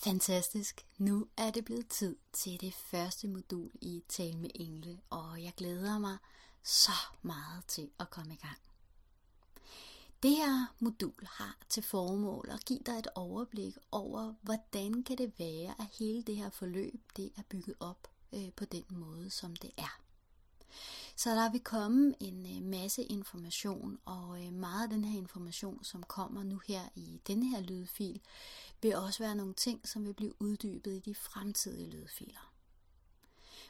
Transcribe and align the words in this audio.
Fantastisk. 0.00 0.86
Nu 0.98 1.28
er 1.36 1.50
det 1.50 1.64
blevet 1.64 1.88
tid 1.88 2.16
til 2.32 2.60
det 2.60 2.74
første 2.74 3.28
modul 3.28 3.70
i 3.74 4.02
Tal 4.08 4.38
med 4.38 4.50
Engle, 4.54 5.00
og 5.10 5.42
jeg 5.42 5.52
glæder 5.56 5.98
mig 5.98 6.18
så 6.62 6.92
meget 7.22 7.64
til 7.68 7.90
at 8.00 8.10
komme 8.10 8.34
i 8.34 8.36
gang. 8.36 8.58
Det 10.22 10.30
her 10.30 10.74
modul 10.78 11.26
har 11.26 11.58
til 11.68 11.82
formål 11.82 12.48
at 12.50 12.64
give 12.64 12.80
dig 12.86 12.98
et 12.98 13.06
overblik 13.14 13.76
over, 13.90 14.34
hvordan 14.42 15.02
kan 15.02 15.18
det 15.18 15.32
være, 15.38 15.74
at 15.78 15.86
hele 15.98 16.22
det 16.22 16.36
her 16.36 16.50
forløb 16.50 17.00
det 17.16 17.32
er 17.36 17.42
bygget 17.48 17.76
op 17.80 18.08
øh, 18.32 18.52
på 18.56 18.64
den 18.64 18.84
måde, 18.90 19.30
som 19.30 19.56
det 19.56 19.70
er. 19.78 20.00
Så 21.16 21.30
der 21.30 21.50
vil 21.50 21.60
komme 21.60 22.14
en 22.20 22.56
øh, 22.56 22.62
masse 22.62 23.02
information, 23.02 23.98
og 24.04 24.44
øh, 24.44 24.52
meget 24.52 24.82
af 24.82 24.90
den 24.90 25.04
her 25.04 25.18
information, 25.18 25.84
som 25.84 26.02
kommer 26.02 26.42
nu 26.42 26.60
her 26.66 26.82
i 26.94 27.20
denne 27.26 27.48
her 27.48 27.60
lydfil, 27.60 28.20
vil 28.82 28.96
også 28.96 29.22
være 29.22 29.34
nogle 29.34 29.54
ting, 29.54 29.88
som 29.88 30.06
vil 30.06 30.14
blive 30.14 30.42
uddybet 30.42 30.92
i 30.92 30.98
de 30.98 31.14
fremtidige 31.14 31.90
lydfiler. 31.90 32.52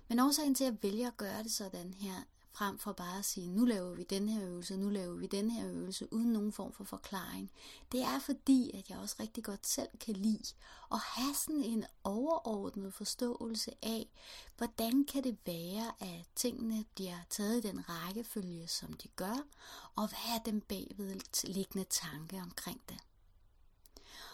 Men 0.09 0.19
årsagen 0.19 0.55
til 0.55 0.65
at 0.65 0.83
vælge 0.83 1.07
at 1.07 1.17
gøre 1.17 1.43
det 1.43 1.53
sådan 1.53 1.95
her, 1.95 2.23
frem 2.59 2.79
for 2.79 2.93
bare 2.93 3.19
at 3.19 3.25
sige, 3.25 3.49
nu 3.51 3.65
laver 3.65 3.95
vi 3.95 4.03
den 4.03 4.29
her 4.29 4.49
øvelse, 4.49 4.77
nu 4.77 4.89
laver 4.89 5.15
vi 5.15 5.27
den 5.27 5.51
her 5.51 5.69
øvelse, 5.69 6.13
uden 6.13 6.33
nogen 6.33 6.53
form 6.53 6.73
for 6.73 6.85
forklaring. 6.85 7.51
Det 7.93 8.03
er 8.03 8.19
fordi, 8.19 8.71
at 8.75 8.91
jeg 8.91 8.99
også 8.99 9.17
rigtig 9.21 9.45
godt 9.45 9.67
selv 9.67 9.89
kan 10.01 10.15
lide 10.15 10.55
at 10.93 10.99
have 10.99 11.35
sådan 11.35 11.63
en 11.63 11.85
overordnet 12.05 12.95
forståelse 12.95 13.71
af, 13.83 14.07
hvordan 14.57 15.05
kan 15.05 15.25
det 15.25 15.37
være, 15.47 15.93
at 16.01 16.27
tingene 16.37 16.85
bliver 16.95 17.19
taget 17.31 17.65
i 17.65 17.69
den 17.69 17.85
rækkefølge, 17.89 18.69
som 18.69 18.93
de 18.93 19.09
gør, 19.09 19.47
og 19.97 20.09
hvad 20.09 20.37
er 20.37 20.43
den 20.45 20.61
bagvedliggende 20.61 21.87
tanke 21.91 22.41
omkring 22.43 22.81
det. 22.89 22.99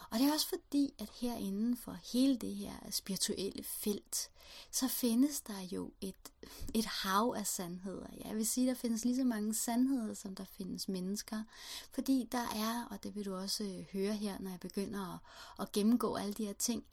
Og 0.09 0.19
det 0.19 0.27
er 0.27 0.33
også 0.33 0.49
fordi, 0.49 0.93
at 0.99 1.09
herinde 1.21 1.77
for 1.77 1.97
hele 2.13 2.37
det 2.37 2.55
her 2.55 2.73
spirituelle 2.91 3.63
felt, 3.63 4.29
så 4.71 4.87
findes 4.87 5.41
der 5.41 5.61
jo 5.71 5.91
et, 6.01 6.31
et 6.73 6.85
hav 6.85 7.33
af 7.37 7.47
sandheder. 7.47 8.07
Jeg 8.25 8.35
vil 8.35 8.47
sige, 8.47 8.69
at 8.69 8.75
der 8.75 8.81
findes 8.81 9.05
lige 9.05 9.15
så 9.15 9.23
mange 9.23 9.53
sandheder, 9.53 10.13
som 10.13 10.35
der 10.35 10.45
findes 10.45 10.87
mennesker. 10.87 11.43
Fordi 11.91 12.27
der 12.31 12.47
er, 12.55 12.87
og 12.91 13.03
det 13.03 13.15
vil 13.15 13.25
du 13.25 13.35
også 13.35 13.63
øh, 13.63 13.85
høre 13.93 14.13
her, 14.13 14.39
når 14.39 14.49
jeg 14.49 14.59
begynder 14.59 15.13
at, 15.13 15.19
at 15.59 15.71
gennemgå 15.71 16.15
alle 16.15 16.33
de 16.33 16.45
her 16.45 16.53
ting, 16.53 16.85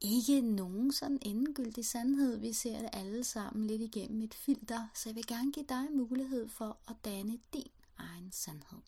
ikke 0.00 0.40
nogen 0.40 0.92
sådan 0.92 1.18
endegyldig 1.22 1.86
sandhed. 1.86 2.38
Vi 2.38 2.52
ser 2.52 2.78
det 2.78 2.90
alle 2.92 3.24
sammen 3.24 3.66
lidt 3.66 3.82
igennem 3.82 4.22
et 4.22 4.34
filter, 4.34 4.86
så 4.94 5.08
jeg 5.08 5.16
vil 5.16 5.26
gerne 5.26 5.52
give 5.52 5.66
dig 5.68 5.86
mulighed 5.92 6.48
for 6.48 6.78
at 6.88 6.96
danne 7.04 7.38
din 7.54 7.70
egen 7.98 8.32
sandhed. 8.32 8.78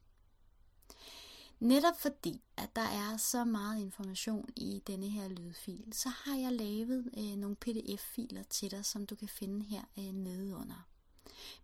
Netop 1.63 2.01
fordi, 2.01 2.43
at 2.57 2.77
der 2.77 2.83
er 2.83 3.17
så 3.17 3.45
meget 3.45 3.81
information 3.81 4.49
i 4.57 4.83
denne 4.87 5.09
her 5.09 5.29
lydfil, 5.29 5.85
så 5.93 6.09
har 6.09 6.37
jeg 6.37 6.53
lavet 6.53 7.11
øh, 7.19 7.37
nogle 7.37 7.57
pdf-filer 7.57 8.43
til 8.43 8.71
dig, 8.71 8.85
som 8.85 9.07
du 9.07 9.15
kan 9.15 9.29
finde 9.29 9.65
her 9.65 9.83
øh, 9.99 10.05
nede 10.05 10.57
under. 10.57 10.89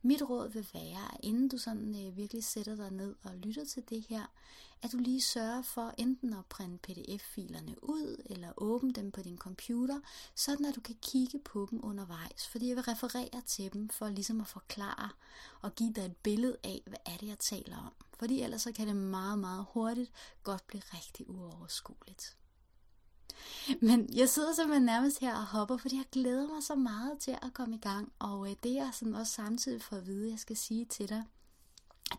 Mit 0.03 0.23
råd 0.23 0.49
vil 0.49 0.67
være, 0.73 1.15
at 1.15 1.21
inden 1.23 1.49
du 1.49 1.59
sådan 1.59 2.07
øh, 2.07 2.17
virkelig 2.17 2.45
sætter 2.45 2.77
dig 2.77 2.91
ned 2.91 3.15
og 3.23 3.37
lytter 3.37 3.65
til 3.65 3.83
det 3.89 4.05
her, 4.09 4.27
at 4.83 4.93
du 4.93 4.97
lige 4.97 5.23
sørger 5.23 5.63
for 5.63 5.95
enten 5.99 6.33
at 6.33 6.47
printe 6.47 6.79
pdf-filerne 6.79 7.85
ud, 7.85 8.23
eller 8.27 8.53
åbne 8.57 8.93
dem 8.93 9.11
på 9.11 9.23
din 9.23 9.39
computer, 9.39 10.01
sådan 10.35 10.67
at 10.67 10.75
du 10.75 10.81
kan 10.81 10.97
kigge 11.03 11.39
på 11.39 11.69
dem 11.71 11.85
undervejs. 11.85 12.49
Fordi 12.49 12.69
jeg 12.69 12.77
vil 12.77 12.85
referere 12.85 13.43
til 13.47 13.73
dem 13.73 13.89
for 13.89 14.09
ligesom 14.09 14.41
at 14.41 14.47
forklare 14.47 15.11
og 15.61 15.75
give 15.75 15.93
dig 15.93 16.05
et 16.05 16.17
billede 16.17 16.57
af, 16.65 16.83
hvad 16.87 16.99
er 17.07 17.17
det, 17.17 17.27
jeg 17.27 17.39
taler 17.39 17.77
om. 17.77 17.93
Fordi 18.19 18.43
ellers 18.43 18.63
så 18.63 18.73
kan 18.73 18.89
det 18.89 18.97
meget, 18.97 19.39
meget 19.39 19.67
hurtigt 19.71 20.13
godt 20.43 20.67
blive 20.67 20.83
rigtig 20.95 21.31
uoverskueligt. 21.31 22.37
Men 23.89 24.09
jeg 24.15 24.29
sidder 24.29 24.55
simpelthen 24.55 24.87
nærmest 24.87 25.21
her 25.21 25.37
og 25.37 25.47
hopper, 25.47 25.77
fordi 25.77 25.97
jeg 25.97 26.05
glæder 26.13 26.55
mig 26.55 26.63
så 26.63 26.75
meget 26.75 27.19
til 27.19 27.31
at 27.31 27.55
komme 27.55 27.75
i 27.77 27.79
gang. 27.79 28.13
Og 28.19 28.51
øh, 28.51 28.57
det 28.63 28.79
er 28.79 28.91
sådan 28.91 29.15
også 29.15 29.33
samtidig 29.33 29.83
for 29.83 29.97
at 29.97 30.07
vide, 30.07 30.31
jeg 30.31 30.39
skal 30.39 30.57
sige 30.57 30.85
til 30.85 31.09
dig, 31.09 31.25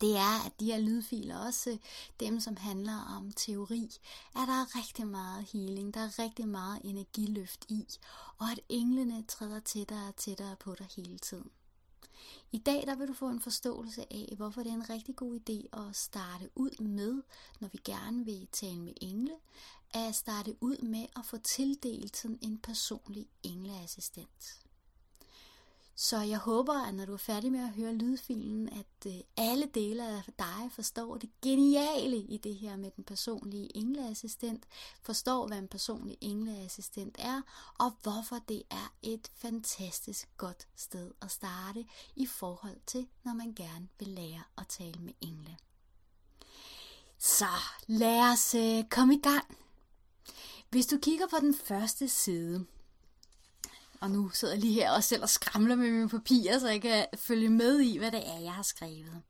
det 0.02 0.18
er, 0.18 0.46
at 0.46 0.60
de 0.60 0.66
her 0.66 0.80
lydfiler, 0.80 1.38
også 1.38 1.70
øh, 1.70 1.78
dem, 2.20 2.40
som 2.40 2.58
handler 2.58 3.16
om 3.18 3.32
teori, 3.32 3.90
er 4.36 4.46
der 4.46 4.78
rigtig 4.78 5.08
meget 5.08 5.46
healing, 5.54 5.94
der 5.94 6.00
er 6.00 6.20
rigtig 6.20 6.48
meget 6.48 6.80
energiløft 6.84 7.66
i, 7.70 7.86
og 8.38 8.52
at 8.52 8.60
englene 8.70 9.24
træder 9.28 9.60
tættere 9.60 10.08
og 10.08 10.16
tættere 10.16 10.56
på 10.60 10.76
dig 10.76 10.88
hele 10.96 11.18
tiden. 11.18 11.50
I 12.52 12.58
dag 12.58 12.84
der 12.88 12.96
vil 12.96 13.08
du 13.08 13.14
få 13.14 13.30
en 13.30 13.42
forståelse 13.42 14.14
af, 14.14 14.34
hvorfor 14.38 14.64
det 14.64 14.70
er 14.70 14.74
en 14.74 14.90
rigtig 14.90 15.16
god 15.16 15.40
idé 15.40 15.80
at 15.80 15.96
starte 15.96 16.50
ud 16.56 16.82
med, 16.84 17.22
når 17.60 17.68
vi 17.68 17.80
gerne 17.84 18.26
vil 18.26 18.48
tale 18.52 18.80
med 18.80 18.94
engle, 19.02 19.36
at 19.94 20.16
starte 20.16 20.56
ud 20.62 20.78
med 20.78 21.06
at 21.16 21.26
få 21.26 21.38
tildelt 21.38 22.18
sådan 22.18 22.40
en 22.42 22.58
personlig 22.58 23.28
engleassistent. 23.44 24.60
Så 26.02 26.18
jeg 26.18 26.38
håber, 26.38 26.88
at 26.88 26.96
når 26.96 27.06
du 27.06 27.14
er 27.14 27.18
færdig 27.18 27.52
med 27.52 27.60
at 27.60 27.70
høre 27.70 27.94
lydfilen, 27.94 28.70
at 28.70 29.06
øh, 29.08 29.22
alle 29.38 29.66
dele 29.74 30.08
af 30.08 30.24
dig 30.40 30.70
forstår 30.72 31.18
det 31.18 31.30
geniale 31.42 32.18
i 32.18 32.38
det 32.38 32.56
her 32.56 32.76
med 32.76 32.92
den 32.96 33.04
personlige 33.04 33.78
engleassistent, 33.78 34.66
forstår, 35.02 35.48
hvad 35.48 35.58
en 35.58 35.68
personlig 35.68 36.18
engleassistent 36.22 37.16
er, 37.20 37.42
og 37.80 37.92
hvorfor 38.02 38.40
det 38.50 38.64
er 38.72 38.94
et 39.02 39.32
fantastisk 39.36 40.30
godt 40.38 40.68
sted 40.76 41.12
at 41.22 41.32
starte 41.32 41.86
i 42.16 42.26
forhold 42.26 42.78
til, 42.86 43.08
når 43.24 43.34
man 43.34 43.54
gerne 43.54 43.88
vil 44.00 44.08
lære 44.08 44.44
at 44.58 44.68
tale 44.68 45.00
med 45.00 45.14
engle. 45.22 45.58
Så 47.18 47.50
lad 47.88 48.32
os 48.32 48.56
øh, 48.56 48.84
komme 48.90 49.16
i 49.16 49.22
gang. 49.22 49.58
Hvis 50.70 50.86
du 50.86 50.98
kigger 50.98 51.28
på 51.28 51.38
den 51.40 51.54
første 51.54 52.08
side, 52.08 52.66
og 54.02 54.12
nu 54.12 54.30
sidder 54.30 54.54
jeg 54.54 54.62
lige 54.62 54.74
her 54.74 54.92
og 54.92 55.04
selv 55.04 55.24
og 55.24 55.30
skramler 55.30 55.76
med 55.76 55.92
mine 55.92 56.10
papirer, 56.10 56.60
så 56.60 56.68
jeg 56.68 56.82
kan 56.82 57.06
følge 57.16 57.50
med 57.50 57.80
i, 57.80 57.98
hvad 57.98 58.12
det 58.12 58.28
er, 58.28 58.40
jeg 58.40 58.54
har 58.54 58.64
skrevet. 58.64 59.22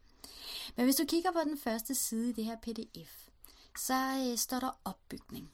Men 0.75 0.85
hvis 0.85 0.95
du 0.95 1.05
kigger 1.07 1.31
på 1.31 1.39
den 1.45 1.57
første 1.57 1.95
side 1.95 2.29
i 2.29 2.33
det 2.33 2.45
her 2.45 2.57
pdf, 2.61 3.27
så 3.77 4.27
øh, 4.31 4.37
står 4.37 4.59
der 4.59 4.79
opbygning. 4.85 5.51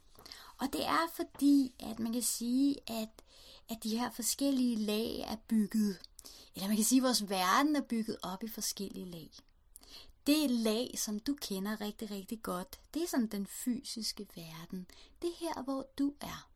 Og 0.58 0.68
det 0.74 0.86
er 0.86 1.08
fordi, 1.16 1.74
at 1.80 2.00
man 2.00 2.14
kan 2.14 2.22
sige, 2.22 2.76
at, 2.88 3.10
at 3.70 3.78
de 3.84 3.98
her 3.98 4.12
forskellige 4.12 4.76
lag 4.76 5.20
er 5.20 5.36
bygget, 5.48 6.00
eller 6.56 6.68
man 6.68 6.76
kan 6.76 6.86
sige, 6.86 7.00
at 7.00 7.04
vores 7.04 7.30
verden 7.30 7.76
er 7.76 7.82
bygget 7.82 8.18
op 8.24 8.44
i 8.44 8.48
forskellige 8.48 9.12
lag. 9.12 9.30
Det 10.28 10.52
lag, 10.52 10.96
som 10.98 11.20
du 11.20 11.36
kender 11.42 11.82
rigtig, 11.82 12.12
rigtig 12.12 12.42
godt, 12.42 12.80
det 12.94 13.04
er 13.04 13.08
sådan 13.08 13.28
den 13.28 13.48
fysiske 13.48 14.28
verden. 14.36 14.88
Det 15.22 15.30
er 15.30 15.36
her, 15.40 15.64
hvor 15.64 15.86
du 15.98 16.14
er. 16.22 16.50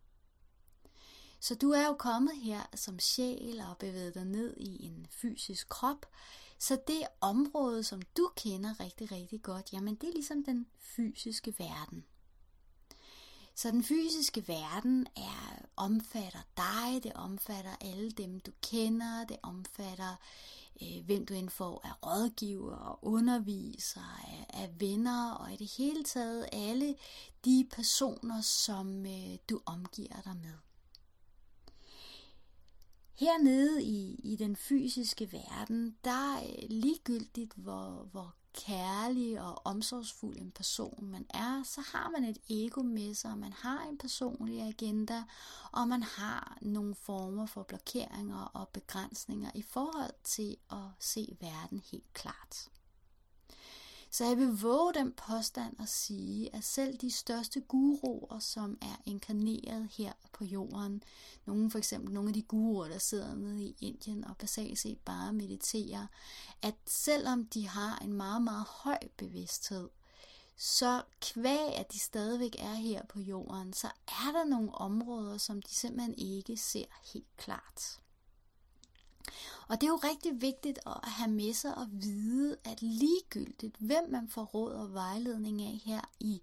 Så 1.39 1.55
du 1.55 1.71
er 1.71 1.85
jo 1.85 1.93
kommet 1.93 2.37
her 2.37 2.63
som 2.75 2.99
sjæl 2.99 3.59
og 3.69 3.77
bevæget 3.77 4.15
dig 4.15 4.25
ned 4.25 4.57
i 4.57 4.85
en 4.85 5.07
fysisk 5.09 5.69
krop. 5.69 6.05
Så 6.59 6.77
det 6.87 7.01
område, 7.21 7.83
som 7.83 8.01
du 8.01 8.31
kender 8.35 8.79
rigtig, 8.79 9.11
rigtig 9.11 9.41
godt, 9.41 9.73
jamen 9.73 9.95
det 9.95 10.09
er 10.09 10.13
ligesom 10.13 10.43
den 10.43 10.67
fysiske 10.79 11.55
verden. 11.57 12.05
Så 13.55 13.71
den 13.71 13.83
fysiske 13.83 14.47
verden 14.47 15.07
er, 15.15 15.65
omfatter 15.75 16.39
dig, 16.57 17.03
det 17.03 17.13
omfatter 17.13 17.75
alle 17.81 18.11
dem, 18.11 18.39
du 18.39 18.51
kender, 18.61 19.25
det 19.25 19.37
omfatter 19.43 20.15
øh, 20.81 21.05
hvem 21.05 21.25
du 21.25 21.33
end 21.33 21.49
får 21.49 21.81
af 21.83 22.05
rådgiver 22.05 22.75
og 22.75 22.99
underviser, 23.01 24.19
af, 24.27 24.45
af 24.49 24.79
venner 24.79 25.31
og 25.31 25.53
i 25.53 25.55
det 25.55 25.71
hele 25.77 26.03
taget 26.03 26.49
alle 26.51 26.95
de 27.45 27.67
personer, 27.71 28.41
som 28.41 29.05
øh, 29.05 29.37
du 29.49 29.61
omgiver 29.65 30.21
dig 30.25 30.35
med. 30.35 30.68
Hernede 33.19 33.83
i, 33.83 34.19
i 34.23 34.35
den 34.35 34.55
fysiske 34.55 35.31
verden, 35.31 35.95
der 36.03 36.35
er 36.35 36.67
ligegyldigt, 36.69 37.53
hvor, 37.53 38.07
hvor 38.11 38.35
kærlig 38.53 39.41
og 39.41 39.61
omsorgsfuld 39.65 40.37
en 40.37 40.51
person 40.51 41.05
man 41.05 41.25
er, 41.29 41.63
så 41.63 41.81
har 41.81 42.09
man 42.09 42.23
et 42.23 42.37
ego 42.49 42.81
med 42.81 43.13
sig, 43.13 43.37
man 43.37 43.53
har 43.53 43.87
en 43.89 43.97
personlig 43.97 44.61
agenda, 44.61 45.23
og 45.71 45.87
man 45.87 46.03
har 46.03 46.57
nogle 46.61 46.95
former 46.95 47.45
for 47.45 47.63
blokeringer 47.63 48.41
og 48.53 48.67
begrænsninger 48.67 49.51
i 49.55 49.61
forhold 49.61 50.13
til 50.23 50.57
at 50.71 50.87
se 50.99 51.37
verden 51.41 51.81
helt 51.91 52.13
klart. 52.13 52.69
Så 54.11 54.25
jeg 54.25 54.37
vil 54.37 54.61
våge 54.61 54.93
den 54.93 55.11
påstand 55.11 55.81
at 55.81 55.89
sige, 55.89 56.55
at 56.55 56.63
selv 56.63 56.97
de 56.97 57.11
største 57.11 57.61
guruer, 57.61 58.39
som 58.39 58.77
er 58.81 59.01
inkarneret 59.05 59.89
her 59.91 60.13
på 60.33 60.45
jorden, 60.45 61.03
nogle 61.45 61.71
for 61.71 61.77
eksempel 61.77 62.13
nogle 62.13 62.29
af 62.29 62.33
de 62.33 62.41
guruer, 62.41 62.87
der 62.87 62.97
sidder 62.97 63.35
nede 63.35 63.63
i 63.63 63.75
Indien 63.79 64.25
og 64.25 64.37
basalt 64.37 64.79
set 64.79 64.99
bare 64.99 65.33
mediterer, 65.33 66.07
at 66.61 66.75
selvom 66.87 67.45
de 67.45 67.67
har 67.67 67.99
en 67.99 68.13
meget, 68.13 68.41
meget 68.41 68.65
høj 68.67 68.99
bevidsthed, 69.17 69.89
så 70.57 71.01
kvæg, 71.21 71.75
at 71.75 71.93
de 71.93 71.99
stadigvæk 71.99 72.55
er 72.59 72.73
her 72.73 73.05
på 73.05 73.19
jorden, 73.19 73.73
så 73.73 73.87
er 74.07 74.31
der 74.31 74.43
nogle 74.43 74.75
områder, 74.75 75.37
som 75.37 75.61
de 75.61 75.73
simpelthen 75.75 76.15
ikke 76.17 76.57
ser 76.57 76.85
helt 77.13 77.37
klart. 77.37 77.99
Og 79.67 79.81
det 79.81 79.87
er 79.87 79.91
jo 79.91 79.99
rigtig 80.03 80.41
vigtigt 80.41 80.79
at 80.85 81.09
have 81.09 81.31
med 81.31 81.53
sig 81.53 81.77
og 81.77 81.87
vide, 81.91 82.57
at 82.63 82.81
ligegyldigt, 82.81 83.75
hvem 83.79 84.09
man 84.09 84.29
får 84.29 84.43
råd 84.43 84.73
og 84.73 84.93
vejledning 84.93 85.61
af 85.61 85.81
her 85.85 86.01
i 86.19 86.41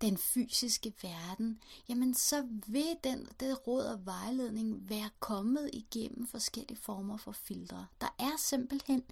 den 0.00 0.18
fysiske 0.18 0.92
verden, 1.02 1.60
jamen 1.88 2.14
så 2.14 2.48
vil 2.66 2.96
den, 3.04 3.28
det 3.40 3.66
råd 3.66 3.84
og 3.84 4.06
vejledning 4.06 4.90
være 4.90 5.10
kommet 5.20 5.70
igennem 5.72 6.26
forskellige 6.26 6.78
former 6.82 7.16
for 7.16 7.32
filtre. 7.32 7.86
Der 8.00 8.14
er 8.18 8.36
simpelthen 8.38 9.04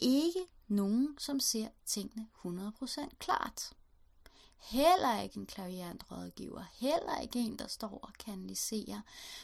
ikke 0.00 0.40
nogen, 0.68 1.18
som 1.18 1.40
ser 1.40 1.68
tingene 1.86 2.26
100% 2.44 3.08
klart. 3.18 3.72
Heller 4.58 5.20
ikke 5.20 5.36
en 5.36 5.46
klaviant 5.46 6.10
rådgiver, 6.10 6.64
heller 6.72 7.20
ikke 7.20 7.38
en, 7.38 7.58
der 7.58 7.66
står 7.66 7.98
og 8.02 8.12
kanaliserer, 8.12 9.00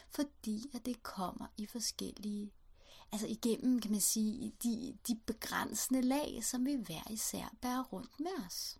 fordi 0.09 0.69
at 0.73 0.85
det 0.85 1.03
kommer 1.03 1.47
i 1.57 1.65
forskellige, 1.65 2.51
altså 3.11 3.27
igennem, 3.27 3.79
kan 3.79 3.91
man 3.91 4.01
sige, 4.01 4.53
de, 4.63 4.97
de 5.07 5.15
begrænsende 5.15 6.01
lag, 6.01 6.43
som 6.43 6.65
vi 6.65 6.75
hver 6.75 7.11
især 7.11 7.53
bærer 7.61 7.83
rundt 7.83 8.19
med 8.19 8.45
os. 8.45 8.77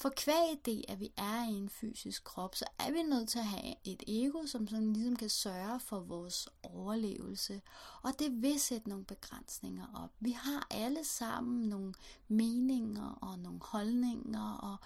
For 0.00 0.12
kvæg 0.16 0.60
det, 0.64 0.84
at 0.88 1.00
vi 1.00 1.12
er 1.16 1.48
i 1.48 1.52
en 1.52 1.68
fysisk 1.68 2.24
krop, 2.24 2.54
så 2.54 2.64
er 2.78 2.90
vi 2.90 3.02
nødt 3.02 3.28
til 3.28 3.38
at 3.38 3.44
have 3.44 3.74
et 3.84 4.02
ego, 4.06 4.46
som 4.46 4.68
sådan 4.68 4.92
ligesom 4.92 5.16
kan 5.16 5.28
sørge 5.28 5.80
for 5.80 6.00
vores 6.00 6.48
overlevelse. 6.62 7.62
Og 8.02 8.12
det 8.18 8.42
vil 8.42 8.60
sætte 8.60 8.88
nogle 8.88 9.04
begrænsninger 9.04 9.86
op. 9.94 10.10
Vi 10.20 10.30
har 10.30 10.66
alle 10.70 11.04
sammen 11.04 11.68
nogle 11.68 11.94
meninger 12.28 13.18
og 13.20 13.38
nogle 13.38 13.60
holdninger 13.62 14.52
og 14.52 14.76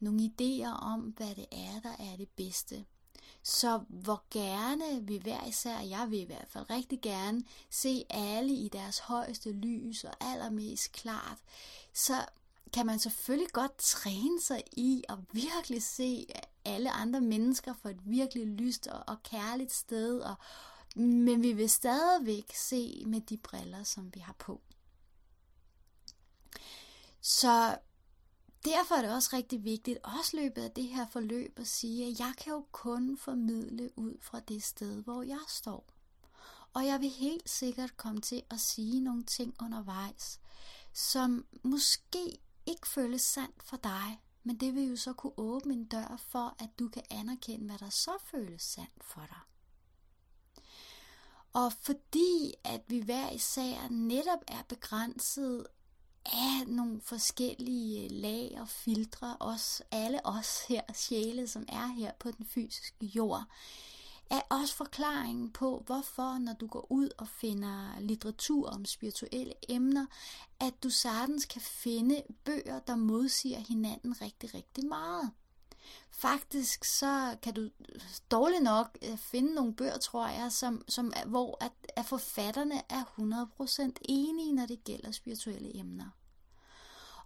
nogle 0.00 0.30
idéer 0.32 0.82
om, 0.82 1.00
hvad 1.00 1.34
det 1.34 1.46
er, 1.52 1.80
der 1.80 2.12
er 2.12 2.16
det 2.16 2.28
bedste. 2.28 2.84
Så 3.42 3.80
hvor 3.88 4.22
gerne 4.30 5.06
vi 5.06 5.16
hver 5.16 5.46
især, 5.46 5.80
jeg 5.80 6.06
vil 6.10 6.20
i 6.20 6.24
hvert 6.24 6.48
fald 6.48 6.70
rigtig 6.70 7.00
gerne, 7.02 7.42
se 7.70 8.04
alle 8.10 8.54
i 8.54 8.68
deres 8.68 8.98
højeste 8.98 9.52
lys 9.52 10.04
og 10.04 10.14
allermest 10.20 10.92
klart, 10.92 11.38
så 11.94 12.26
kan 12.72 12.86
man 12.86 12.98
selvfølgelig 12.98 13.52
godt 13.52 13.78
træne 13.78 14.40
sig 14.40 14.62
i 14.72 15.04
at 15.08 15.18
virkelig 15.32 15.82
se 15.82 16.26
alle 16.64 16.90
andre 16.90 17.20
mennesker 17.20 17.74
for 17.82 17.88
et 17.88 18.00
virkelig 18.04 18.46
lyst 18.46 18.86
og, 18.86 19.04
og 19.06 19.22
kærligt 19.22 19.72
sted, 19.72 20.20
og, 20.20 20.34
men 20.96 21.42
vi 21.42 21.52
vil 21.52 21.70
stadigvæk 21.70 22.54
se 22.54 23.02
med 23.06 23.20
de 23.20 23.36
briller, 23.36 23.82
som 23.84 24.14
vi 24.14 24.20
har 24.20 24.34
på. 24.38 24.60
Så 27.20 27.78
derfor 28.68 28.94
er 28.94 29.02
det 29.02 29.14
også 29.14 29.30
rigtig 29.32 29.64
vigtigt, 29.64 29.98
også 30.02 30.36
løbet 30.36 30.62
af 30.62 30.70
det 30.70 30.84
her 30.84 31.06
forløb, 31.06 31.58
at 31.58 31.66
sige, 31.66 32.06
at 32.06 32.20
jeg 32.20 32.32
kan 32.38 32.52
jo 32.52 32.64
kun 32.72 33.16
formidle 33.16 33.90
ud 33.96 34.16
fra 34.20 34.40
det 34.40 34.62
sted, 34.62 35.02
hvor 35.02 35.22
jeg 35.22 35.40
står. 35.48 35.84
Og 36.74 36.86
jeg 36.86 37.00
vil 37.00 37.10
helt 37.10 37.50
sikkert 37.50 37.96
komme 37.96 38.20
til 38.20 38.42
at 38.50 38.60
sige 38.60 39.00
nogle 39.00 39.24
ting 39.24 39.54
undervejs, 39.62 40.40
som 40.92 41.46
måske 41.62 42.38
ikke 42.66 42.88
føles 42.88 43.22
sandt 43.22 43.62
for 43.62 43.76
dig, 43.76 44.20
men 44.42 44.56
det 44.56 44.74
vil 44.74 44.88
jo 44.88 44.96
så 44.96 45.12
kunne 45.12 45.38
åbne 45.38 45.74
en 45.74 45.84
dør 45.84 46.20
for, 46.28 46.56
at 46.58 46.78
du 46.78 46.88
kan 46.88 47.02
anerkende, 47.10 47.66
hvad 47.66 47.78
der 47.78 47.90
så 47.90 48.10
føles 48.30 48.62
sandt 48.62 49.04
for 49.04 49.20
dig. 49.20 49.40
Og 51.52 51.72
fordi 51.72 52.54
at 52.64 52.82
vi 52.88 53.00
hver 53.00 53.30
især 53.30 53.88
netop 53.90 54.38
er 54.48 54.62
begrænset 54.68 55.66
af 56.32 56.68
nogle 56.68 57.00
forskellige 57.00 58.04
øh, 58.04 58.10
lag 58.10 58.56
og 58.60 58.68
filtre, 58.68 59.36
os, 59.40 59.82
alle 59.90 60.26
os 60.26 60.60
her 60.68 60.82
sjæle, 60.94 61.48
som 61.48 61.64
er 61.68 61.86
her 61.86 62.12
på 62.18 62.30
den 62.30 62.46
fysiske 62.46 63.06
jord, 63.06 63.44
er 64.30 64.40
også 64.50 64.74
forklaringen 64.74 65.50
på, 65.50 65.82
hvorfor, 65.86 66.38
når 66.38 66.52
du 66.52 66.66
går 66.66 66.86
ud 66.92 67.08
og 67.18 67.28
finder 67.28 68.00
litteratur 68.00 68.70
om 68.70 68.84
spirituelle 68.84 69.52
emner, 69.68 70.06
at 70.60 70.82
du 70.82 70.90
sagtens 70.90 71.44
kan 71.44 71.60
finde 71.60 72.22
bøger, 72.44 72.78
der 72.78 72.96
modsiger 72.96 73.58
hinanden 73.58 74.22
rigtig, 74.22 74.54
rigtig 74.54 74.86
meget. 74.86 75.30
Faktisk 76.10 76.84
så 76.84 77.36
kan 77.42 77.54
du 77.54 77.60
øh, 77.62 78.00
dårligt 78.30 78.62
nok 78.62 78.98
øh, 79.02 79.18
finde 79.18 79.54
nogle 79.54 79.74
bøger, 79.74 79.98
tror 79.98 80.28
jeg, 80.28 80.52
som, 80.52 80.84
som 80.88 81.12
hvor 81.26 81.64
at, 81.64 81.72
at 81.96 82.06
forfatterne 82.06 82.82
er 82.88 83.04
100% 83.88 83.92
enige, 84.02 84.52
når 84.52 84.66
det 84.66 84.84
gælder 84.84 85.10
spirituelle 85.10 85.76
emner. 85.76 86.17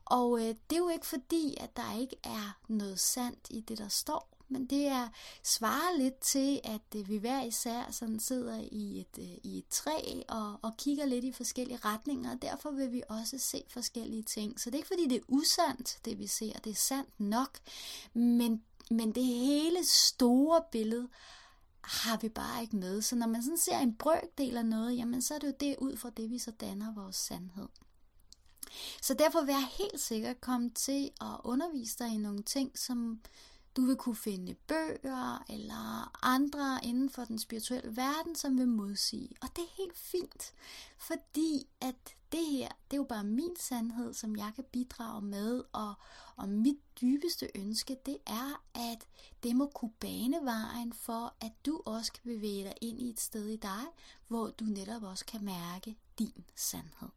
Og 0.04 0.40
øh, 0.40 0.54
det 0.70 0.76
er 0.76 0.78
jo 0.78 0.88
ikke 0.88 1.06
fordi, 1.06 1.56
at 1.60 1.76
der 1.76 1.99
ikke 1.99 2.16
er 2.25 2.58
noget 2.69 3.00
sandt 3.00 3.46
i 3.50 3.60
det, 3.60 3.78
der 3.78 3.88
står 3.88 4.32
men 4.52 4.66
det 4.66 4.87
er 4.87 5.08
svarer 5.43 5.99
lidt 5.99 6.19
til, 6.20 6.60
at 6.64 6.96
øh, 6.96 7.08
vi 7.08 7.16
hver 7.16 7.43
især 7.43 7.90
sådan 7.90 8.20
sidder 8.20 8.60
i 8.72 9.00
et, 9.00 9.19
øh, 9.19 9.38
i 9.43 9.58
et 9.58 9.69
træ 9.70 10.22
og, 10.28 10.58
og 10.62 10.76
kigger 10.76 11.06
lidt 11.06 11.25
i 11.25 11.32
forskellige 11.32 11.78
retninger, 11.84 12.31
og 12.31 12.43
derfor 12.43 12.70
vil 12.70 12.93
vi 12.93 13.02
også 13.08 13.38
se 13.38 13.64
forskellige 13.69 14.22
ting. 14.22 14.60
Så 14.60 14.70
det 14.70 14.75
er 14.75 14.78
ikke 14.78 14.88
fordi, 14.88 15.08
det 15.08 15.16
er 15.16 15.25
usandt, 15.28 15.99
det 16.05 16.19
vi 16.19 16.26
ser, 16.26 16.52
det 16.52 16.70
er 16.70 16.75
sandt 16.75 17.20
nok, 17.20 17.58
men, 18.14 18.62
men 18.90 19.12
det 19.14 19.25
hele 19.25 19.84
store 19.84 20.62
billede 20.72 21.08
har 21.81 22.16
vi 22.16 22.28
bare 22.28 22.62
ikke 22.62 22.76
med. 22.76 23.02
Så 23.02 23.16
når 23.16 23.26
man 23.26 23.43
sådan 23.43 23.58
ser 23.58 23.78
en 23.78 23.96
brøkdel 23.96 24.56
af 24.56 24.66
noget, 24.66 24.96
jamen 24.96 25.22
så 25.22 25.34
er 25.34 25.38
det 25.38 25.46
jo 25.46 25.55
det 25.60 25.76
ud 25.78 25.96
fra 25.96 26.10
det, 26.10 26.31
vi 26.31 26.38
så 26.38 26.50
danner 26.50 26.94
vores 26.94 27.16
sandhed. 27.16 27.69
Så 29.02 29.14
derfor 29.14 29.40
vil 29.40 29.52
jeg 29.52 29.69
helt 29.78 30.00
sikkert 30.00 30.40
komme 30.40 30.70
til 30.70 31.10
at 31.20 31.36
undervise 31.44 31.98
dig 31.98 32.14
i 32.14 32.16
nogle 32.16 32.42
ting, 32.42 32.78
som, 32.78 33.20
du 33.76 33.84
vil 33.84 33.96
kunne 33.96 34.16
finde 34.16 34.54
bøger 34.54 35.44
eller 35.48 36.10
andre 36.26 36.80
inden 36.82 37.10
for 37.10 37.24
den 37.24 37.38
spirituelle 37.38 37.96
verden, 37.96 38.34
som 38.34 38.58
vil 38.58 38.69
modsige. 38.69 39.28
Og 39.42 39.48
det 39.56 39.62
er 39.62 39.76
helt 39.76 39.98
fint, 39.98 40.52
fordi 40.98 41.66
at 41.80 42.16
det 42.32 42.46
her, 42.46 42.69
det 42.69 42.92
er 42.92 42.96
jo 42.96 43.04
bare 43.04 43.24
min 43.24 43.56
sandhed, 43.58 44.14
som 44.14 44.36
jeg 44.36 44.52
kan 44.54 44.64
bidrage 44.72 45.22
med, 45.22 45.62
og, 45.72 45.94
og 46.36 46.48
mit 46.48 46.78
dybeste 47.00 47.48
ønske, 47.54 47.96
det 48.06 48.19
er, 48.26 48.62
at 48.74 49.06
det 49.42 49.56
må 49.56 49.66
kunne 49.74 49.92
bane 50.00 50.40
vejen 50.42 50.92
for, 50.92 51.34
at 51.40 51.52
du 51.66 51.82
også 51.84 52.12
kan 52.12 52.22
bevæge 52.34 52.64
dig 52.64 52.74
ind 52.80 53.00
i 53.00 53.10
et 53.10 53.20
sted 53.20 53.46
i 53.46 53.56
dig, 53.56 53.84
hvor 54.28 54.50
du 54.50 54.64
netop 54.64 55.02
også 55.02 55.24
kan 55.24 55.44
mærke 55.44 55.96
din 56.19 56.44
sandhed. 56.56 57.08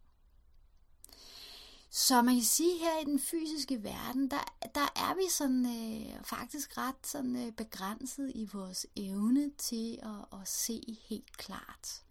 Så 1.98 2.22
man 2.22 2.36
kan 2.36 2.44
sige, 2.44 2.80
her 2.80 3.00
i 3.02 3.06
den 3.06 3.20
fysiske 3.20 3.84
verden, 3.84 4.32
der, 4.32 4.56
der 4.76 4.88
er 4.96 5.16
vi 5.16 5.30
sådan 5.30 5.66
øh, 5.66 6.24
faktisk 6.24 6.78
ret 6.78 7.08
sådan 7.08 7.48
øh, 7.48 7.52
begrænset 7.52 8.32
i 8.36 8.50
vores 8.54 8.86
evne 8.96 9.52
til 9.58 10.00
at, 10.02 10.40
at 10.40 10.48
se 10.48 10.98
helt 11.10 11.38
klart. 11.38 12.04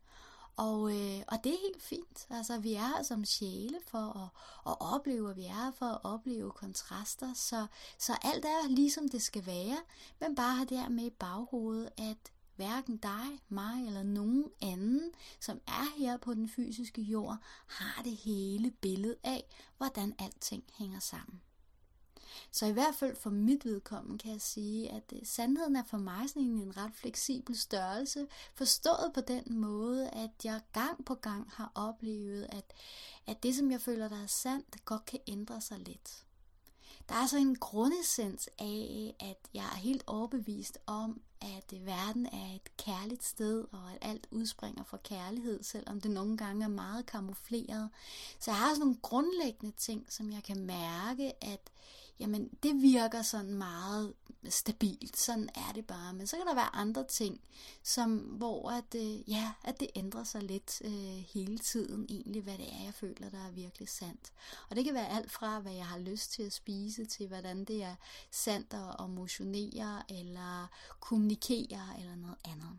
Og, 0.57 0.93
øh, 0.93 1.23
og 1.29 1.39
det 1.45 1.53
er 1.53 1.67
helt 1.67 1.83
fint. 1.83 2.27
Altså, 2.31 2.59
vi 2.59 2.75
er 2.75 2.97
her 2.97 3.03
som 3.03 3.25
sjæle 3.25 3.79
for 3.87 4.19
at, 4.23 4.29
at 4.73 4.77
opleve, 4.81 5.29
og 5.29 5.37
vi 5.37 5.45
er 5.45 5.65
her 5.65 5.71
for 5.71 5.87
at 5.87 6.01
opleve 6.05 6.51
kontraster. 6.51 7.35
Så, 7.35 7.67
så 7.99 8.13
alt 8.23 8.45
er 8.45 8.69
ligesom 8.69 9.09
det 9.09 9.23
skal 9.23 9.47
være, 9.47 9.79
men 10.21 10.35
bare 10.35 10.55
har 10.55 10.65
det 10.65 10.93
med 10.93 11.05
i 11.05 11.11
baghovedet, 11.11 11.91
at 11.97 12.33
hverken 12.57 12.97
dig, 12.97 13.41
mig 13.49 13.87
eller 13.87 14.03
nogen 14.03 14.45
anden, 14.63 15.13
som 15.41 15.61
er 15.67 15.99
her 15.99 16.17
på 16.17 16.35
den 16.35 16.49
fysiske 16.49 17.03
jord, 17.03 17.39
har 17.67 18.03
det 18.03 18.17
hele 18.17 18.71
billede 18.71 19.17
af, 19.25 19.45
hvordan 19.79 20.15
alting 20.19 20.65
hænger 20.79 21.01
sammen. 21.01 21.41
Så 22.51 22.67
i 22.67 22.73
hvert 22.73 22.95
fald 22.95 23.17
for 23.17 23.31
mit 23.31 23.65
vedkommende 23.65 24.19
kan 24.19 24.33
jeg 24.33 24.41
sige, 24.41 24.91
at 24.91 25.13
øh, 25.13 25.21
sandheden 25.25 25.77
er 25.77 25.85
for 25.85 25.99
mig 25.99 26.29
sådan 26.29 26.43
en 26.43 26.77
ret 26.77 26.93
fleksibel 26.95 27.59
størrelse, 27.59 28.27
forstået 28.55 29.11
på 29.15 29.21
den 29.21 29.59
måde, 29.59 30.11
at 30.11 30.31
jeg 30.45 30.61
gang 30.73 31.05
på 31.05 31.15
gang 31.15 31.51
har 31.51 31.73
oplevet, 31.75 32.47
at, 32.49 32.73
at 33.27 33.43
det, 33.43 33.55
som 33.55 33.71
jeg 33.71 33.81
føler, 33.81 34.09
der 34.09 34.23
er 34.23 34.27
sandt, 34.27 34.85
godt 34.85 35.05
kan 35.05 35.21
ændre 35.27 35.61
sig 35.61 35.79
lidt. 35.79 36.25
Der 37.09 37.15
er 37.15 37.27
så 37.27 37.37
en 37.37 37.57
grundessens 37.57 38.49
af, 38.59 39.15
at 39.21 39.49
jeg 39.55 39.65
er 39.65 39.77
helt 39.77 40.05
overbevist 40.07 40.79
om, 40.87 41.21
at 41.45 41.79
øh, 41.79 41.87
verden 41.87 42.27
er 42.27 42.55
et 42.55 42.77
kærligt 42.77 43.25
sted, 43.25 43.65
og 43.73 43.93
at 43.93 44.11
alt 44.11 44.27
udspringer 44.31 44.85
fra 44.85 44.97
kærlighed, 44.97 45.63
selvom 45.63 46.01
det 46.01 46.11
nogle 46.11 46.37
gange 46.37 46.65
er 46.65 46.69
meget 46.69 47.07
kamufleret. 47.07 47.91
Så 48.39 48.51
jeg 48.51 48.59
har 48.59 48.69
sådan 48.69 48.81
nogle 48.81 48.97
grundlæggende 49.03 49.75
ting, 49.77 50.07
som 50.09 50.33
jeg 50.33 50.43
kan 50.43 50.61
mærke, 50.61 51.45
at 51.45 51.61
jamen 52.21 52.51
det 52.63 52.83
virker 52.83 53.23
sådan 53.23 53.55
meget 53.55 54.15
stabilt, 54.49 55.17
sådan 55.17 55.49
er 55.55 55.73
det 55.75 55.87
bare. 55.87 56.13
Men 56.13 56.27
så 56.27 56.37
kan 56.37 56.47
der 56.47 56.55
være 56.55 56.75
andre 56.75 57.05
ting, 57.05 57.41
som, 57.83 58.17
hvor 58.17 58.71
at, 58.71 58.95
øh, 58.95 59.31
ja, 59.31 59.53
at 59.65 59.81
det 59.81 59.89
ændrer 59.97 60.25
sig 60.25 60.43
lidt 60.43 60.83
øh, 60.85 61.25
hele 61.35 61.59
tiden 61.59 62.07
egentlig, 62.09 62.43
hvad 62.43 62.59
det 62.59 62.73
er, 62.73 62.85
jeg 62.85 62.95
føler, 62.95 63.31
der 63.31 63.47
er 63.47 63.51
virkelig 63.51 63.89
sandt. 63.89 64.33
Og 64.71 64.77
det 64.77 64.85
kan 64.85 64.95
være 64.95 65.09
alt 65.09 65.31
fra, 65.31 65.61
hvad 65.61 65.73
jeg 65.73 65.87
har 65.87 65.99
lyst 65.99 66.33
til 66.33 66.43
at 66.43 66.53
spise, 66.53 67.05
til 67.05 67.29
hvordan 67.29 67.65
det 67.65 67.83
er 67.83 67.95
sandt 68.31 68.75
at 69.01 69.11
motionere, 69.11 70.03
eller 70.09 70.67
kommunikere, 71.01 72.01
eller 72.01 72.17
noget 72.17 72.37
andet. 72.45 72.79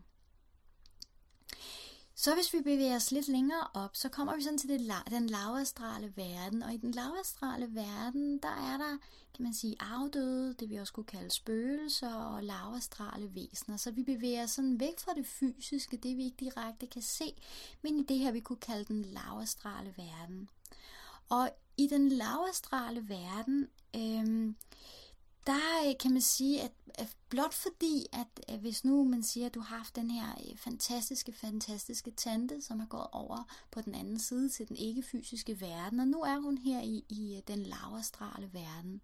Så 2.18 2.34
hvis 2.34 2.52
vi 2.52 2.60
bevæger 2.60 2.96
os 2.96 3.10
lidt 3.10 3.28
længere 3.28 3.66
op, 3.74 3.96
så 3.96 4.08
kommer 4.08 4.36
vi 4.36 4.42
sådan 4.42 4.58
til 4.58 4.68
det, 4.68 4.92
den 5.10 5.26
lavastrale 5.26 6.12
verden. 6.16 6.62
Og 6.62 6.74
i 6.74 6.76
den 6.76 6.90
lavastrale 6.90 7.74
verden, 7.74 8.38
der 8.38 8.48
er 8.48 8.76
der, 8.76 8.98
kan 9.34 9.42
man 9.42 9.54
sige, 9.54 9.76
afdøde, 9.80 10.54
det 10.54 10.70
vi 10.70 10.76
også 10.76 10.92
kunne 10.92 11.06
kalde 11.06 11.30
spøgelser 11.30 12.14
og 12.14 12.44
lavastrale 12.44 13.34
væsener. 13.34 13.76
Så 13.76 13.90
vi 13.90 14.02
bevæger 14.02 14.42
os 14.42 14.50
sådan 14.50 14.80
væk 14.80 14.98
fra 14.98 15.14
det 15.14 15.26
fysiske, 15.26 15.96
det 15.96 16.16
vi 16.16 16.24
ikke 16.24 16.36
direkte 16.40 16.86
kan 16.86 17.02
se, 17.02 17.34
men 17.82 17.98
i 17.98 18.02
det 18.02 18.18
her, 18.18 18.32
vi 18.32 18.40
kunne 18.40 18.56
kalde 18.56 18.84
den 18.84 19.02
lavastrale 19.02 19.94
verden. 19.96 20.50
Og 21.28 21.50
i 21.76 21.86
den 21.86 22.08
lavastrale 22.08 23.08
verden, 23.08 23.68
øh, 23.96 24.54
der 25.46 25.88
øh, 25.88 25.94
kan 26.00 26.12
man 26.12 26.22
sige, 26.22 26.62
at, 26.62 26.72
at 26.94 27.16
blot 27.28 27.54
fordi, 27.54 28.06
at, 28.12 28.26
at 28.48 28.58
hvis 28.58 28.84
nu 28.84 29.04
man 29.04 29.22
siger, 29.22 29.46
at 29.46 29.54
du 29.54 29.60
har 29.60 29.76
haft 29.76 29.96
den 29.96 30.10
her 30.10 30.28
øh, 30.30 30.56
fantastiske, 30.56 31.32
fantastiske 31.32 32.10
tante, 32.10 32.62
som 32.62 32.80
har 32.80 32.86
gået 32.86 33.06
over 33.12 33.48
på 33.70 33.80
den 33.80 33.94
anden 33.94 34.18
side 34.18 34.48
til 34.48 34.68
den 34.68 34.76
ikke-fysiske 34.76 35.60
verden, 35.60 36.00
og 36.00 36.08
nu 36.08 36.22
er 36.22 36.38
hun 36.38 36.58
her 36.58 36.80
i, 36.80 37.04
i 37.08 37.36
øh, 37.36 37.42
den 37.48 37.62
laverstrale 37.62 38.50
verden. 38.52 39.00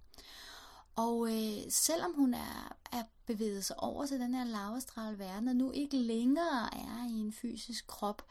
Og 0.96 1.28
øh, 1.32 1.62
selvom 1.68 2.14
hun 2.14 2.34
er, 2.34 2.76
er 2.92 3.02
bevæget 3.26 3.64
sig 3.64 3.78
over 3.78 4.06
til 4.06 4.20
den 4.20 4.34
her 4.34 4.44
laverstrale 4.44 5.18
verden, 5.18 5.48
og 5.48 5.56
nu 5.56 5.70
ikke 5.70 5.96
længere 5.96 6.74
er 6.74 7.08
i 7.08 7.12
en 7.12 7.32
fysisk 7.32 7.86
krop, 7.86 8.22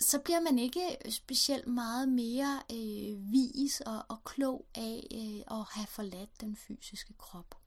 så 0.00 0.18
bliver 0.18 0.40
man 0.40 0.58
ikke 0.58 0.96
øh, 1.04 1.12
specielt 1.12 1.66
meget 1.66 2.08
mere 2.08 2.62
øh, 2.72 3.32
vis 3.32 3.80
og, 3.80 4.04
og 4.08 4.24
klog 4.24 4.66
af 4.74 5.06
øh, 5.14 5.58
at 5.58 5.64
have 5.70 5.86
forladt 5.86 6.40
den 6.40 6.56
fysiske 6.56 7.12
krop. 7.18 7.59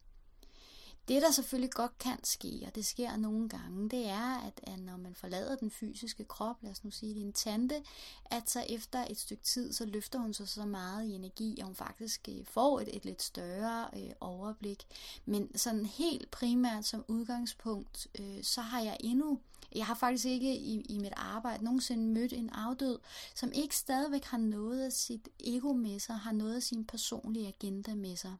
Det, 1.08 1.22
der 1.22 1.32
selvfølgelig 1.32 1.72
godt 1.72 1.98
kan 1.98 2.24
ske, 2.24 2.64
og 2.68 2.76
det 2.76 2.86
sker 2.86 3.18
nogle 3.18 3.50
gange, 3.50 3.90
det 3.90 4.10
er, 4.10 4.48
at, 4.48 4.60
at 4.64 4.80
når 4.80 4.98
man 4.98 5.16
forlader 5.16 5.56
den 5.56 5.72
fysiske 5.72 6.24
krop, 6.24 6.56
lad 6.62 6.72
os 6.72 6.84
nu 6.84 6.92
sige, 6.92 7.16
din 7.16 7.34
tante, 7.34 7.84
at 8.26 8.50
så 8.50 8.66
efter 8.70 9.06
et 9.10 9.20
stykke 9.20 9.44
tid, 9.44 9.74
så 9.74 9.86
løfter 9.86 10.20
hun 10.20 10.34
sig 10.34 10.50
så 10.50 10.66
meget 10.66 11.06
i 11.06 11.12
energi, 11.12 11.60
at 11.60 11.66
hun 11.66 11.76
faktisk 11.76 12.30
øh, 12.30 12.46
får 12.46 12.80
et, 12.80 12.96
et 12.96 13.06
lidt 13.06 13.22
større 13.22 13.90
øh, 13.96 14.12
overblik. 14.20 14.84
Men 15.26 15.58
sådan 15.58 15.86
helt 15.86 16.32
primært 16.32 16.86
som 16.86 17.06
udgangspunkt, 17.08 18.08
øh, 18.20 18.44
så 18.44 18.62
har 18.62 18.82
jeg 18.82 18.98
endnu 19.00 19.40
jeg 19.76 19.86
har 19.86 19.96
faktisk 19.96 20.26
ikke 20.26 20.56
i, 20.56 20.82
i 20.82 20.98
mit 20.98 21.14
arbejde 21.16 21.64
nogensinde 21.64 22.04
mødt 22.04 22.34
en 22.34 22.50
afdød, 22.50 23.00
som 23.36 23.52
ikke 23.52 23.76
stadigvæk 23.76 24.24
har 24.24 24.38
noget 24.38 24.86
af 24.86 24.92
sit 24.92 25.30
ego 25.40 25.74
med 25.74 26.00
sig, 26.00 26.16
har 26.16 26.32
noget 26.32 26.56
af 26.56 26.64
sin 26.64 26.86
personlige 26.86 27.48
agenda 27.48 27.96
med 27.96 28.16
sig. 28.16 28.36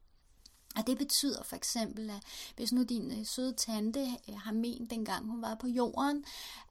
Og 0.78 0.88
det 0.88 0.98
betyder 0.98 1.44
for 1.44 1.56
eksempel, 1.56 2.10
at 2.10 2.24
hvis 2.56 2.74
nu 2.74 2.84
din 2.84 3.20
øh, 3.20 3.26
søde 3.26 3.54
tante 3.54 4.00
øh, 4.30 4.36
har 4.36 4.52
ment, 4.52 4.90
dengang 4.90 5.26
hun 5.26 5.42
var 5.42 5.56
på 5.56 5.68
jorden, 5.68 6.26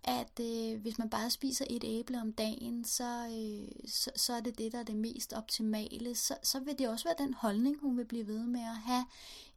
at 0.05 0.41
øh, 0.41 0.81
hvis 0.81 0.99
man 0.99 1.11
bare 1.11 1.31
spiser 1.31 1.65
et 1.71 1.85
æble 1.85 2.21
om 2.21 2.33
dagen, 2.33 2.85
så, 2.85 3.27
øh, 3.27 3.89
så, 3.89 4.11
så 4.17 4.33
er 4.33 4.41
det 4.41 4.59
det, 4.59 4.73
der 4.73 4.79
er 4.79 4.83
det 4.83 4.97
mest 4.97 5.33
optimale, 5.33 6.15
så, 6.15 6.37
så 6.43 6.61
vil 6.61 6.79
det 6.79 6.89
også 6.89 7.05
være 7.05 7.27
den 7.27 7.35
holdning, 7.35 7.81
hun 7.81 7.97
vil 7.97 8.05
blive 8.05 8.27
ved 8.27 8.47
med 8.47 8.61
at 8.61 8.77
have, 8.77 9.05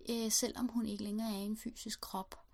øh, 0.09 0.31
selvom 0.31 0.67
hun 0.67 0.85
ikke 0.85 1.03
længere 1.03 1.33
er 1.33 1.37
i 1.37 1.45
en 1.45 1.57
fysisk 1.57 2.01
krop. 2.01 2.44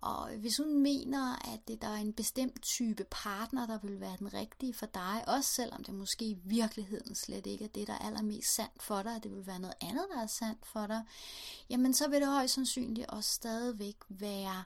Og 0.00 0.30
hvis 0.36 0.56
hun 0.56 0.82
mener, 0.82 1.52
at 1.52 1.80
der 1.82 1.88
er 1.88 1.94
en 1.94 2.12
bestemt 2.12 2.62
type 2.62 3.04
partner, 3.10 3.66
der 3.66 3.78
vil 3.78 4.00
være 4.00 4.16
den 4.18 4.34
rigtige 4.34 4.74
for 4.74 4.86
dig, 4.86 5.24
også 5.26 5.50
selvom 5.50 5.84
det 5.84 5.94
måske 5.94 6.24
i 6.24 6.38
virkeligheden 6.44 7.14
slet 7.14 7.46
ikke 7.46 7.64
er 7.64 7.68
det, 7.68 7.86
der 7.86 7.92
er 7.92 8.06
allermest 8.06 8.54
sandt 8.54 8.82
for 8.82 9.02
dig, 9.02 9.16
at 9.16 9.22
det 9.22 9.32
vil 9.32 9.46
være 9.46 9.58
noget 9.58 9.76
andet, 9.80 10.04
der 10.14 10.22
er 10.22 10.26
sandt 10.26 10.66
for 10.66 10.86
dig, 10.86 11.02
jamen 11.70 11.94
så 11.94 12.08
vil 12.08 12.20
det 12.20 12.28
højst 12.28 12.54
sandsynligt 12.54 13.10
også 13.10 13.32
stadigvæk 13.32 13.96
være 14.08 14.64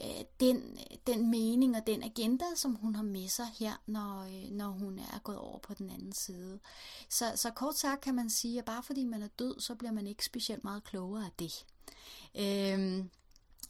øh, 0.00 0.24
den, 0.40 0.78
den 1.06 1.30
mening 1.30 1.76
og 1.76 1.86
den 1.86 2.02
agenda, 2.02 2.44
som 2.56 2.74
hun 2.74 2.94
har 2.94 3.02
med 3.02 3.28
sig 3.28 3.46
her, 3.58 3.72
når, 3.86 4.20
øh, 4.20 4.50
når 4.50 4.68
hun 4.68 4.98
er 4.98 5.18
gået 5.18 5.38
over 5.38 5.58
på 5.58 5.74
den 5.74 5.90
anden 5.90 6.12
side. 6.12 6.58
Så, 7.08 7.32
så 7.36 7.50
kort 7.50 7.78
sagt 7.78 8.00
kan 8.00 8.14
man 8.14 8.30
sige, 8.30 8.58
at 8.58 8.64
bare 8.64 8.82
fordi 8.82 9.04
man 9.04 9.22
er 9.22 9.28
død, 9.38 9.60
så 9.60 9.74
bliver 9.74 9.92
man 9.92 10.06
ikke 10.06 10.24
specielt 10.24 10.64
meget 10.64 10.84
klogere 10.84 11.24
af 11.24 11.32
det. 11.38 11.64
Øh, 12.34 13.04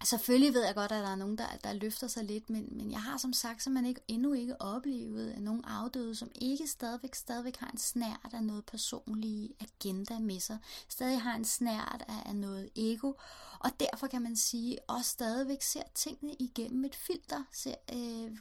Selvfølgelig 0.04 0.54
ved 0.54 0.64
jeg 0.64 0.74
godt, 0.74 0.92
at 0.92 1.04
der 1.04 1.10
er 1.10 1.16
nogen, 1.16 1.38
der, 1.38 1.46
der 1.64 1.72
løfter 1.72 2.08
sig 2.08 2.24
lidt, 2.24 2.50
men, 2.50 2.68
men 2.70 2.90
jeg 2.90 3.02
har 3.02 3.18
som 3.18 3.32
sagt 3.32 3.62
så 3.62 3.70
man 3.70 3.86
ikke, 3.86 4.00
endnu 4.08 4.32
ikke 4.32 4.60
oplevet 4.62 5.42
nogen 5.42 5.64
afdøde, 5.64 6.14
som 6.14 6.30
ikke 6.34 6.66
stadigvæk, 6.66 7.14
stadigvæk 7.14 7.56
har 7.56 7.70
en 7.70 7.78
snært 7.78 8.30
af 8.32 8.42
noget 8.42 8.64
personlige 8.64 9.50
agenda 9.60 10.18
med 10.18 10.40
sig. 10.40 10.58
Stadig 10.88 11.22
har 11.22 11.34
en 11.34 11.44
snært 11.44 12.04
af, 12.08 12.28
af 12.28 12.36
noget 12.36 12.70
ego, 12.76 13.12
og 13.58 13.70
derfor 13.80 14.06
kan 14.06 14.22
man 14.22 14.36
sige, 14.36 14.78
også 14.88 15.10
stadigvæk 15.10 15.62
ser 15.62 15.82
tingene 15.94 16.34
igennem 16.38 16.84
et 16.84 16.94
filter, 16.94 17.42
ser 17.52 17.74
øh, 17.92 18.36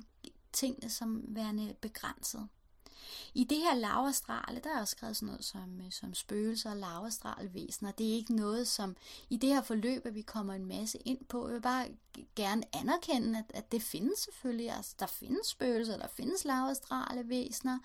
tingene 0.54 0.90
som 0.90 1.24
værende 1.28 1.76
begrænset. 1.82 2.48
I 3.34 3.44
det 3.44 3.58
her 3.58 3.76
lavastrale, 3.76 4.62
der 4.64 4.70
er 4.76 4.80
også 4.80 4.92
skrevet 4.92 5.16
sådan 5.16 5.28
noget 5.28 5.46
som, 5.46 5.82
øh, 5.86 5.92
som 5.92 6.14
spøgelser 6.14 6.70
og 6.70 6.78
lavastralvæsener. 6.78 7.92
Det 7.92 8.10
er 8.10 8.14
ikke 8.14 8.36
noget, 8.36 8.68
som 8.68 8.96
i 9.30 9.38
det 9.38 9.50
her 9.50 9.62
forløb, 9.62 10.06
at 10.06 10.16
vi 10.16 10.22
kommer 10.22 10.54
en 10.54 10.66
masse 10.66 10.98
ind 11.06 11.26
på. 11.26 11.48
Jeg 11.48 11.54
vil 11.54 11.62
bare 11.62 11.88
gerne 12.36 12.64
anerkende, 12.76 13.40
at, 13.40 13.58
at 13.58 13.72
det 13.72 13.82
findes 13.82 14.20
selvfølgelig. 14.20 14.72
Altså, 14.72 14.96
der 15.00 15.06
findes 15.06 15.48
spøgelser, 15.48 15.98
der 15.98 16.08
findes 16.08 16.46
lavastrale 16.46 17.30
væsener. 17.30 17.80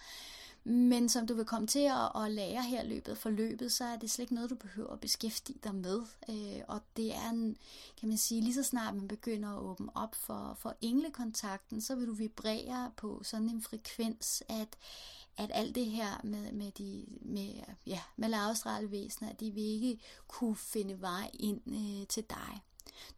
Men 0.69 1.09
som 1.09 1.27
du 1.27 1.35
vil 1.35 1.45
komme 1.45 1.67
til 1.67 1.79
at, 1.79 2.23
at 2.25 2.31
lære 2.31 2.63
her 2.63 2.85
løbet 2.85 3.19
for 3.19 3.31
løbet, 3.31 3.73
så 3.73 3.85
er 3.85 3.97
det 3.97 4.11
slet 4.11 4.23
ikke 4.23 4.35
noget, 4.35 4.51
du 4.51 4.55
behøver 4.55 4.93
at 4.93 5.01
beskæftige 5.01 5.59
dig 5.65 5.75
med. 5.75 6.03
Øh, 6.29 6.63
og 6.69 6.81
det 6.97 7.15
er 7.15 7.31
en, 7.31 7.57
kan 8.01 8.09
man 8.09 8.19
sige, 8.19 8.41
lige 8.41 8.55
så 8.55 8.63
snart 8.63 8.95
man 8.95 9.09
begynder 9.09 9.49
at 9.49 9.63
åbne 9.63 9.89
op 9.95 10.15
for, 10.15 10.57
for 10.61 10.75
englekontakten, 10.81 11.81
så 11.81 11.95
vil 11.95 12.07
du 12.07 12.13
vibrere 12.13 12.91
på 12.97 13.21
sådan 13.25 13.49
en 13.49 13.63
frekvens, 13.63 14.43
at 14.49 14.69
at 15.39 15.51
alt 15.55 15.75
det 15.75 15.87
her 15.87 16.21
med, 16.25 16.53
med, 16.53 16.71
de, 16.71 17.07
med, 17.21 17.55
ja, 17.87 18.01
med 18.17 18.29
lavstrale 18.29 18.91
væsener, 18.91 19.33
de 19.33 19.51
vil 19.51 19.65
ikke 19.65 19.99
kunne 20.29 20.57
finde 20.57 21.01
vej 21.01 21.31
ind 21.35 21.61
øh, 21.67 22.07
til 22.07 22.25
dig. 22.31 22.63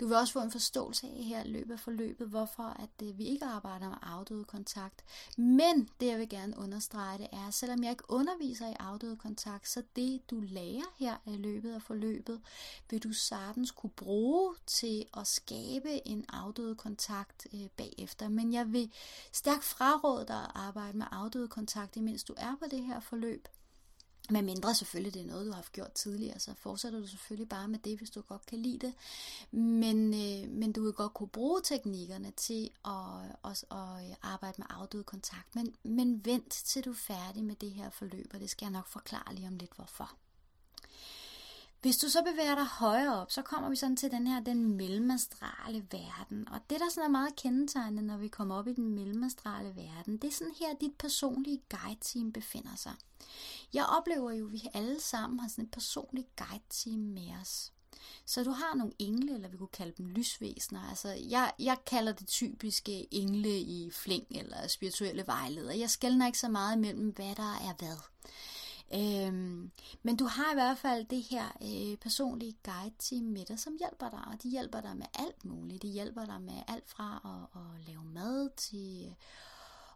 Du 0.00 0.06
vil 0.06 0.16
også 0.16 0.32
få 0.32 0.40
en 0.40 0.50
forståelse 0.50 1.06
af 1.06 1.24
her 1.24 1.44
løbet 1.44 1.72
af 1.72 1.80
forløbet, 1.80 2.28
hvorfor 2.28 2.62
at 2.62 3.06
øh, 3.08 3.18
vi 3.18 3.24
ikke 3.24 3.44
arbejder 3.44 3.88
med 3.88 3.96
afdøde 4.02 4.44
kontakt. 4.44 5.04
Men 5.36 5.88
det 6.00 6.06
jeg 6.06 6.18
vil 6.18 6.28
gerne 6.28 6.58
understrege 6.58 7.18
det 7.18 7.28
er, 7.32 7.50
selvom 7.50 7.82
jeg 7.82 7.90
ikke 7.90 8.10
underviser 8.10 8.68
i 8.68 8.76
afdøde 8.80 9.16
kontakt, 9.16 9.68
så 9.68 9.82
det 9.96 10.30
du 10.30 10.40
lærer 10.40 10.94
her 10.98 11.16
i 11.26 11.36
løbet 11.36 11.74
af 11.74 11.82
forløbet, 11.82 12.40
vil 12.90 13.02
du 13.02 13.12
sagtens 13.12 13.70
kunne 13.70 13.90
bruge 13.90 14.54
til 14.66 15.06
at 15.16 15.26
skabe 15.26 16.08
en 16.08 16.24
afdøde 16.28 16.74
kontakt 16.74 17.46
øh, 17.54 17.68
bagefter. 17.76 18.28
Men 18.28 18.52
jeg 18.52 18.72
vil 18.72 18.92
stærkt 19.32 19.64
fraråde 19.64 20.24
dig 20.28 20.44
at 20.44 20.50
arbejde 20.54 20.98
med 20.98 21.06
afdøde 21.10 21.48
kontakt, 21.48 21.96
imens 21.96 22.24
du 22.24 22.34
er 22.36 22.56
på 22.58 22.64
det 22.70 22.84
her 22.84 23.00
forløb. 23.00 23.48
Med 24.30 24.42
mindre 24.42 24.74
selvfølgelig 24.74 25.14
det 25.14 25.22
er 25.22 25.26
noget, 25.26 25.46
du 25.46 25.52
har 25.52 25.64
gjort 25.72 25.92
tidligere, 25.92 26.38
så 26.38 26.54
fortsætter 26.54 27.00
du 27.00 27.06
selvfølgelig 27.06 27.48
bare 27.48 27.68
med 27.68 27.78
det, 27.78 27.98
hvis 27.98 28.10
du 28.10 28.20
godt 28.20 28.46
kan 28.46 28.58
lide 28.58 28.86
det. 28.86 28.94
Men, 29.50 30.14
øh, 30.14 30.50
men 30.50 30.72
du 30.72 30.82
vil 30.82 30.92
godt 30.92 31.14
kunne 31.14 31.28
bruge 31.28 31.60
teknikkerne 31.64 32.30
til 32.30 32.70
at, 32.84 33.36
også 33.42 33.66
at 33.70 34.10
øh, 34.10 34.16
arbejde 34.22 34.54
med 34.58 34.66
afdød 34.70 35.04
kontakt. 35.04 35.54
Men, 35.56 35.74
men 35.82 36.24
vent 36.24 36.50
til 36.50 36.84
du 36.84 36.90
er 36.90 36.94
færdig 36.94 37.44
med 37.44 37.56
det 37.56 37.70
her 37.70 37.90
forløb, 37.90 38.30
og 38.34 38.40
det 38.40 38.50
skal 38.50 38.66
jeg 38.66 38.72
nok 38.72 38.86
forklare 38.86 39.34
lige 39.34 39.48
om 39.48 39.56
lidt 39.56 39.74
hvorfor. 39.76 40.16
Hvis 41.80 41.96
du 41.96 42.08
så 42.08 42.22
bevæger 42.22 42.54
dig 42.54 42.64
højere 42.64 43.20
op, 43.20 43.30
så 43.30 43.42
kommer 43.42 43.68
vi 43.68 43.76
sådan 43.76 43.96
til 43.96 44.10
den 44.10 44.26
her, 44.26 44.40
den 44.40 44.76
mellemastrale 44.76 45.86
verden. 45.90 46.48
Og 46.48 46.60
det, 46.70 46.80
der 46.80 46.90
sådan 46.90 47.04
er 47.06 47.10
meget 47.10 47.36
kendetegnende, 47.36 48.02
når 48.02 48.16
vi 48.16 48.28
kommer 48.28 48.54
op 48.54 48.68
i 48.68 48.72
den 48.72 48.94
mellemastrale 48.94 49.76
verden, 49.76 50.16
det 50.16 50.28
er 50.28 50.32
sådan 50.32 50.54
her, 50.60 50.74
dit 50.80 50.94
personlige 50.98 51.62
guide-team 51.70 52.32
befinder 52.32 52.76
sig. 52.76 52.92
Jeg 53.74 53.86
oplever 53.86 54.30
jo, 54.30 54.46
at 54.46 54.52
vi 54.52 54.62
alle 54.74 55.00
sammen 55.00 55.38
har 55.40 55.48
sådan 55.48 55.64
et 55.64 55.70
personligt 55.70 56.36
guide-team 56.36 56.98
med 56.98 57.28
os. 57.40 57.72
Så 58.26 58.44
du 58.44 58.50
har 58.50 58.74
nogle 58.76 58.92
engle, 58.98 59.34
eller 59.34 59.48
vi 59.48 59.56
kunne 59.56 59.68
kalde 59.68 59.94
dem 59.98 60.06
lysvæsener. 60.06 60.88
Altså, 60.88 61.08
jeg, 61.08 61.52
jeg 61.58 61.76
kalder 61.86 62.12
det 62.12 62.28
typiske 62.28 63.14
engle 63.14 63.60
i 63.60 63.90
fling 63.90 64.26
eller 64.30 64.66
spirituelle 64.66 65.26
vejledere. 65.26 65.78
Jeg 65.78 65.90
skældner 65.90 66.26
ikke 66.26 66.38
så 66.38 66.48
meget 66.48 66.78
mellem, 66.78 67.08
hvad 67.08 67.34
der 67.34 67.52
er 67.54 67.74
hvad. 67.78 67.96
Øhm, 68.94 69.70
men 70.02 70.16
du 70.16 70.24
har 70.24 70.52
i 70.52 70.54
hvert 70.54 70.78
fald 70.78 71.04
det 71.04 71.22
her 71.22 71.44
øh, 71.62 71.96
personlige 71.96 72.56
guide-team 72.62 73.24
med 73.24 73.44
dig, 73.44 73.58
som 73.58 73.76
hjælper 73.78 74.10
dig, 74.10 74.24
og 74.32 74.42
de 74.42 74.48
hjælper 74.48 74.80
dig 74.80 74.96
med 74.96 75.06
alt 75.14 75.44
muligt. 75.44 75.82
De 75.82 75.88
hjælper 75.88 76.24
dig 76.24 76.40
med 76.40 76.62
alt 76.68 76.88
fra 76.88 77.20
at, 77.24 77.60
at 77.60 77.86
lave 77.86 78.04
mad 78.04 78.50
til 78.56 79.06
øh, 79.06 79.12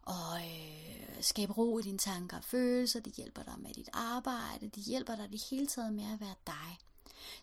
og 0.06 0.38
øh, 0.38 1.22
skabe 1.22 1.52
ro 1.52 1.78
i 1.78 1.82
dine 1.82 1.98
tanker 1.98 2.36
og 2.36 2.44
følelser. 2.44 3.00
De 3.00 3.10
hjælper 3.10 3.42
dig 3.42 3.54
med 3.58 3.74
dit 3.74 3.88
arbejde. 3.92 4.68
De 4.68 4.80
hjælper 4.80 5.16
dig 5.16 5.28
det 5.32 5.42
hele 5.50 5.66
taget 5.66 5.92
med 5.92 6.12
at 6.12 6.20
være 6.20 6.34
dig. 6.46 6.78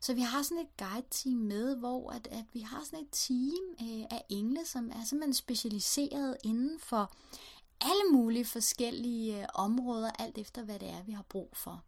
Så 0.02 0.14
vi 0.14 0.22
har 0.22 0.44
sådan 0.44 0.58
et 0.58 0.78
guide-team 0.78 1.38
med, 1.38 1.76
hvor 1.76 2.12
at, 2.12 2.28
at 2.32 2.46
vi 2.54 2.60
har 2.60 2.84
sådan 2.86 3.00
et 3.00 3.12
team 3.12 3.90
øh, 3.90 4.06
af 4.10 4.26
engle, 4.30 4.66
som 4.66 4.90
er 4.90 5.04
simpelthen 5.06 5.34
specialiseret 5.34 6.38
inden 6.44 6.80
for 6.80 7.14
alle 7.82 8.04
mulige 8.12 8.46
forskellige 8.46 9.42
øh, 9.42 9.48
områder, 9.54 10.12
alt 10.20 10.38
efter 10.38 10.64
hvad 10.64 10.80
det 10.80 10.90
er, 10.90 11.04
vi 11.04 11.12
har 11.12 11.26
brug 11.30 11.50
for. 11.54 11.84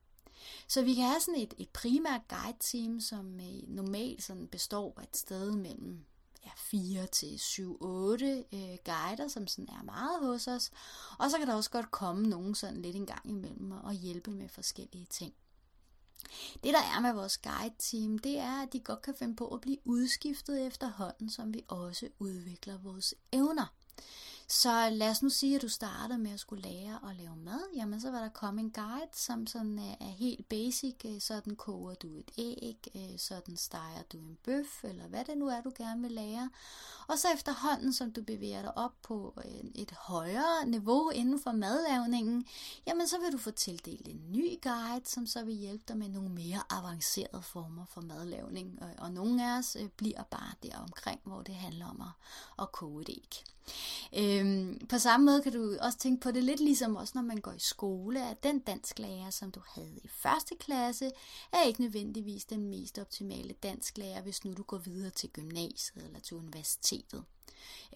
Så 0.68 0.82
vi 0.82 0.94
kan 0.94 1.04
have 1.04 1.20
sådan 1.20 1.42
et, 1.42 1.54
et 1.58 1.70
primært 1.70 2.22
guide-team, 2.30 3.00
som 3.00 3.40
øh, 3.40 3.68
normalt 3.68 4.24
sådan 4.24 4.48
består 4.48 4.94
af 4.98 5.04
et 5.04 5.18
sted 5.18 5.52
mellem 5.52 6.06
ja, 6.46 6.52
4 6.58 7.08
til 7.08 7.40
7, 7.40 7.78
8 7.82 8.46
øh, 8.54 8.78
guider, 8.86 9.28
som 9.28 9.48
sådan 9.48 9.70
er 9.70 9.84
meget 9.84 10.20
hos 10.20 10.48
os. 10.48 10.72
Og 11.20 11.32
så 11.32 11.38
kan 11.38 11.48
der 11.48 11.54
også 11.54 11.70
godt 11.70 11.92
komme 11.92 12.28
nogen 12.28 12.56
sådan 12.56 12.82
lidt 12.82 12.96
en 12.96 13.06
gang 13.06 13.30
imellem 13.30 13.72
og 13.72 13.94
hjælpe 13.94 14.32
med 14.32 14.50
forskellige 14.50 15.08
ting. 15.10 15.34
Det 16.64 16.74
der 16.74 16.82
er 16.96 17.00
med 17.00 17.14
vores 17.14 17.38
guide-team, 17.38 18.20
det 18.20 18.38
er, 18.38 18.62
at 18.62 18.74
de 18.74 18.80
godt 18.80 19.02
kan 19.02 19.16
finde 19.16 19.36
på 19.36 19.48
at 19.48 19.62
blive 19.62 19.78
udskiftet 19.86 20.68
efterhånden, 20.68 21.30
som 21.30 21.54
vi 21.54 21.64
også 21.68 22.10
udvikler 22.20 22.78
vores 22.78 23.16
evner. 23.32 23.74
Så 24.62 24.90
lad 24.90 25.10
os 25.10 25.24
nu 25.24 25.30
sige, 25.30 25.56
at 25.56 25.62
du 25.62 25.70
startede 25.70 26.20
med 26.20 26.32
at 26.32 26.40
skulle 26.40 26.70
lære 26.70 27.00
at 27.10 27.16
lave 27.16 27.36
mad. 27.36 27.60
Jamen, 27.76 28.02
så 28.02 28.12
var 28.12 28.20
der 28.20 28.30
komme 28.30 28.62
en 28.62 28.72
guide, 28.72 29.10
som 29.14 29.48
sådan 29.48 29.80
øh, 29.80 30.08
er 30.08 30.12
helt 30.12 30.50
basic. 30.50 30.96
Øh, 31.06 31.22
sådan 31.22 31.56
koger 31.56 31.94
du 31.94 32.08
et 32.18 32.32
æg, 32.38 32.88
øh, 32.96 33.20
sådan 33.20 33.58
steger 33.58 34.02
du 34.14 34.18
en 34.18 34.38
bøf, 34.44 34.84
eller 34.84 35.08
hvad 35.08 35.26
det 35.26 35.38
nu 35.38 35.48
er, 35.48 35.62
du 35.62 35.72
gerne 35.78 36.02
vil 36.02 36.12
lære. 36.12 36.50
Og 37.08 37.20
så 37.20 37.28
efterhånden, 37.34 37.94
som 37.94 38.12
du 38.12 38.24
bevæger 38.24 38.62
dig 38.62 38.78
op 38.78 38.94
på 39.02 39.34
et 39.76 39.92
højere 39.92 40.66
niveau 40.66 41.10
inden 41.10 41.40
for 41.40 41.52
madlavningen, 41.52 42.46
jamen 42.88 43.08
så 43.08 43.16
vil 43.20 43.32
du 43.32 43.38
få 43.38 43.52
tildelt 43.52 44.08
en 44.08 44.22
ny 44.32 44.62
guide, 44.62 45.06
som 45.06 45.28
så 45.28 45.44
vil 45.44 45.56
hjælpe 45.56 45.84
dig 45.88 45.98
med 45.98 46.10
nogle 46.10 46.30
mere 46.30 46.64
avancerede 46.70 47.42
former 47.42 47.86
for 47.86 48.02
madlavning. 48.02 48.80
Og, 48.82 48.90
og 48.98 49.12
nogle 49.12 49.52
af 49.52 49.58
os 49.58 49.78
bliver 49.98 50.24
bare 50.24 50.54
der 50.64 50.78
omkring, 50.78 51.20
hvor 51.24 51.42
det 51.42 51.56
handler 51.56 51.86
om 51.86 52.02
at, 52.02 52.12
at 52.64 52.72
koge 52.72 53.02
et 53.02 53.10
æg. 53.10 53.44
Øhm, 54.44 54.88
på 54.90 54.98
samme 54.98 55.26
måde 55.26 55.42
kan 55.42 55.54
du 55.54 55.78
også 55.82 55.98
tænke 55.98 56.22
på 56.22 56.32
det 56.32 56.44
lidt 56.44 56.60
ligesom 56.60 56.96
også, 56.96 57.12
når 57.16 57.22
man 57.22 57.38
går 57.38 57.52
i 57.52 57.60
skole, 57.60 58.30
at 58.30 58.44
den 58.44 58.60
dansklærer, 58.60 59.30
som 59.30 59.52
du 59.52 59.62
havde 59.66 60.00
i 60.04 60.08
første 60.08 60.56
klasse, 60.56 61.12
er 61.52 61.64
ikke 61.64 61.82
nødvendigvis 61.82 62.46
den 62.46 62.70
mest 62.70 63.00
optimale 63.00 63.54
dansklærer, 63.64 64.22
hvis 64.22 64.46
nu 64.46 64.54
du 64.54 64.64
går 64.64 64.78
videre 64.78 65.10
til 65.10 65.30
gymnasiet 65.30 66.06
eller 66.06 66.20
til 66.20 66.38
universitetet. 66.38 67.24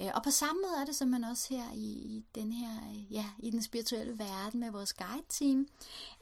Øh, 0.01 0.07
og 0.15 0.23
på 0.23 0.31
samme 0.31 0.61
måde 0.61 0.81
er 0.81 0.85
det 0.85 1.07
man 1.07 1.23
også 1.23 1.47
her 1.49 1.73
i, 1.73 1.91
i 1.91 2.25
den 2.35 2.51
her, 2.51 2.69
ja, 3.11 3.25
i 3.39 3.49
den 3.49 3.63
spirituelle 3.63 4.19
verden 4.19 4.59
med 4.59 4.71
vores 4.71 4.93
guide-team, 4.93 5.67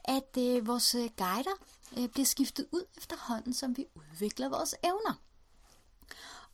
at 0.04 0.38
øh, 0.38 0.66
vores 0.66 0.94
øh, 0.94 1.10
guider 1.16 1.56
øh, 1.98 2.08
bliver 2.08 2.26
skiftet 2.26 2.66
ud 2.72 2.84
efterhånden, 2.96 3.54
som 3.54 3.76
vi 3.76 3.86
udvikler 3.94 4.48
vores 4.48 4.74
evner. 4.84 5.20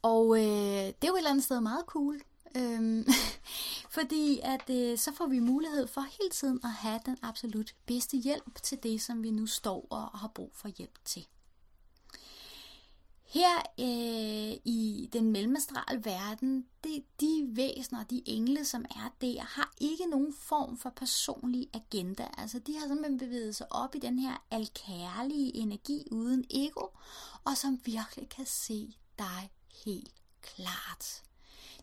Og 0.03 0.37
øh, 0.39 0.87
det 0.87 1.05
er 1.05 1.09
jo 1.09 1.15
et 1.15 1.19
eller 1.19 1.31
andet 1.31 1.45
sted 1.45 1.61
meget 1.61 1.85
cool, 1.87 2.23
Øhm, 2.57 3.07
fordi 3.97 4.41
at 4.43 4.71
øh, 4.71 4.99
så 4.99 5.13
får 5.13 5.27
vi 5.27 5.39
mulighed 5.39 5.87
for 5.87 6.01
hele 6.01 6.31
tiden 6.31 6.61
at 6.65 6.71
have 6.71 7.01
den 7.07 7.17
absolut 7.23 7.75
bedste 7.87 8.17
hjælp 8.17 8.63
til 8.63 8.79
det, 8.83 9.03
som 9.03 9.23
vi 9.23 9.31
nu 9.31 9.47
står 9.47 9.87
og 9.91 10.19
har 10.19 10.29
brug 10.35 10.53
for 10.55 10.69
hjælp 10.69 10.99
til. 11.05 11.27
Her 13.33 13.59
øh, 13.79 14.61
i 14.65 15.09
den 15.13 15.33
mellemastrale 15.33 16.05
verden, 16.05 16.67
det, 16.85 17.05
de 17.21 17.49
væsener, 17.51 18.05
de 18.05 18.23
engle, 18.27 18.65
som 18.65 18.85
er 18.85 19.15
der, 19.21 19.41
har 19.41 19.73
ikke 19.81 20.07
nogen 20.07 20.35
form 20.35 20.79
for 20.79 20.91
personlig 20.91 21.69
agenda. 21.75 22.29
Altså 22.39 22.59
de 22.59 22.79
har 22.79 22.89
simpelthen 22.89 23.19
bevæget 23.19 23.57
sig 23.57 23.73
op 23.73 23.95
i 23.95 23.99
den 23.99 24.19
her 24.19 24.45
alkærlige 24.51 25.57
energi 25.57 26.09
uden 26.11 26.45
ego, 26.51 26.87
og 27.45 27.57
som 27.57 27.81
virkelig 27.85 28.29
kan 28.29 28.47
se 28.47 28.97
dig 29.19 29.51
helt 29.85 30.15
klart. 30.43 31.23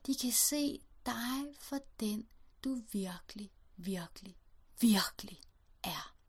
De 0.06 0.16
kan 0.16 0.32
se 0.32 0.82
dig 1.06 1.56
for 1.60 1.80
den, 2.00 2.28
du 2.64 2.82
virkelig, 2.92 3.52
virkelig, 3.78 4.38
virkelig 4.82 5.42
er. 5.84 6.20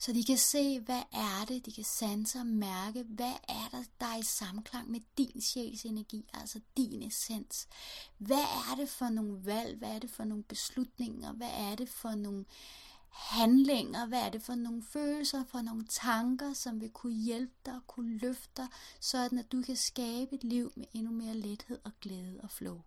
Så 0.00 0.12
de 0.12 0.24
kan 0.24 0.38
se, 0.38 0.80
hvad 0.80 1.02
er 1.12 1.44
det, 1.48 1.66
de 1.66 1.72
kan 1.72 1.84
sanse 1.84 2.38
og 2.38 2.46
mærke, 2.46 3.02
hvad 3.02 3.34
er 3.48 3.68
der, 3.72 3.84
der 4.00 4.06
er 4.06 4.16
i 4.16 4.22
samklang 4.22 4.90
med 4.90 5.00
din 5.18 5.40
sjæls 5.40 5.84
energi, 5.84 6.24
altså 6.34 6.60
din 6.76 7.02
essens. 7.02 7.68
Hvad 8.18 8.44
er 8.70 8.74
det 8.76 8.88
for 8.88 9.08
nogle 9.08 9.44
valg, 9.44 9.78
hvad 9.78 9.88
er 9.88 9.98
det 9.98 10.10
for 10.10 10.24
nogle 10.24 10.44
beslutninger, 10.44 11.32
hvad 11.32 11.50
er 11.50 11.74
det 11.74 11.88
for 11.88 12.14
nogle 12.14 12.44
handlinger, 13.10 14.06
hvad 14.06 14.20
er 14.20 14.30
det 14.30 14.42
for 14.42 14.54
nogle 14.54 14.82
følelser, 14.82 15.44
for 15.44 15.60
nogle 15.60 15.84
tanker, 15.88 16.52
som 16.52 16.80
vil 16.80 16.90
kunne 16.90 17.12
hjælpe 17.12 17.54
dig 17.66 17.74
og 17.74 17.86
kunne 17.86 18.18
løfte 18.18 18.50
dig, 18.56 18.68
sådan 19.00 19.38
at 19.38 19.52
du 19.52 19.62
kan 19.62 19.76
skabe 19.76 20.34
et 20.34 20.44
liv 20.44 20.72
med 20.76 20.86
endnu 20.92 21.12
mere 21.12 21.34
lethed 21.34 21.78
og 21.84 21.92
glæde 22.00 22.40
og 22.42 22.50
flow. 22.50 22.80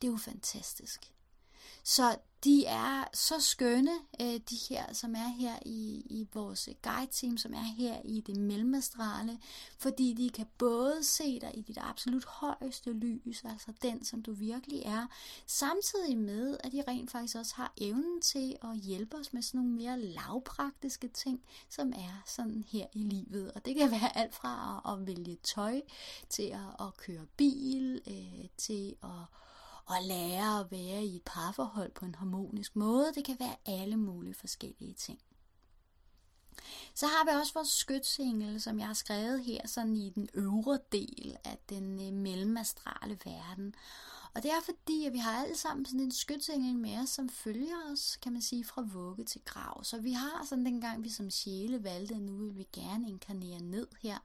Det 0.00 0.06
er 0.06 0.10
jo 0.10 0.16
fantastisk. 0.16 1.12
Så 1.88 2.16
de 2.44 2.64
er 2.64 3.04
så 3.14 3.40
skønne, 3.40 3.92
øh, 4.20 4.40
de 4.50 4.56
her, 4.68 4.92
som 4.92 5.14
er 5.14 5.28
her 5.28 5.58
i, 5.66 6.06
i 6.10 6.28
vores 6.34 6.68
guide-team, 6.82 7.36
som 7.36 7.54
er 7.54 7.74
her 7.78 8.00
i 8.04 8.20
det 8.20 8.36
mellemstrale, 8.36 9.38
fordi 9.78 10.14
de 10.14 10.30
kan 10.30 10.46
både 10.58 11.04
se 11.04 11.40
dig 11.40 11.50
i 11.54 11.60
dit 11.60 11.78
absolut 11.80 12.24
højeste 12.24 12.92
lys, 12.92 13.44
altså 13.44 13.72
den, 13.82 14.04
som 14.04 14.22
du 14.22 14.32
virkelig 14.32 14.82
er, 14.82 15.06
samtidig 15.46 16.18
med, 16.18 16.56
at 16.64 16.72
de 16.72 16.82
rent 16.88 17.10
faktisk 17.10 17.36
også 17.36 17.54
har 17.56 17.72
evnen 17.76 18.20
til 18.20 18.56
at 18.62 18.78
hjælpe 18.78 19.16
os 19.16 19.32
med 19.32 19.42
sådan 19.42 19.60
nogle 19.60 19.76
mere 19.76 20.00
lavpraktiske 20.00 21.08
ting, 21.08 21.40
som 21.68 21.92
er 21.92 22.22
sådan 22.26 22.64
her 22.72 22.86
i 22.92 23.02
livet. 23.02 23.52
Og 23.52 23.64
det 23.64 23.76
kan 23.76 23.90
være 23.90 24.18
alt 24.18 24.34
fra 24.34 24.82
at, 24.86 24.92
at 24.92 25.06
vælge 25.06 25.36
tøj, 25.42 25.80
til 26.28 26.42
at, 26.42 26.86
at 26.86 26.96
køre 26.96 27.26
bil, 27.36 28.00
øh, 28.06 28.48
til 28.56 28.96
at 29.02 29.45
og 29.86 29.96
lære 30.02 30.60
at 30.60 30.70
være 30.70 31.04
i 31.04 31.16
et 31.16 31.22
parforhold 31.24 31.92
på 31.92 32.04
en 32.04 32.14
harmonisk 32.14 32.76
måde. 32.76 33.12
Det 33.14 33.24
kan 33.24 33.36
være 33.40 33.56
alle 33.66 33.96
mulige 33.96 34.34
forskellige 34.34 34.94
ting. 34.94 35.18
Så 36.94 37.06
har 37.06 37.24
vi 37.24 37.30
også 37.40 37.54
vores 37.54 37.68
skytsengel, 37.68 38.60
som 38.60 38.78
jeg 38.78 38.86
har 38.86 38.94
skrevet 38.94 39.44
her 39.44 39.66
sådan 39.66 39.96
i 39.96 40.10
den 40.10 40.28
øvre 40.34 40.78
del 40.92 41.36
af 41.44 41.58
den 41.68 42.06
øh, 42.06 42.12
mellemastrale 42.12 43.18
verden. 43.24 43.74
Og 44.36 44.42
det 44.42 44.50
er 44.50 44.60
fordi, 44.64 45.06
at 45.06 45.12
vi 45.12 45.18
har 45.18 45.42
alle 45.42 45.56
sammen 45.56 45.86
sådan 45.86 46.00
en 46.00 46.12
skytsengel 46.12 46.76
med 46.76 46.98
os, 46.98 47.08
som 47.08 47.28
følger 47.28 47.92
os, 47.92 48.18
kan 48.22 48.32
man 48.32 48.42
sige, 48.42 48.64
fra 48.64 48.82
vugge 48.82 49.24
til 49.24 49.40
grav. 49.44 49.84
Så 49.84 49.98
vi 49.98 50.12
har 50.12 50.46
sådan 50.48 50.66
dengang, 50.66 51.04
vi 51.04 51.10
som 51.10 51.30
sjæle 51.30 51.84
valgte, 51.84 52.14
at 52.14 52.20
nu 52.20 52.36
vil 52.36 52.56
vi 52.56 52.66
gerne 52.72 53.08
inkarnere 53.08 53.60
ned 53.60 53.86
her 54.02 54.18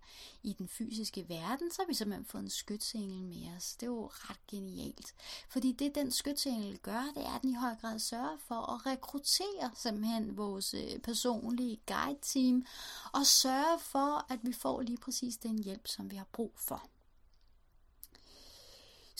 i 0.43 0.53
den 0.53 0.67
fysiske 0.67 1.29
verden, 1.29 1.71
så 1.71 1.81
har 1.81 1.87
vi 1.87 1.93
simpelthen 1.93 2.25
fået 2.25 2.43
en 2.43 2.49
skytsengel 2.49 3.23
med 3.23 3.55
os. 3.57 3.75
Det 3.75 3.83
er 3.83 3.91
jo 3.91 4.09
ret 4.13 4.47
genialt. 4.47 5.13
Fordi 5.49 5.71
det, 5.71 5.95
den 5.95 6.11
skytsengel 6.11 6.77
gør, 6.77 7.11
det 7.15 7.25
er, 7.25 7.35
at 7.35 7.41
den 7.41 7.49
i 7.49 7.53
høj 7.53 7.75
grad 7.75 7.99
sørger 7.99 8.37
for 8.47 8.73
at 8.73 8.85
rekruttere 8.85 9.71
simpelthen 9.75 10.37
vores 10.37 10.73
øh, 10.73 10.99
personlige 10.99 11.79
guide-team, 11.87 12.65
og 13.13 13.25
sørge 13.25 13.79
for, 13.79 14.25
at 14.29 14.39
vi 14.43 14.53
får 14.53 14.81
lige 14.81 14.97
præcis 14.97 15.37
den 15.37 15.63
hjælp, 15.63 15.87
som 15.87 16.11
vi 16.11 16.15
har 16.15 16.27
brug 16.33 16.53
for 16.55 16.87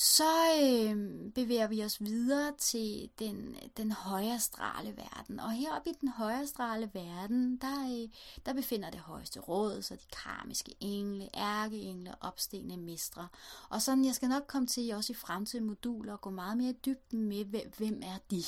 så 0.02 0.34
øh, 0.62 1.32
bevæger 1.32 1.68
vi 1.68 1.84
os 1.84 2.04
videre 2.04 2.54
til 2.58 3.10
den, 3.20 3.56
den 3.78 3.92
højere 3.92 4.40
strale 4.40 4.98
verden. 4.98 5.40
Og 5.40 5.52
heroppe 5.52 5.90
i 5.90 5.94
den 6.02 6.10
højere 6.10 6.48
strale 6.48 6.90
verden, 6.94 7.58
der, 7.58 8.04
øh, 8.04 8.10
der 8.46 8.54
befinder 8.54 8.90
det 8.90 9.00
højeste 9.00 9.40
råd, 9.40 9.82
så 9.82 9.96
de 9.96 10.06
karmiske 10.24 10.76
engle, 10.80 11.30
ærkeengle, 11.36 12.14
opstigende 12.22 12.78
mestre. 12.78 13.28
Og 13.70 13.82
sådan, 13.82 14.06
jeg 14.06 14.16
skal 14.16 14.30
nok 14.30 14.44
komme 14.48 14.68
til 14.68 14.96
også 14.96 15.14
i 15.14 15.16
fremtidige 15.16 15.66
moduler 15.66 16.14
og 16.14 16.22
gå 16.22 16.30
meget 16.30 16.58
mere 16.58 16.74
dybden 16.74 17.22
med, 17.22 17.46
hvem 17.78 18.02
er 18.04 18.18
de. 18.32 18.44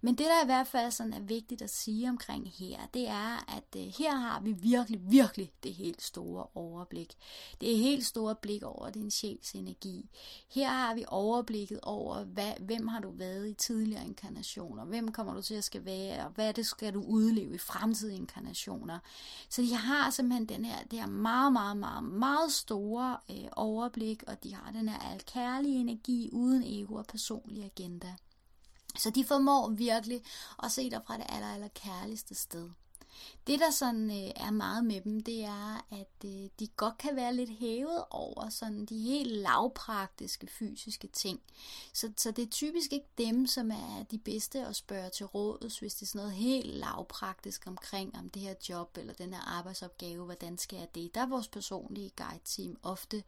Men 0.00 0.14
det, 0.14 0.26
der 0.26 0.42
i 0.42 0.46
hvert 0.46 0.66
fald 0.66 0.90
sådan 0.90 1.12
er 1.12 1.20
vigtigt 1.20 1.62
at 1.62 1.70
sige 1.70 2.08
omkring 2.08 2.52
her, 2.58 2.78
det 2.94 3.08
er, 3.08 3.56
at 3.56 3.76
øh, 3.76 3.92
her 3.98 4.14
har 4.14 4.40
vi 4.40 4.52
virkelig, 4.52 5.00
virkelig 5.10 5.52
det 5.62 5.74
helt 5.74 6.02
store 6.02 6.46
overblik. 6.54 7.14
Det 7.60 7.72
er 7.72 7.76
helt 7.76 8.06
store 8.06 8.34
blik 8.34 8.62
over 8.62 8.90
din 8.90 9.10
sjæls 9.10 9.52
energi. 9.52 10.10
Her 10.48 10.68
har 10.68 10.94
vi 10.94 11.04
overblikket 11.06 11.80
over, 11.82 12.24
hvad, 12.24 12.52
hvem 12.60 12.88
har 12.88 13.00
du 13.00 13.10
været 13.10 13.48
i 13.48 13.54
tidligere 13.54 14.04
inkarnationer, 14.04 14.84
hvem 14.84 15.12
kommer 15.12 15.34
du 15.34 15.42
til 15.42 15.54
at 15.54 15.64
skal 15.64 15.84
være, 15.84 16.24
og 16.26 16.30
hvad 16.30 16.54
det 16.54 16.66
skal 16.66 16.94
du 16.94 17.02
udleve 17.02 17.54
i 17.54 17.58
fremtidige 17.58 18.16
inkarnationer. 18.16 18.98
Så 19.48 19.62
de 19.62 19.74
har 19.74 20.10
simpelthen 20.10 20.48
den 20.48 20.64
her, 20.64 20.76
det 20.90 20.98
her 20.98 21.06
meget, 21.06 21.52
meget, 21.52 21.76
meget, 21.76 22.04
meget 22.04 22.52
store 22.52 23.16
øh, 23.30 23.48
overblik, 23.52 24.22
og 24.26 24.44
de 24.44 24.54
har 24.54 24.72
den 24.72 24.88
her 24.88 24.98
alkærlige 24.98 25.80
energi 25.80 26.30
uden 26.32 26.62
ego 26.66 26.94
og 26.94 27.06
personlig 27.06 27.64
agenda. 27.64 28.14
Så 28.98 29.10
de 29.10 29.24
formår 29.24 29.68
virkelig 29.68 30.22
at 30.62 30.72
se 30.72 30.90
dig 30.90 31.00
fra 31.06 31.16
det 31.16 31.26
aller, 31.28 31.54
aller 31.54 31.68
kærligste 31.68 32.34
sted. 32.34 32.70
Det, 33.46 33.60
der 33.60 33.70
sådan 33.70 34.10
øh, 34.10 34.30
er 34.46 34.50
meget 34.50 34.84
med 34.84 35.00
dem, 35.00 35.20
det 35.22 35.44
er, 35.44 35.86
at 35.90 36.24
øh, 36.24 36.48
de 36.60 36.66
godt 36.76 36.98
kan 36.98 37.16
være 37.16 37.34
lidt 37.34 37.50
hævet 37.50 38.04
over 38.10 38.48
sådan 38.48 38.86
de 38.86 38.98
helt 38.98 39.32
lavpraktiske 39.32 40.46
fysiske 40.46 41.06
ting. 41.06 41.40
Så, 41.92 42.12
så 42.16 42.30
det 42.30 42.42
er 42.42 42.50
typisk 42.50 42.92
ikke 42.92 43.08
dem, 43.18 43.46
som 43.46 43.70
er 43.70 44.04
de 44.10 44.18
bedste 44.18 44.66
at 44.66 44.76
spørge 44.76 45.10
til 45.10 45.26
råds, 45.26 45.78
hvis 45.78 45.94
det 45.94 46.02
er 46.02 46.06
sådan 46.06 46.18
noget 46.18 46.32
helt 46.32 46.66
lavpraktisk 46.66 47.66
omkring 47.66 48.18
om 48.18 48.28
det 48.28 48.42
her 48.42 48.54
job 48.68 48.96
eller 48.98 49.12
den 49.12 49.34
her 49.34 49.40
arbejdsopgave, 49.40 50.24
hvordan 50.24 50.58
skal 50.58 50.78
jeg 50.78 50.88
det? 50.94 51.14
Der 51.14 51.20
er 51.20 51.26
vores 51.26 51.48
personlige 51.48 52.12
guide-team 52.16 52.78
ofte 52.82 53.22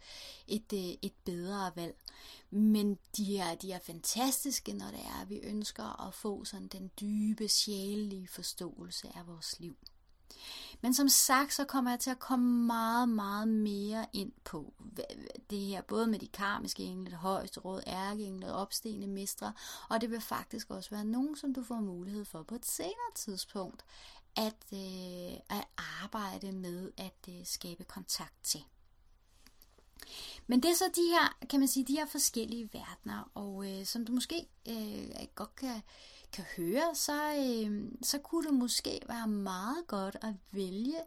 et, 0.48 0.72
øh, 0.72 0.94
et 1.02 1.14
bedre 1.24 1.72
valg. 1.74 1.94
Men 2.50 2.98
de 3.16 3.38
er, 3.38 3.54
de 3.54 3.72
er 3.72 3.78
fantastiske, 3.78 4.72
når 4.72 4.86
det 4.86 5.00
er, 5.00 5.22
at 5.22 5.30
vi 5.30 5.40
ønsker 5.42 6.06
at 6.06 6.14
få 6.14 6.44
sådan 6.44 6.68
den 6.68 6.90
dybe, 7.00 7.48
sjælelige 7.48 8.28
forståelse 8.28 9.08
af 9.14 9.26
vores 9.26 9.60
liv. 9.60 9.76
Men 10.80 10.94
som 10.94 11.08
sagt, 11.08 11.54
så 11.54 11.64
kommer 11.64 11.90
jeg 11.90 12.00
til 12.00 12.10
at 12.10 12.18
komme 12.18 12.66
meget, 12.66 13.08
meget 13.08 13.48
mere 13.48 14.06
ind 14.12 14.32
på 14.44 14.72
det 15.50 15.58
her, 15.58 15.82
både 15.82 16.06
med 16.06 16.18
de 16.18 16.28
karmiske 16.28 16.82
engle, 16.82 17.10
det 17.10 17.18
højeste 17.18 17.60
råd, 17.60 17.82
ærkeengle 17.86 18.52
og 18.52 18.60
opstigende 18.60 19.06
mestre, 19.06 19.52
og 19.88 20.00
det 20.00 20.10
vil 20.10 20.20
faktisk 20.20 20.70
også 20.70 20.90
være 20.90 21.04
nogen, 21.04 21.36
som 21.36 21.54
du 21.54 21.62
får 21.62 21.80
mulighed 21.80 22.24
for 22.24 22.42
på 22.42 22.54
et 22.54 22.66
senere 22.66 23.14
tidspunkt 23.14 23.84
at, 24.36 24.64
øh, 24.72 25.58
at 25.58 25.64
arbejde 26.02 26.52
med 26.52 26.92
at 26.96 27.28
øh, 27.28 27.46
skabe 27.46 27.84
kontakt 27.84 28.34
til. 28.42 28.64
Men 30.46 30.62
det 30.62 30.70
er 30.70 30.74
så 30.74 30.84
de 30.96 31.02
her, 31.10 31.46
kan 31.50 31.60
man 31.60 31.68
sige, 31.68 31.84
de 31.84 31.92
her 31.92 32.06
forskellige 32.06 32.70
verdener, 32.72 33.30
og 33.34 33.70
øh, 33.70 33.86
som 33.86 34.04
du 34.04 34.12
måske 34.12 34.46
øh, 34.68 35.26
godt 35.34 35.56
kan, 35.56 35.82
kan 36.32 36.44
høre, 36.56 36.94
så, 36.94 37.34
øh, 37.34 37.90
så 38.02 38.18
kunne 38.18 38.46
det 38.46 38.54
måske 38.54 39.00
være 39.08 39.28
meget 39.28 39.86
godt 39.86 40.16
at 40.22 40.34
vælge 40.50 40.98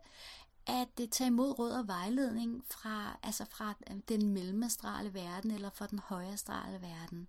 at 0.67 0.87
det 0.97 1.11
tage 1.11 1.27
imod 1.27 1.59
råd 1.59 1.71
og 1.71 1.87
vejledning 1.87 2.63
fra, 2.69 3.19
altså 3.23 3.45
fra 3.49 3.73
øh, 3.91 3.97
den 4.09 4.27
mellemastrale 4.27 5.13
verden 5.13 5.51
eller 5.51 5.69
fra 5.69 5.87
den 5.87 5.99
højere 5.99 6.37
verden. 6.81 7.27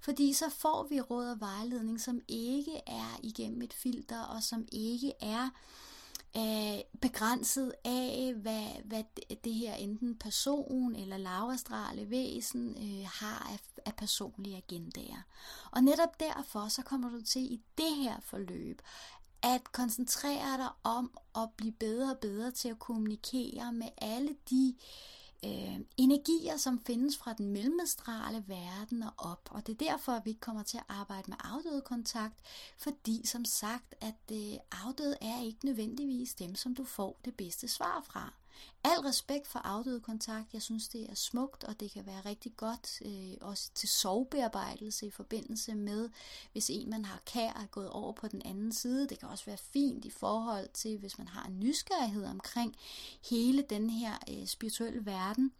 Fordi 0.00 0.32
så 0.32 0.50
får 0.50 0.86
vi 0.90 1.00
råd 1.00 1.30
og 1.30 1.40
vejledning, 1.40 2.00
som 2.00 2.20
ikke 2.28 2.80
er 2.86 3.20
igennem 3.22 3.62
et 3.62 3.72
filter, 3.72 4.20
og 4.20 4.42
som 4.42 4.66
ikke 4.72 5.12
er 5.20 5.44
øh, 5.44 5.50
Øh, 6.36 6.80
begrænset 7.00 7.72
af, 7.84 8.34
hvad, 8.36 8.82
hvad 8.84 9.02
det 9.44 9.54
her 9.54 9.74
enten 9.74 10.18
person 10.18 10.96
eller 10.96 11.16
lavastrale 11.16 12.10
væsen 12.10 12.76
øh, 12.78 13.08
har 13.12 13.48
af, 13.52 13.82
af 13.86 13.94
personlige 13.94 14.56
agendaer. 14.56 15.22
Og 15.70 15.84
netop 15.84 16.20
derfor 16.20 16.68
så 16.68 16.82
kommer 16.82 17.08
du 17.08 17.20
til 17.20 17.42
i 17.42 17.60
det 17.78 17.96
her 17.96 18.20
forløb 18.20 18.82
at 19.42 19.72
koncentrere 19.72 20.56
dig 20.56 20.68
om 20.82 21.10
at 21.36 21.48
blive 21.56 21.72
bedre 21.72 22.10
og 22.10 22.18
bedre 22.18 22.50
til 22.50 22.68
at 22.68 22.78
kommunikere 22.78 23.72
med 23.72 23.88
alle 23.98 24.36
de 24.50 24.74
øh, 25.44 25.80
energier, 25.96 26.56
som 26.56 26.80
findes 26.86 27.16
fra 27.16 27.32
den 27.32 27.48
mellemstrale 27.48 28.44
verden 28.46 29.02
og 29.02 29.12
op. 29.18 29.48
Og 29.50 29.66
det 29.66 29.72
er 29.72 29.90
derfor, 29.90 30.12
at 30.12 30.24
vi 30.24 30.32
kommer 30.32 30.62
til 30.62 30.76
at 30.76 30.84
arbejde 30.88 31.30
med 31.30 31.36
afdøde 31.40 31.80
kontakt, 31.80 32.40
fordi 32.78 33.26
som 33.26 33.44
sagt, 33.44 33.94
at 34.00 34.32
øh, 34.32 34.54
afdøde 34.84 35.16
er 35.20 35.42
ikke 35.42 35.64
nødvendigvis 35.66 36.34
dem, 36.34 36.54
som 36.54 36.74
du 36.74 36.84
får 36.84 37.20
det 37.24 37.34
bedste 37.34 37.68
svar 37.68 38.04
fra. 38.06 38.32
Al 38.84 38.98
respekt 39.00 39.46
for 39.46 39.58
afdøde 39.58 40.00
kontakt. 40.00 40.52
Jeg 40.54 40.62
synes, 40.62 40.88
det 40.88 41.10
er 41.10 41.14
smukt, 41.14 41.64
og 41.64 41.80
det 41.80 41.90
kan 41.90 42.06
være 42.06 42.20
rigtig 42.20 42.56
godt 42.56 43.02
øh, 43.04 43.48
også 43.48 43.70
til 43.74 43.88
sovebearbejdelse 43.88 45.06
i 45.06 45.10
forbindelse 45.10 45.74
med, 45.74 46.08
hvis 46.52 46.70
en, 46.70 46.90
man 46.90 47.04
har 47.04 47.20
kær, 47.26 47.48
er 47.48 47.66
gået 47.66 47.90
over 47.90 48.12
på 48.12 48.28
den 48.28 48.42
anden 48.44 48.72
side. 48.72 49.08
Det 49.08 49.18
kan 49.18 49.28
også 49.28 49.44
være 49.44 49.56
fint 49.56 50.04
i 50.04 50.10
forhold 50.10 50.68
til, 50.74 50.98
hvis 50.98 51.18
man 51.18 51.28
har 51.28 51.44
en 51.44 51.60
nysgerrighed 51.60 52.24
omkring 52.24 52.76
hele 53.30 53.64
den 53.70 53.90
her 53.90 54.18
øh, 54.30 54.46
spirituelle 54.46 55.06
verden. 55.06 55.52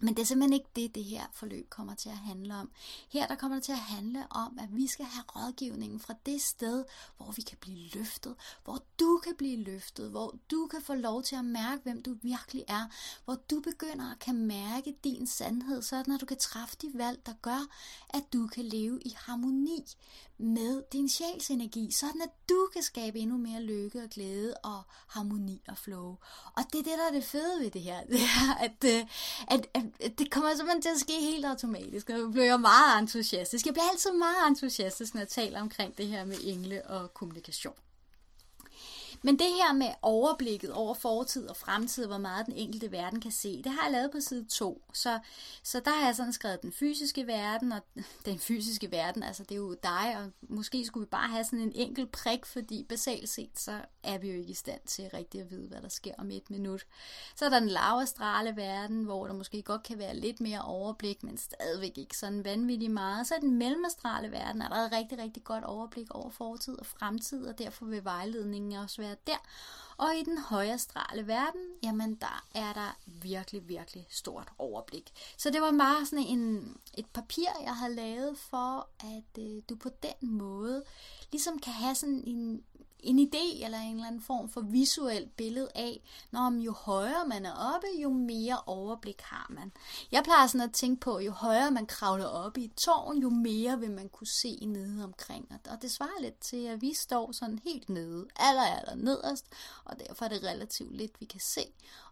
Men 0.00 0.16
det 0.16 0.22
er 0.22 0.26
simpelthen 0.26 0.52
ikke 0.52 0.70
det, 0.76 0.94
det 0.94 1.04
her 1.04 1.26
forløb 1.32 1.70
kommer 1.70 1.94
til 1.94 2.08
at 2.08 2.16
handle 2.16 2.54
om. 2.54 2.70
Her 3.08 3.26
der 3.26 3.34
kommer 3.34 3.56
det 3.56 3.64
til 3.64 3.72
at 3.72 3.78
handle 3.78 4.26
om, 4.30 4.58
at 4.58 4.76
vi 4.76 4.86
skal 4.86 5.06
have 5.06 5.24
rådgivningen 5.36 6.00
fra 6.00 6.14
det 6.26 6.42
sted, 6.42 6.84
hvor 7.16 7.32
vi 7.32 7.42
kan 7.42 7.58
blive 7.60 7.88
løftet, 7.94 8.34
hvor 8.64 8.82
du 9.00 9.20
kan 9.24 9.34
blive 9.38 9.56
løftet, 9.56 10.10
hvor 10.10 10.34
du 10.50 10.66
kan 10.66 10.82
få 10.82 10.94
lov 10.94 11.22
til 11.22 11.36
at 11.36 11.44
mærke, 11.44 11.82
hvem 11.82 12.02
du 12.02 12.16
virkelig 12.22 12.64
er, 12.68 12.86
hvor 13.24 13.34
du 13.50 13.60
begynder 13.60 14.12
at 14.12 14.18
kan 14.18 14.34
mærke 14.34 14.96
din 15.04 15.26
sandhed, 15.26 15.82
sådan 15.82 16.14
at 16.14 16.20
du 16.20 16.26
kan 16.26 16.38
træffe 16.38 16.76
de 16.82 16.90
valg, 16.94 17.26
der 17.26 17.32
gør, 17.42 17.66
at 18.10 18.32
du 18.32 18.46
kan 18.46 18.64
leve 18.64 19.00
i 19.02 19.16
harmoni 19.16 19.84
med 20.38 20.82
din 20.92 21.08
sjælsenergi, 21.08 21.90
sådan 21.92 22.22
at 22.22 22.30
du 22.48 22.68
kan 22.72 22.82
skabe 22.82 23.18
endnu 23.18 23.36
mere 23.36 23.62
lykke 23.62 24.02
og 24.02 24.10
glæde 24.10 24.54
og 24.64 24.82
harmoni 25.08 25.62
og 25.68 25.78
flow. 25.78 26.16
Og 26.56 26.62
det 26.72 26.78
er 26.78 26.82
det, 26.82 26.98
der 26.98 27.08
er 27.08 27.12
det 27.12 27.24
fede 27.24 27.60
ved 27.60 27.70
det 27.70 27.82
her, 27.82 28.04
det 28.12 28.20
er, 28.20 28.54
at, 28.60 28.84
øh, 28.84 29.06
at, 29.48 29.66
at, 29.74 29.84
at 30.00 30.18
det 30.18 30.30
kommer 30.30 30.54
simpelthen 30.56 30.82
til 30.82 30.88
at 30.88 31.00
ske 31.00 31.12
helt 31.20 31.44
automatisk, 31.44 32.10
og 32.10 32.18
jeg 32.18 32.30
bliver 32.32 32.56
meget 32.56 32.98
entusiastisk. 32.98 33.66
Jeg 33.66 33.74
bliver 33.74 33.90
altid 33.92 34.12
meget 34.12 34.48
entusiastisk, 34.48 35.14
når 35.14 35.20
jeg 35.20 35.28
taler 35.28 35.60
omkring 35.60 35.98
det 35.98 36.06
her 36.06 36.24
med 36.24 36.36
engle 36.44 36.86
og 36.86 37.14
kommunikation. 37.14 37.74
Men 39.22 39.38
det 39.38 39.46
her 39.46 39.72
med 39.72 39.88
overblikket 40.02 40.72
over 40.72 40.94
fortid 40.94 41.46
og 41.46 41.56
fremtid, 41.56 42.06
hvor 42.06 42.18
meget 42.18 42.46
den 42.46 42.54
enkelte 42.54 42.92
verden 42.92 43.20
kan 43.20 43.32
se, 43.32 43.62
det 43.62 43.72
har 43.72 43.82
jeg 43.82 43.92
lavet 43.92 44.10
på 44.10 44.20
side 44.20 44.44
2. 44.44 44.82
Så, 44.92 45.18
så 45.62 45.80
der 45.80 45.90
har 45.90 46.06
jeg 46.06 46.16
sådan 46.16 46.32
skrevet 46.32 46.62
den 46.62 46.72
fysiske 46.72 47.26
verden, 47.26 47.72
og 47.72 47.80
den 48.26 48.38
fysiske 48.38 48.90
verden, 48.90 49.22
altså 49.22 49.42
det 49.42 49.52
er 49.52 49.56
jo 49.56 49.76
dig, 49.82 50.16
og 50.18 50.30
måske 50.48 50.84
skulle 50.84 51.06
vi 51.06 51.10
bare 51.10 51.28
have 51.28 51.44
sådan 51.44 51.60
en 51.60 51.72
enkelt 51.74 52.12
prik, 52.12 52.46
fordi 52.46 52.86
basalt 52.88 53.28
set, 53.28 53.58
så 53.58 53.80
er 54.02 54.18
vi 54.18 54.28
jo 54.28 54.36
ikke 54.38 54.50
i 54.50 54.54
stand 54.54 54.80
til 54.86 55.10
rigtig 55.14 55.40
at 55.40 55.50
vide, 55.50 55.68
hvad 55.68 55.80
der 55.82 55.88
sker 55.88 56.12
om 56.18 56.30
et 56.30 56.50
minut. 56.50 56.86
Så 57.36 57.44
er 57.44 57.48
der 57.48 57.60
den 57.60 57.68
lavastrale 57.68 58.56
verden, 58.56 59.04
hvor 59.04 59.26
der 59.26 59.34
måske 59.34 59.62
godt 59.62 59.82
kan 59.82 59.98
være 59.98 60.16
lidt 60.16 60.40
mere 60.40 60.62
overblik, 60.62 61.22
men 61.22 61.38
stadigvæk 61.38 61.98
ikke 61.98 62.18
sådan 62.18 62.44
vanvittigt 62.44 62.92
meget. 62.92 63.26
Så 63.26 63.34
er 63.34 63.38
den 63.38 63.58
mellemastrale 63.58 64.30
verden, 64.30 64.62
er 64.62 64.68
der 64.68 64.76
et 64.76 64.92
rigtig, 64.92 65.18
rigtig 65.18 65.44
godt 65.44 65.64
overblik 65.64 66.14
over 66.14 66.30
fortid 66.30 66.78
og 66.78 66.86
fremtid, 66.86 67.46
og 67.46 67.58
derfor 67.58 67.84
vil 67.86 68.04
vejledningen 68.04 68.72
også 68.72 69.02
være 69.02 69.07
være 69.08 69.16
der. 69.26 69.38
Og 69.96 70.16
i 70.16 70.22
den 70.22 70.38
højere 70.38 70.78
strale 70.78 71.26
verden, 71.26 71.60
jamen 71.82 72.14
der 72.14 72.44
er 72.54 72.72
der 72.72 72.96
virkelig, 73.06 73.68
virkelig 73.68 74.06
stort 74.10 74.48
overblik. 74.58 75.12
Så 75.36 75.50
det 75.50 75.60
var 75.60 75.72
bare 75.78 76.06
sådan 76.06 76.24
en, 76.24 76.76
et 76.98 77.06
papir, 77.06 77.48
jeg 77.62 77.76
har 77.76 77.88
lavet 77.88 78.38
for, 78.38 78.88
at 79.00 79.42
øh, 79.42 79.62
du 79.68 79.76
på 79.76 79.88
den 80.02 80.36
måde 80.36 80.84
ligesom 81.32 81.58
kan 81.58 81.72
have 81.72 81.94
sådan 81.94 82.22
en 82.26 82.64
en 83.00 83.18
idé 83.18 83.64
eller 83.64 83.78
en 83.78 83.94
eller 83.94 84.06
anden 84.06 84.22
form 84.22 84.48
for 84.48 84.60
visuelt 84.60 85.36
billede 85.36 85.68
af, 85.74 86.02
når 86.30 86.62
jo 86.64 86.72
højere 86.72 87.26
man 87.26 87.46
er 87.46 87.74
oppe, 87.74 87.86
jo 88.02 88.10
mere 88.10 88.60
overblik 88.66 89.20
har 89.20 89.46
man. 89.50 89.72
Jeg 90.12 90.24
plejer 90.24 90.46
sådan 90.46 90.68
at 90.68 90.72
tænke 90.72 91.00
på, 91.00 91.18
jo 91.18 91.32
højere 91.32 91.70
man 91.70 91.86
kravler 91.86 92.26
op 92.26 92.58
i 92.58 92.64
et 92.64 92.74
tårn, 92.74 93.18
jo 93.18 93.30
mere 93.30 93.80
vil 93.80 93.90
man 93.90 94.08
kunne 94.08 94.26
se 94.26 94.66
nede 94.66 95.04
omkring. 95.04 95.48
Og 95.70 95.82
det 95.82 95.90
svarer 95.90 96.22
lidt 96.22 96.40
til, 96.40 96.66
at 96.66 96.82
vi 96.82 96.94
står 96.94 97.32
sådan 97.32 97.58
helt 97.64 97.88
nede, 97.88 98.26
aller, 98.36 98.62
aller 98.62 98.94
nederst, 98.94 99.46
og 99.84 99.98
derfor 99.98 100.24
er 100.24 100.28
det 100.28 100.42
relativt 100.42 100.96
lidt, 100.96 101.20
vi 101.20 101.24
kan 101.26 101.40
se. 101.40 101.62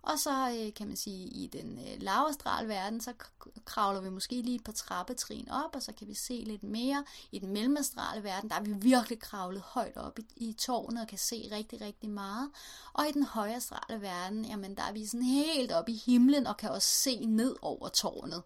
Og 0.06 0.18
så 0.18 0.30
øh, 0.30 0.74
kan 0.74 0.86
man 0.86 0.96
sige, 0.96 1.28
i 1.28 1.46
den 1.46 1.78
øh, 1.78 2.02
lave 2.02 2.68
verden, 2.68 3.00
så 3.00 3.12
kravler 3.64 4.00
vi 4.00 4.10
måske 4.10 4.42
lige 4.42 4.54
et 4.54 4.64
par 4.64 4.72
trappetrin 4.72 5.48
op, 5.50 5.76
og 5.76 5.82
så 5.82 5.92
kan 5.92 6.08
vi 6.08 6.14
se 6.14 6.42
lidt 6.46 6.62
mere. 6.62 7.04
I 7.32 7.38
den 7.38 7.52
mellemastrale 7.52 8.24
verden, 8.24 8.50
der 8.50 8.56
er 8.56 8.60
vi 8.60 8.72
virkelig 8.72 9.20
kravlet 9.20 9.62
højt 9.62 9.96
op 9.96 10.18
i, 10.18 10.24
i 10.36 10.52
tårnet 10.52 11.02
og 11.02 11.08
kan 11.08 11.18
se 11.18 11.48
rigtig, 11.52 11.80
rigtig 11.80 12.10
meget. 12.10 12.50
Og 12.92 13.08
i 13.08 13.12
den 13.12 13.24
højere 13.24 13.56
astrale 13.56 14.02
verden, 14.02 14.44
jamen 14.44 14.74
der 14.76 14.82
er 14.82 14.92
vi 14.92 15.06
sådan 15.06 15.26
helt 15.26 15.72
oppe 15.72 15.92
i 15.92 16.02
himlen 16.06 16.46
og 16.46 16.56
kan 16.56 16.70
også 16.70 16.88
se 16.88 17.26
ned 17.26 17.56
over 17.62 17.88
tårnet. 17.88 18.42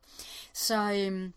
Så, 0.54 0.92
øh, 0.92 1.30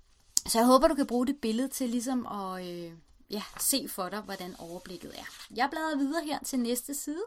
så 0.48 0.60
jeg 0.60 0.68
håber, 0.68 0.88
du 0.88 0.96
kan 0.96 1.08
bruge 1.08 1.28
det 1.28 1.38
billede 1.42 1.68
til 1.68 1.90
ligesom 1.90 2.26
at 2.26 2.68
øh, 2.68 2.92
ja, 3.30 3.44
se 3.60 3.88
for 3.90 4.10
dig, 4.10 4.22
hvordan 4.22 4.56
overblikket 4.60 5.12
er. 5.20 5.56
Jeg 5.56 5.68
bladrer 5.72 5.98
videre 5.98 6.26
her 6.26 6.40
til 6.44 6.60
næste 6.60 6.94
side. 6.94 7.24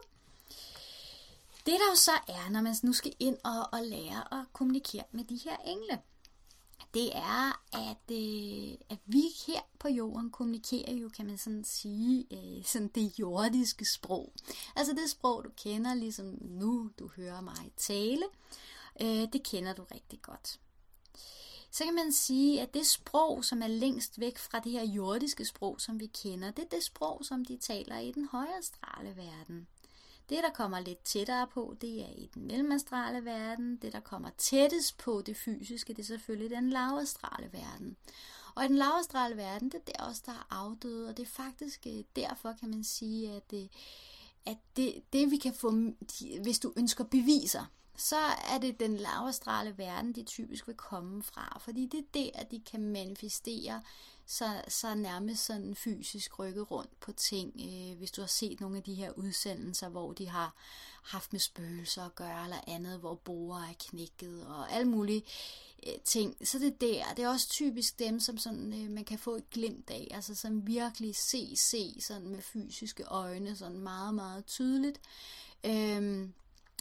Det 1.67 1.75
der 1.79 1.89
jo 1.89 1.95
så 1.95 2.11
er, 2.11 2.49
når 2.49 2.61
man 2.61 2.75
nu 2.83 2.93
skal 2.93 3.13
ind 3.19 3.37
og, 3.43 3.69
og 3.73 3.83
lære 3.83 4.39
at 4.39 4.45
kommunikere 4.53 5.03
med 5.11 5.23
de 5.23 5.39
her 5.43 5.57
engle, 5.57 5.99
det 6.93 7.15
er, 7.15 7.63
at, 7.73 8.11
øh, 8.11 8.77
at 8.89 8.99
vi 9.05 9.23
her 9.47 9.61
på 9.79 9.87
jorden 9.87 10.31
kommunikerer 10.31 10.93
jo, 10.93 11.09
kan 11.09 11.25
man 11.25 11.37
sådan 11.37 11.63
sige, 11.63 12.27
øh, 12.31 12.65
sådan 12.65 12.87
det 12.87 13.19
jordiske 13.19 13.85
sprog. 13.85 14.33
Altså 14.75 14.93
det 14.93 15.09
sprog, 15.09 15.43
du 15.43 15.49
kender, 15.63 15.93
ligesom 15.93 16.37
nu 16.41 16.91
du 16.99 17.09
hører 17.15 17.41
mig 17.41 17.71
tale, 17.77 18.23
øh, 19.01 19.27
det 19.33 19.43
kender 19.43 19.73
du 19.73 19.83
rigtig 19.83 20.21
godt. 20.21 20.59
Så 21.71 21.83
kan 21.83 21.95
man 21.95 22.13
sige, 22.13 22.61
at 22.61 22.73
det 22.73 22.87
sprog, 22.87 23.45
som 23.45 23.61
er 23.61 23.67
længst 23.67 24.19
væk 24.19 24.37
fra 24.37 24.59
det 24.59 24.71
her 24.71 24.85
jordiske 24.85 25.45
sprog, 25.45 25.81
som 25.81 25.99
vi 25.99 26.05
kender, 26.05 26.51
det 26.51 26.65
er 26.65 26.69
det 26.69 26.83
sprog, 26.83 27.25
som 27.25 27.45
de 27.45 27.57
taler 27.57 27.99
i 27.99 28.11
den 28.11 28.27
højere 28.31 28.63
strale 28.63 29.15
verden. 29.15 29.67
Det, 30.29 30.37
der 30.43 30.49
kommer 30.49 30.79
lidt 30.79 31.03
tættere 31.03 31.47
på, 31.47 31.75
det 31.81 32.01
er 32.01 32.09
i 32.15 32.29
den 32.33 32.47
mellemastrale 32.47 33.25
verden. 33.25 33.77
Det, 33.81 33.93
der 33.93 33.99
kommer 33.99 34.29
tættest 34.37 34.97
på 34.97 35.21
det 35.25 35.37
fysiske, 35.37 35.93
det 35.93 35.99
er 35.99 36.05
selvfølgelig 36.05 36.49
den 36.49 36.69
lavastrale 36.69 37.53
verden. 37.53 37.97
Og 38.55 38.65
i 38.65 38.67
den 38.67 38.75
lavastrale 38.75 39.37
verden, 39.37 39.71
det 39.71 39.81
er 39.87 39.91
der 39.91 40.03
også, 40.03 40.21
der 40.25 40.31
er 40.31 40.47
afdøde, 40.49 41.09
og 41.09 41.17
det 41.17 41.23
er 41.23 41.29
faktisk 41.29 41.87
øh, 41.87 42.03
derfor, 42.15 42.53
kan 42.59 42.69
man 42.69 42.83
sige, 42.83 43.31
at 43.31 43.51
det, 43.51 43.69
at 44.45 44.57
det, 44.75 45.03
det 45.13 45.31
vi 45.31 45.37
kan 45.37 45.53
få, 45.53 45.71
hvis 46.41 46.59
du 46.59 46.73
ønsker 46.77 47.03
beviser, 47.03 47.65
så 47.97 48.15
er 48.53 48.57
det 48.57 48.79
den 48.79 48.97
lavastrale 48.97 49.77
verden, 49.77 50.13
de 50.13 50.23
typisk 50.23 50.67
vil 50.67 50.75
komme 50.75 51.23
fra, 51.23 51.57
fordi 51.61 51.85
det 51.85 51.99
er 51.99 52.03
der, 52.13 52.43
de 52.43 52.59
kan 52.59 52.81
manifestere 52.81 53.81
så, 54.27 54.61
så 54.67 54.95
nærmest 54.95 55.45
sådan 55.45 55.75
fysisk 55.75 56.39
rykke 56.39 56.61
rundt 56.61 56.99
på 56.99 57.11
ting. 57.11 57.53
Øh, 57.59 57.97
hvis 57.97 58.11
du 58.11 58.21
har 58.21 58.27
set 58.27 58.59
nogle 58.59 58.77
af 58.77 58.83
de 58.83 58.93
her 58.93 59.11
udsendelser, 59.11 59.89
hvor 59.89 60.13
de 60.13 60.29
har 60.29 60.53
haft 61.03 61.33
med 61.33 61.39
spøgelser 61.39 62.03
at 62.03 62.15
gøre, 62.15 62.43
eller 62.43 62.61
andet, 62.67 62.99
hvor 62.99 63.15
borer 63.15 63.61
er 63.61 63.73
knækket, 63.79 64.47
og 64.47 64.71
alle 64.71 64.87
mulige 64.87 65.23
øh, 65.87 65.93
ting. 66.03 66.47
Så 66.47 66.59
det 66.59 66.67
er 66.67 66.77
der. 66.81 67.13
Det 67.17 67.23
er 67.23 67.29
også 67.29 67.49
typisk 67.49 67.99
dem, 67.99 68.19
som 68.19 68.37
sådan, 68.37 68.73
øh, 68.73 68.89
man 68.89 69.05
kan 69.05 69.19
få 69.19 69.35
et 69.35 69.49
glimt 69.49 69.89
af, 69.89 70.07
altså 70.11 70.35
som 70.35 70.67
virkelig 70.67 71.15
se, 71.15 71.55
se 71.55 72.01
sådan 72.01 72.27
med 72.27 72.41
fysiske 72.41 73.03
øjne, 73.03 73.55
sådan 73.55 73.79
meget, 73.79 74.13
meget 74.13 74.45
tydeligt. 74.45 74.99
Øh, 75.65 76.29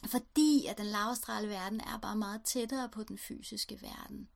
fordi 0.07 0.67
at 0.67 0.79
den 0.79 0.87
lavastrale 0.87 1.49
verden 1.49 1.81
er 1.81 1.99
bare 2.03 2.17
meget 2.17 2.43
tættere 2.43 2.89
på 2.89 3.03
den 3.03 3.19
fysiske 3.19 3.83
verden. 3.83 4.29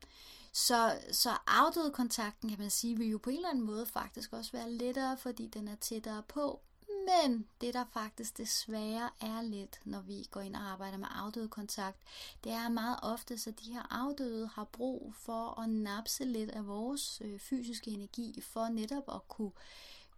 Så, 0.52 0.98
så 1.12 1.30
afdøde 1.46 1.90
kontakten, 1.90 2.48
kan 2.48 2.58
man 2.58 2.70
sige, 2.70 2.96
vil 2.96 3.08
jo 3.08 3.18
på 3.18 3.30
en 3.30 3.36
eller 3.36 3.50
anden 3.50 3.64
måde 3.64 3.86
faktisk 3.86 4.32
også 4.32 4.52
være 4.52 4.70
lettere, 4.70 5.16
fordi 5.16 5.46
den 5.46 5.68
er 5.68 5.74
tættere 5.74 6.22
på, 6.28 6.60
Men 7.06 7.46
det, 7.60 7.74
der 7.74 7.84
faktisk 7.92 8.38
desværre 8.38 9.10
er 9.20 9.42
lidt, 9.42 9.80
når 9.84 10.00
vi 10.00 10.28
går 10.30 10.40
ind 10.40 10.56
og 10.56 10.62
arbejder 10.62 10.98
med 10.98 11.08
afdøde 11.10 11.48
kontakt, 11.48 11.98
det 12.44 12.52
er 12.52 12.68
meget 12.68 12.98
ofte, 13.02 13.38
så 13.38 13.50
de 13.50 13.72
her 13.72 13.82
afdøde 13.90 14.46
har 14.46 14.64
brug 14.64 15.14
for 15.16 15.60
at 15.60 15.68
napse 15.68 16.24
lidt 16.24 16.50
af 16.50 16.66
vores 16.66 17.22
øh, 17.24 17.38
fysiske 17.38 17.90
energi, 17.90 18.40
for 18.40 18.68
netop 18.68 19.14
at 19.14 19.28
kunne, 19.28 19.52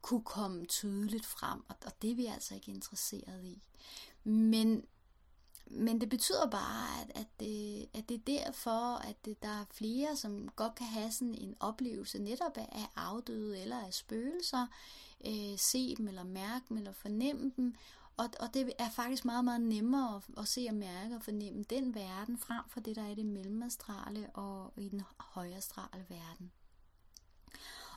kunne 0.03 0.25
komme 0.25 0.65
tydeligt 0.67 1.27
frem, 1.27 1.65
og, 1.69 1.77
og 1.87 1.93
det 2.03 2.11
er 2.11 2.15
vi 2.15 2.27
altså 2.27 2.55
ikke 2.55 2.71
interesseret 2.71 3.45
i. 3.45 3.63
Men 4.25 4.87
men 5.71 6.01
det 6.01 6.09
betyder 6.09 6.51
bare, 6.51 7.01
at, 7.01 7.13
at, 7.15 7.27
det, 7.41 7.87
at 7.95 8.09
det 8.09 8.15
er 8.15 8.45
derfor, 8.45 8.97
at 8.97 9.25
det, 9.25 9.43
der 9.43 9.49
er 9.49 9.65
flere, 9.71 10.17
som 10.17 10.49
godt 10.57 10.75
kan 10.75 10.87
have 10.87 11.13
sådan 11.13 11.35
en 11.35 11.55
oplevelse 11.61 12.19
netop 12.19 12.57
af 12.57 12.89
afdøde 12.97 13.61
eller 13.61 13.87
af 13.87 13.95
spøgelser, 13.95 14.67
øh, 15.27 15.59
se 15.59 15.97
dem 15.97 16.09
eller 16.09 16.25
mærke 16.25 16.65
dem 16.69 16.77
eller 16.77 16.93
fornemme 16.93 17.53
dem. 17.57 17.75
Og, 18.17 18.31
og 18.41 18.55
det 18.55 18.73
er 18.79 18.91
faktisk 18.91 19.25
meget, 19.25 19.45
meget 19.45 19.61
nemmere 19.61 20.17
at, 20.17 20.23
at 20.39 20.49
se 20.49 20.67
og 20.69 20.75
mærke 20.75 21.15
og 21.15 21.23
fornemme 21.23 21.63
den 21.63 21.95
verden, 21.95 22.39
frem 22.39 22.65
for 22.69 22.81
det, 22.81 22.97
der 22.97 23.03
er 23.03 23.11
i 23.11 23.15
det 23.15 23.27
mellemstrale 23.27 24.31
og 24.35 24.73
i 24.77 24.89
den 24.89 25.03
højrestrale 25.19 26.07
verden. 26.09 26.53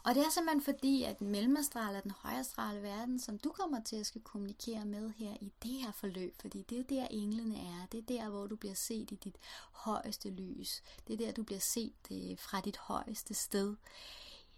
Og 0.05 0.15
det 0.15 0.25
er 0.25 0.29
simpelthen 0.29 0.61
fordi, 0.61 1.03
at 1.03 1.19
den 1.19 1.27
mellemstrale 1.27 1.97
og 1.97 2.03
den 2.03 2.11
højrestrale 2.11 2.81
verden, 2.81 3.19
som 3.19 3.37
du 3.37 3.49
kommer 3.49 3.83
til 3.83 3.95
at 3.95 4.05
skal 4.05 4.21
kommunikere 4.21 4.85
med 4.85 5.11
her 5.17 5.33
i 5.41 5.51
det 5.63 5.71
her 5.71 5.91
forløb, 5.91 6.35
fordi 6.41 6.61
det 6.69 6.79
er 6.79 6.83
der 6.83 7.07
englene 7.11 7.57
er, 7.57 7.87
det 7.91 7.97
er 7.97 8.01
der, 8.01 8.29
hvor 8.29 8.47
du 8.47 8.55
bliver 8.55 8.73
set 8.73 9.11
i 9.11 9.15
dit 9.15 9.37
højeste 9.71 10.29
lys, 10.29 10.83
det 11.07 11.13
er 11.13 11.17
der, 11.17 11.31
du 11.31 11.43
bliver 11.43 11.59
set 11.59 11.93
øh, 12.11 12.37
fra 12.37 12.61
dit 12.61 12.77
højeste 12.77 13.33
sted. 13.33 13.75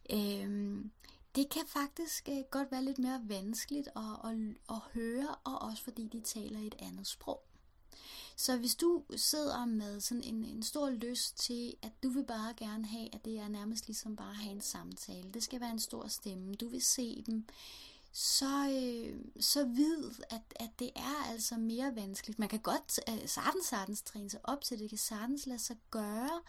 Øhm, 0.10 0.92
det 1.36 1.50
kan 1.50 1.64
faktisk 1.68 2.30
øh, 2.30 2.44
godt 2.52 2.72
være 2.72 2.84
lidt 2.84 3.00
mere 3.00 3.22
vanskeligt 3.24 3.88
at, 3.88 4.32
at, 4.32 4.38
at 4.70 4.80
høre, 4.94 5.36
og 5.44 5.62
også 5.62 5.84
fordi 5.84 6.08
de 6.08 6.22
taler 6.22 6.60
et 6.60 6.76
andet 6.80 7.08
sprog. 7.08 7.44
Så 8.40 8.58
hvis 8.58 8.76
du 8.76 9.04
sidder 9.16 9.66
med 9.66 10.00
sådan 10.02 10.24
en, 10.24 10.46
en 10.46 10.64
stor 10.64 10.90
lyst 10.90 11.38
til, 11.38 11.76
at 11.82 11.92
du 12.04 12.10
vil 12.10 12.24
bare 12.24 12.54
gerne 12.58 12.86
have, 12.86 13.16
at 13.16 13.26
det 13.26 13.40
er 13.40 13.48
nærmest 13.48 13.88
ligesom 13.88 14.16
bare 14.16 14.30
at 14.30 14.36
have 14.36 14.52
en 14.52 14.62
samtale, 14.62 15.32
det 15.34 15.44
skal 15.44 15.62
være 15.62 15.72
en 15.72 15.80
stor 15.80 16.08
stemme, 16.08 16.56
du 16.56 16.68
vil 16.68 16.82
se 16.82 17.24
dem, 17.28 17.46
så, 18.12 18.70
øh, 18.70 19.20
så 19.40 19.66
vid, 19.66 20.04
at, 20.30 20.42
at 20.56 20.70
det 20.80 20.92
er 20.96 21.32
altså 21.32 21.58
mere 21.58 21.96
vanskeligt. 21.96 22.40
Man 22.40 22.50
kan 22.50 22.60
godt 22.60 23.00
øh, 23.10 23.28
sagtens, 23.28 23.66
sagtens 23.66 24.02
træne 24.02 24.30
sig 24.30 24.40
op 24.44 24.64
til 24.64 24.78
det, 24.78 24.82
det 24.82 24.90
kan 24.90 24.98
sagtens 24.98 25.46
lade 25.46 25.60
sig 25.60 25.78
gøre, 25.92 26.42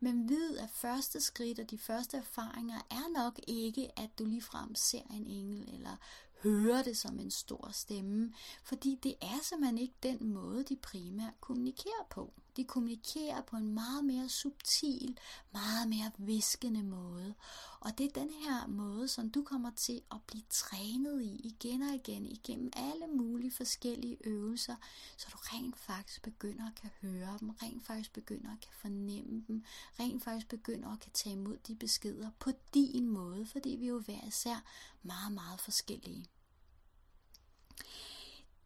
men 0.00 0.28
vid, 0.28 0.56
at 0.56 0.70
første 0.70 1.20
skridt 1.20 1.58
og 1.58 1.70
de 1.70 1.78
første 1.78 2.16
erfaringer 2.16 2.80
er 2.90 3.12
nok 3.14 3.40
ikke, 3.46 3.98
at 3.98 4.10
du 4.18 4.24
ligefrem 4.24 4.74
ser 4.74 5.02
en 5.10 5.26
engel, 5.26 5.74
eller 5.74 5.96
høre 6.42 6.82
det 6.82 6.96
som 6.96 7.18
en 7.18 7.30
stor 7.30 7.70
stemme, 7.72 8.32
fordi 8.64 8.98
det 9.02 9.14
er 9.20 9.42
simpelthen 9.42 9.78
ikke 9.78 9.94
den 10.02 10.32
måde, 10.32 10.64
de 10.64 10.76
primært 10.76 11.40
kommunikerer 11.40 12.06
på. 12.10 12.32
De 12.56 12.64
kommunikerer 12.64 13.40
på 13.40 13.56
en 13.56 13.74
meget 13.74 14.04
mere 14.04 14.28
subtil, 14.28 15.18
meget 15.52 15.88
mere 15.88 16.12
viskende 16.18 16.82
måde. 16.82 17.34
Og 17.80 17.98
det 17.98 18.06
er 18.06 18.20
den 18.20 18.30
her 18.30 18.66
måde, 18.66 19.08
som 19.08 19.30
du 19.30 19.42
kommer 19.42 19.70
til 19.70 20.00
at 20.10 20.16
blive 20.26 20.42
trænet 20.50 21.22
i 21.22 21.40
igen 21.44 21.82
og 21.82 21.94
igen, 21.94 22.26
igennem 22.26 22.70
alle 22.76 23.06
mulige 23.06 23.52
forskellige 23.52 24.16
øvelser, 24.24 24.76
så 25.16 25.26
du 25.32 25.36
rent 25.40 25.78
faktisk 25.78 26.22
begynder 26.22 26.66
at 26.66 26.74
kan 26.74 26.90
høre 27.02 27.36
dem, 27.40 27.50
rent 27.50 27.86
faktisk 27.86 28.12
begynder 28.12 28.52
at 28.52 28.60
kan 28.60 28.72
fornemme 28.72 29.44
dem, 29.48 29.64
rent 30.00 30.24
faktisk 30.24 30.48
begynder 30.48 30.92
at 30.92 31.00
kan 31.00 31.12
tage 31.12 31.32
imod 31.32 31.56
de 31.56 31.74
beskeder 31.74 32.30
på 32.38 32.50
din 32.74 33.08
måde, 33.08 33.46
fordi 33.46 33.68
vi 33.68 33.86
jo 33.86 33.98
hver 33.98 34.26
især 34.28 34.64
meget, 35.02 35.32
meget 35.32 35.60
forskellige. 35.60 36.26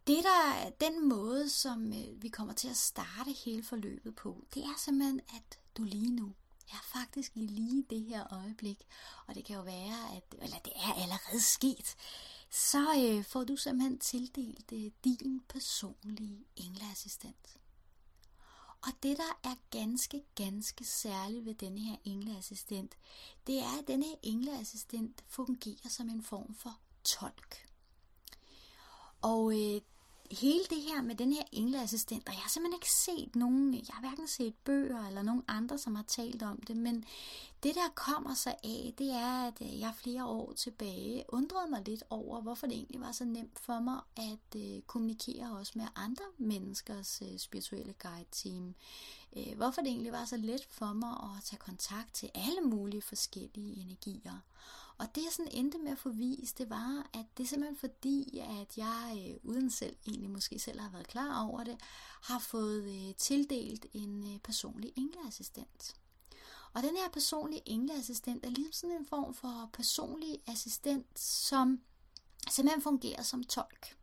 Det 0.07 0.25
der 0.25 0.53
er 0.55 0.71
den 0.71 1.09
måde, 1.09 1.49
som 1.49 1.93
øh, 1.93 2.23
vi 2.23 2.29
kommer 2.29 2.55
til 2.55 2.69
at 2.69 2.77
starte 2.77 3.33
hele 3.45 3.63
forløbet 3.63 4.17
på, 4.17 4.45
det 4.55 4.63
er 4.63 4.79
simpelthen, 4.79 5.21
at 5.37 5.59
du 5.77 5.83
lige 5.83 6.11
nu 6.11 6.35
er 6.73 6.83
faktisk 6.93 7.33
i 7.37 7.47
lige 7.47 7.87
det 7.91 8.03
her 8.03 8.33
øjeblik, 8.33 8.87
og 9.27 9.35
det 9.35 9.45
kan 9.45 9.57
jo 9.57 9.63
være, 9.63 10.17
at, 10.17 10.35
eller 10.43 10.59
det 10.59 10.73
er 10.77 10.93
allerede 10.93 11.41
sket, 11.41 11.97
så 12.51 12.95
øh, 12.99 13.25
får 13.25 13.45
du 13.45 13.57
simpelthen 13.57 13.99
tildelt 13.99 14.73
øh, 14.73 14.91
din 15.05 15.43
personlige 15.49 16.45
engleassistent. 16.57 17.57
Og 18.83 18.93
det, 19.03 19.17
der 19.17 19.51
er 19.51 19.55
ganske, 19.71 20.23
ganske 20.35 20.85
særligt 20.85 21.45
ved 21.45 21.55
denne 21.55 21.81
her 21.81 21.97
engleassistent, 22.05 22.97
det 23.47 23.59
er, 23.59 23.79
at 23.79 23.89
denne 23.89 24.05
her 24.05 24.17
engleassistent 24.23 25.25
fungerer 25.29 25.89
som 25.89 26.09
en 26.09 26.23
form 26.23 26.55
for 26.55 26.79
tolk. 27.05 27.70
Og 29.23 29.53
øh, 29.53 29.81
hele 30.31 30.65
det 30.71 30.83
her 30.83 31.03
med 31.03 31.15
den 31.15 31.33
her 31.33 31.43
engleassistent, 31.53 32.29
og 32.29 32.35
jeg 32.35 32.41
har 32.41 32.49
simpelthen 32.49 32.79
ikke 32.79 32.93
set 32.93 33.37
nogen, 33.37 33.75
jeg 33.75 33.83
har 33.91 34.01
hverken 34.01 34.29
set 34.29 34.55
bøger 34.65 35.07
eller 35.07 35.23
nogen 35.23 35.43
andre, 35.49 35.79
som 35.79 35.95
har 35.95 36.03
talt 36.03 36.43
om 36.43 36.61
det, 36.61 36.77
men 36.77 37.05
det 37.63 37.75
der 37.75 37.89
kommer 37.95 38.35
sig 38.35 38.55
af, 38.65 38.95
det 38.99 39.11
er, 39.11 39.47
at 39.47 39.55
øh, 39.61 39.81
jeg 39.81 39.95
flere 39.95 40.25
år 40.25 40.53
tilbage 40.53 41.25
undrede 41.29 41.71
mig 41.71 41.83
lidt 41.87 42.03
over, 42.11 42.41
hvorfor 42.41 42.67
det 42.67 42.77
egentlig 42.77 43.01
var 43.01 43.13
så 43.13 43.25
nemt 43.25 43.59
for 43.59 43.81
mig 43.81 44.01
at 44.17 44.61
øh, 44.61 44.83
kommunikere 44.83 45.57
også 45.59 45.73
med 45.75 45.87
andre 45.97 46.25
menneskers 46.39 47.23
øh, 47.23 47.39
spirituelle 47.39 47.95
guide-team. 48.03 48.75
Øh, 49.37 49.57
hvorfor 49.57 49.81
det 49.81 49.91
egentlig 49.91 50.13
var 50.13 50.25
så 50.25 50.37
let 50.37 50.67
for 50.71 50.93
mig 50.93 51.11
at 51.11 51.45
tage 51.45 51.59
kontakt 51.59 52.15
til 52.15 52.31
alle 52.35 52.61
mulige 52.61 53.03
forskellige 53.03 53.81
energier. 53.81 54.39
Og 55.01 55.15
det 55.15 55.25
jeg 55.25 55.33
sådan 55.33 55.53
endte 55.53 55.79
med 55.79 55.93
at 55.93 55.99
få 55.99 56.11
vist, 56.11 56.59
det 56.59 56.71
var, 56.71 57.11
at 57.15 57.27
det 57.37 57.45
er 57.45 57.49
simpelthen 57.49 57.77
fordi, 57.77 58.39
at 58.39 58.79
jeg 58.79 59.27
øh, 59.29 59.51
uden 59.51 59.71
selv 59.71 59.97
egentlig 60.07 60.31
måske 60.31 60.59
selv 60.59 60.81
har 60.81 60.91
været 60.91 61.09
klar 61.09 61.49
over 61.49 61.65
det, 61.65 61.77
har 62.23 62.39
fået 62.39 62.85
øh, 62.85 63.15
tildelt 63.15 63.87
en 63.93 64.35
øh, 64.35 64.39
personlig 64.39 64.93
engleassistent. 64.97 65.97
Og 66.73 66.83
den 66.83 66.97
her 66.97 67.09
personlige 67.13 67.63
engleassistent 67.69 68.47
er 68.47 68.51
ligesom 68.51 68.73
sådan 68.73 68.97
en 68.97 69.07
form 69.07 69.35
for 69.35 69.71
personlig 69.73 70.39
assistent, 70.47 71.19
som 71.19 71.81
simpelthen 72.51 72.83
fungerer 72.83 73.23
som 73.23 73.45
tolk. 73.45 73.97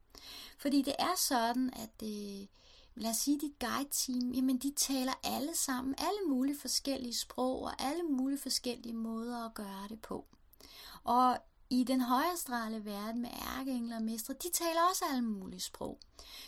Fordi 0.57 0.81
det 0.81 0.95
er 0.99 1.15
sådan, 1.17 1.73
at 1.73 2.03
øh, 2.03 2.47
lad 2.95 3.09
os 3.09 3.17
sige, 3.17 3.39
dit 3.39 3.59
guide-team, 3.59 4.31
jamen 4.31 4.57
de 4.57 4.73
taler 4.75 5.13
alle 5.23 5.55
sammen 5.55 5.95
alle 5.97 6.19
mulige 6.27 6.59
forskellige 6.59 7.17
sprog 7.17 7.61
og 7.61 7.81
alle 7.81 8.03
mulige 8.03 8.39
forskellige 8.39 8.93
måder 8.93 9.45
at 9.45 9.53
gøre 9.53 9.87
det 9.89 10.01
på. 10.01 10.25
Og 11.03 11.37
i 11.69 11.83
den 11.83 12.01
højastrale 12.01 12.85
verden 12.85 13.21
med 13.21 13.29
ærkeengler 13.57 13.95
og 13.95 14.01
mestre, 14.01 14.33
de 14.33 14.49
taler 14.53 14.81
også 14.89 15.05
alle 15.11 15.21
mulige 15.21 15.59
sprog. 15.59 15.99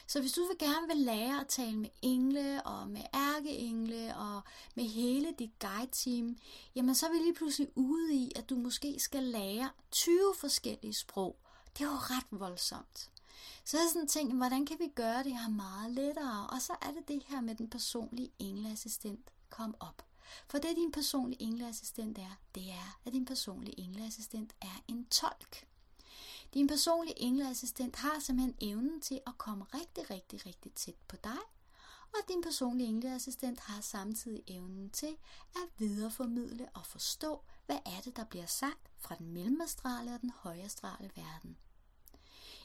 Så 0.08 0.22
hvis 0.22 0.32
du 0.32 0.42
vil 0.48 0.58
gerne 0.68 0.88
vil 0.88 0.98
lære 0.98 1.42
at 1.42 1.48
tale 1.48 1.78
med 1.78 1.90
engle 2.02 2.64
og 2.66 2.88
med 2.88 3.02
ærkeengle 3.14 4.18
og 4.18 4.42
med 4.76 4.84
hele 4.84 5.34
dit 5.40 5.60
guide-team, 5.60 6.38
jamen 6.76 6.96
så 6.96 7.06
er 7.06 7.12
vi 7.12 7.18
lige 7.18 7.34
pludselig 7.34 7.70
ude 7.76 8.14
i, 8.14 8.32
at 8.36 8.50
du 8.50 8.56
måske 8.56 9.00
skal 9.00 9.24
lære 9.24 9.70
20 9.92 10.34
forskellige 10.40 10.94
sprog. 10.94 11.40
Det 11.78 11.82
er 11.82 11.90
jo 11.90 11.96
ret 11.96 12.40
voldsomt. 12.40 13.10
Så 13.66 13.78
jeg 13.78 13.88
sådan 13.94 14.08
ting, 14.08 14.38
hvordan 14.38 14.66
kan 14.66 14.78
vi 14.80 14.88
gøre 14.96 15.24
det 15.24 15.38
her 15.38 15.50
meget 15.50 15.92
lettere? 15.92 16.48
Og 16.50 16.62
så 16.62 16.74
er 16.82 16.92
det 16.92 17.08
det 17.08 17.24
her 17.28 17.42
med 17.42 17.56
den 17.56 17.70
personlige 17.70 18.32
engleassistent. 18.40 19.30
Kom 19.50 19.76
op. 19.80 20.09
For 20.48 20.58
det 20.58 20.76
din 20.76 20.92
personlige 20.92 21.42
engleassistent 21.42 22.18
er, 22.18 22.40
det 22.56 22.72
er, 22.72 23.00
at 23.06 23.14
din 23.14 23.26
personlige 23.26 23.80
engleassistent 23.80 24.56
er 24.62 24.84
en 24.88 25.06
tolk. 25.06 25.68
Din 26.54 26.68
personlige 26.68 27.22
engleassistent 27.22 27.96
har 27.96 28.20
simpelthen 28.20 28.56
evnen 28.62 29.02
til 29.02 29.20
at 29.28 29.38
komme 29.38 29.66
rigtig, 29.74 30.10
rigtig, 30.10 30.46
rigtig 30.46 30.74
tæt 30.74 30.96
på 31.08 31.16
dig, 31.24 31.40
og 32.14 32.20
din 32.28 32.42
personlige 32.42 32.88
engleassistent 32.88 33.60
har 33.60 33.82
samtidig 33.82 34.44
evnen 34.48 34.90
til 34.90 35.18
at 35.56 35.62
videreformidle 35.78 36.70
og 36.74 36.86
forstå, 36.86 37.42
hvad 37.66 37.80
er 37.86 38.02
det, 38.06 38.16
der 38.16 38.24
bliver 38.24 38.46
sagt 38.46 38.92
fra 38.98 39.16
den 39.16 39.34
mellemstrale 39.34 40.14
og 40.14 40.22
den 40.22 40.32
højrestrale 40.36 41.12
verden. 41.16 41.58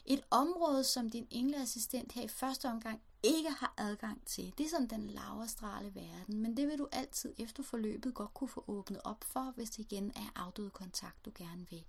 Et 0.05 0.21
område, 0.31 0.83
som 0.83 1.09
din 1.09 1.27
engleassistent 1.31 2.11
her 2.11 2.23
i 2.23 2.27
første 2.27 2.69
omgang 2.69 3.01
ikke 3.23 3.49
har 3.49 3.73
adgang 3.77 4.25
til. 4.25 4.53
Det 4.57 4.65
er 4.65 4.69
sådan 4.69 4.87
den 4.87 5.07
lavere 5.07 5.47
verden, 5.93 6.41
men 6.41 6.57
det 6.57 6.67
vil 6.67 6.77
du 6.77 6.87
altid 6.91 7.33
efter 7.37 7.63
forløbet 7.63 8.13
godt 8.13 8.33
kunne 8.33 8.47
få 8.47 8.63
åbnet 8.67 9.01
op 9.03 9.23
for, 9.23 9.53
hvis 9.55 9.69
det 9.69 9.79
igen 9.79 10.11
er 10.15 10.31
afdøde 10.35 10.69
kontakt, 10.69 11.25
du 11.25 11.31
gerne 11.35 11.65
vil. 11.69 11.83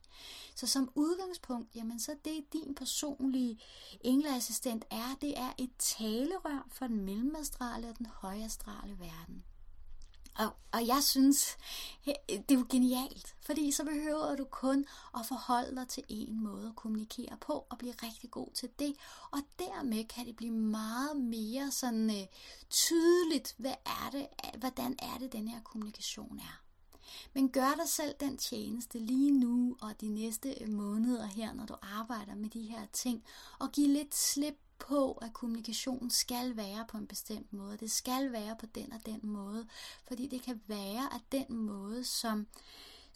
Så 0.54 0.66
som 0.66 0.90
udgangspunkt, 0.94 1.74
jamen 1.74 2.00
så 2.00 2.16
det 2.24 2.52
din 2.52 2.74
personlige 2.74 3.60
engleassistent 4.00 4.84
er, 4.90 5.16
det 5.20 5.38
er 5.38 5.52
et 5.58 5.70
talerør 5.78 6.66
for 6.70 6.86
den 6.86 7.00
mellemstrale 7.00 7.88
og 7.88 7.98
den 7.98 8.06
højere 8.06 8.50
verden. 8.98 9.44
Og, 10.38 10.56
og 10.72 10.86
jeg 10.86 11.02
synes, 11.02 11.56
øh, 12.08 12.14
det 12.28 12.50
er 12.50 12.58
jo 12.58 12.66
genialt, 12.70 13.34
fordi 13.40 13.70
så 13.72 13.84
behøver 13.84 14.36
du 14.36 14.44
kun 14.44 14.86
at 15.18 15.26
forholde 15.26 15.76
dig 15.76 15.88
til 15.88 16.02
en 16.08 16.44
måde 16.44 16.68
at 16.68 16.76
kommunikere 16.76 17.36
på 17.40 17.66
og 17.70 17.78
blive 17.78 17.94
rigtig 18.02 18.30
god 18.30 18.48
til 18.54 18.68
det. 18.78 18.94
Og 19.30 19.38
dermed 19.58 20.04
kan 20.04 20.26
det 20.26 20.36
blive 20.36 20.52
meget 20.52 21.16
mere 21.16 21.70
sådan 21.70 22.10
øh, 22.10 22.26
tydeligt, 22.70 23.54
hvad 23.58 23.74
er 23.86 24.08
det, 24.12 24.26
øh, 24.44 24.60
hvordan 24.60 24.96
er 24.98 25.18
det, 25.18 25.32
den 25.32 25.48
her 25.48 25.60
kommunikation 25.60 26.38
er. 26.38 26.62
Men 27.34 27.48
gør 27.48 27.74
dig 27.76 27.88
selv 27.88 28.14
den 28.20 28.36
tjeneste 28.36 28.98
lige 28.98 29.30
nu 29.30 29.76
og 29.80 30.00
de 30.00 30.08
næste 30.08 30.54
øh, 30.60 30.68
måneder 30.68 31.26
her, 31.26 31.52
når 31.52 31.66
du 31.66 31.74
arbejder 31.82 32.34
med 32.34 32.50
de 32.50 32.62
her 32.62 32.86
ting, 32.92 33.24
og 33.58 33.72
giv 33.72 33.88
lidt 33.88 34.14
slip 34.14 34.58
på, 34.78 35.12
at 35.12 35.32
kommunikationen 35.32 36.10
skal 36.10 36.56
være 36.56 36.84
på 36.88 36.96
en 36.98 37.06
bestemt 37.06 37.52
måde. 37.52 37.76
Det 37.76 37.90
skal 37.90 38.32
være 38.32 38.56
på 38.60 38.66
den 38.66 38.92
og 38.92 39.06
den 39.06 39.20
måde, 39.22 39.66
fordi 40.08 40.26
det 40.26 40.42
kan 40.42 40.60
være, 40.66 41.14
at 41.14 41.20
den 41.32 41.56
måde, 41.56 42.04
som 42.04 42.46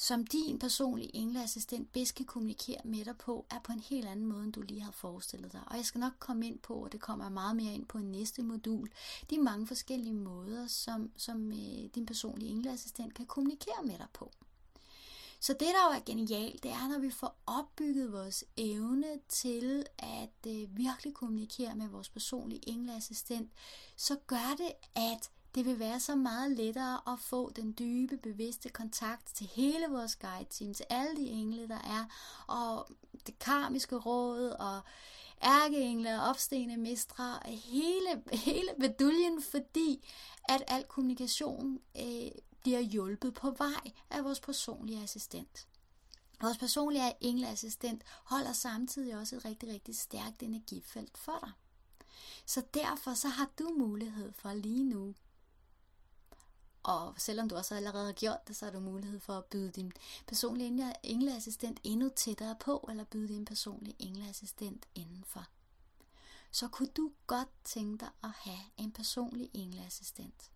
som 0.01 0.27
din 0.27 0.59
personlige 0.59 1.17
engleassistent 1.17 1.93
bedst 1.93 2.15
kan 2.15 2.27
kommunikere 2.27 2.81
med 2.85 3.05
dig 3.05 3.19
på, 3.19 3.47
er 3.51 3.59
på 3.65 3.73
en 3.73 3.81
helt 3.81 4.09
anden 4.09 4.27
måde, 4.27 4.45
end 4.45 4.53
du 4.53 4.61
lige 4.61 4.81
har 4.81 4.93
forestillet 4.93 5.53
dig. 5.53 5.61
Og 5.67 5.77
jeg 5.77 5.85
skal 5.85 5.99
nok 5.99 6.13
komme 6.19 6.47
ind 6.47 6.59
på, 6.59 6.75
og 6.75 6.93
det 6.93 7.01
kommer 7.01 7.25
jeg 7.25 7.33
meget 7.33 7.57
mere 7.57 7.75
ind 7.75 7.87
på 7.87 7.99
i 7.99 8.03
næste 8.03 8.43
modul, 8.43 8.91
de 9.31 9.39
mange 9.39 9.67
forskellige 9.67 10.15
måder, 10.15 10.67
som, 10.67 11.11
som 11.17 11.53
øh, 11.53 11.89
din 11.95 12.07
personlige 12.07 12.51
engleassistent 12.51 13.15
kan 13.15 13.27
kommunikere 13.27 13.83
med 13.85 13.99
dig 13.99 14.09
på. 14.13 14.33
Så 15.41 15.53
det, 15.53 15.61
der 15.61 15.93
jo 15.93 15.97
er 15.97 16.05
genialt, 16.07 16.63
det 16.63 16.71
er, 16.71 16.89
når 16.89 16.99
vi 16.99 17.11
får 17.11 17.37
opbygget 17.47 18.13
vores 18.13 18.45
evne 18.57 19.07
til 19.29 19.87
at 19.99 20.47
øh, 20.47 20.77
virkelig 20.77 21.15
kommunikere 21.15 21.75
med 21.75 21.89
vores 21.89 22.09
personlige 22.09 22.69
engleassistent, 22.69 23.51
så 23.97 24.17
gør 24.27 24.55
det, 24.59 24.73
at 24.95 25.31
det 25.55 25.65
vil 25.65 25.79
være 25.79 26.01
så 26.01 26.15
meget 26.15 26.51
lettere 26.51 27.13
at 27.13 27.19
få 27.19 27.51
den 27.51 27.75
dybe, 27.79 28.17
bevidste 28.17 28.69
kontakt 28.69 29.35
til 29.35 29.47
hele 29.47 29.87
vores 29.89 30.17
guide-team, 30.17 30.75
til 30.75 30.87
alle 30.91 31.17
de 31.17 31.29
engle, 31.29 31.69
der 31.69 31.79
er, 31.79 32.05
og 32.47 32.89
det 33.27 33.39
karmiske 33.39 33.97
råd, 33.97 34.49
og 34.49 34.81
ærkeengle 35.45 36.21
og 36.21 36.29
opstenende 36.29 36.77
mestre, 36.77 37.39
hele, 37.45 38.23
hele 38.47 38.69
beduljen, 38.81 39.43
fordi 39.43 40.09
at 40.49 40.63
al 40.69 40.85
kommunikation 40.85 41.81
øh, 41.97 42.31
bliver 42.61 42.81
hjulpet 42.81 43.35
på 43.35 43.51
vej 43.51 43.93
af 44.11 44.25
vores 44.25 44.41
personlige 44.41 45.03
assistent. 45.03 45.67
Vores 46.41 46.59
personlige 46.59 47.15
engleassistent 47.21 48.03
holder 48.25 48.53
samtidig 48.53 49.17
også 49.17 49.37
et 49.37 49.45
rigtig, 49.45 49.69
rigtig 49.69 49.97
stærkt 49.97 50.43
energifelt 50.43 51.19
for 51.19 51.39
dig. 51.43 51.53
Så 52.47 52.63
derfor 52.75 53.15
så 53.15 53.29
har 53.29 53.51
du 53.59 53.75
mulighed 53.79 54.33
for 54.33 54.53
lige 54.53 54.85
nu 54.85 55.15
og 56.83 57.15
selvom 57.19 57.49
du 57.49 57.57
også 57.57 57.75
allerede 57.75 58.07
har 58.07 58.13
gjort 58.13 58.49
det, 58.49 58.57
så 58.57 58.65
har 58.65 58.73
du 58.73 58.81
mulighed 58.81 59.21
for 59.21 59.39
at 59.39 59.45
byde 59.45 59.71
din 59.71 59.93
personlige 60.27 60.95
engleassistent 61.03 61.81
endnu 61.85 62.11
tættere 62.17 62.57
på, 62.61 62.87
eller 62.91 63.05
byde 63.05 63.29
din 63.29 63.45
personlige 63.45 63.97
engleassistent 63.99 64.89
indenfor. 64.95 65.47
Så 66.51 66.69
kunne 66.69 66.89
du 66.89 67.13
godt 67.27 67.49
tænke 67.65 67.99
dig 68.01 68.11
at 68.23 68.31
have 68.31 68.59
en 68.77 68.93
personlig 68.93 69.51
engleassistent, 69.55 70.51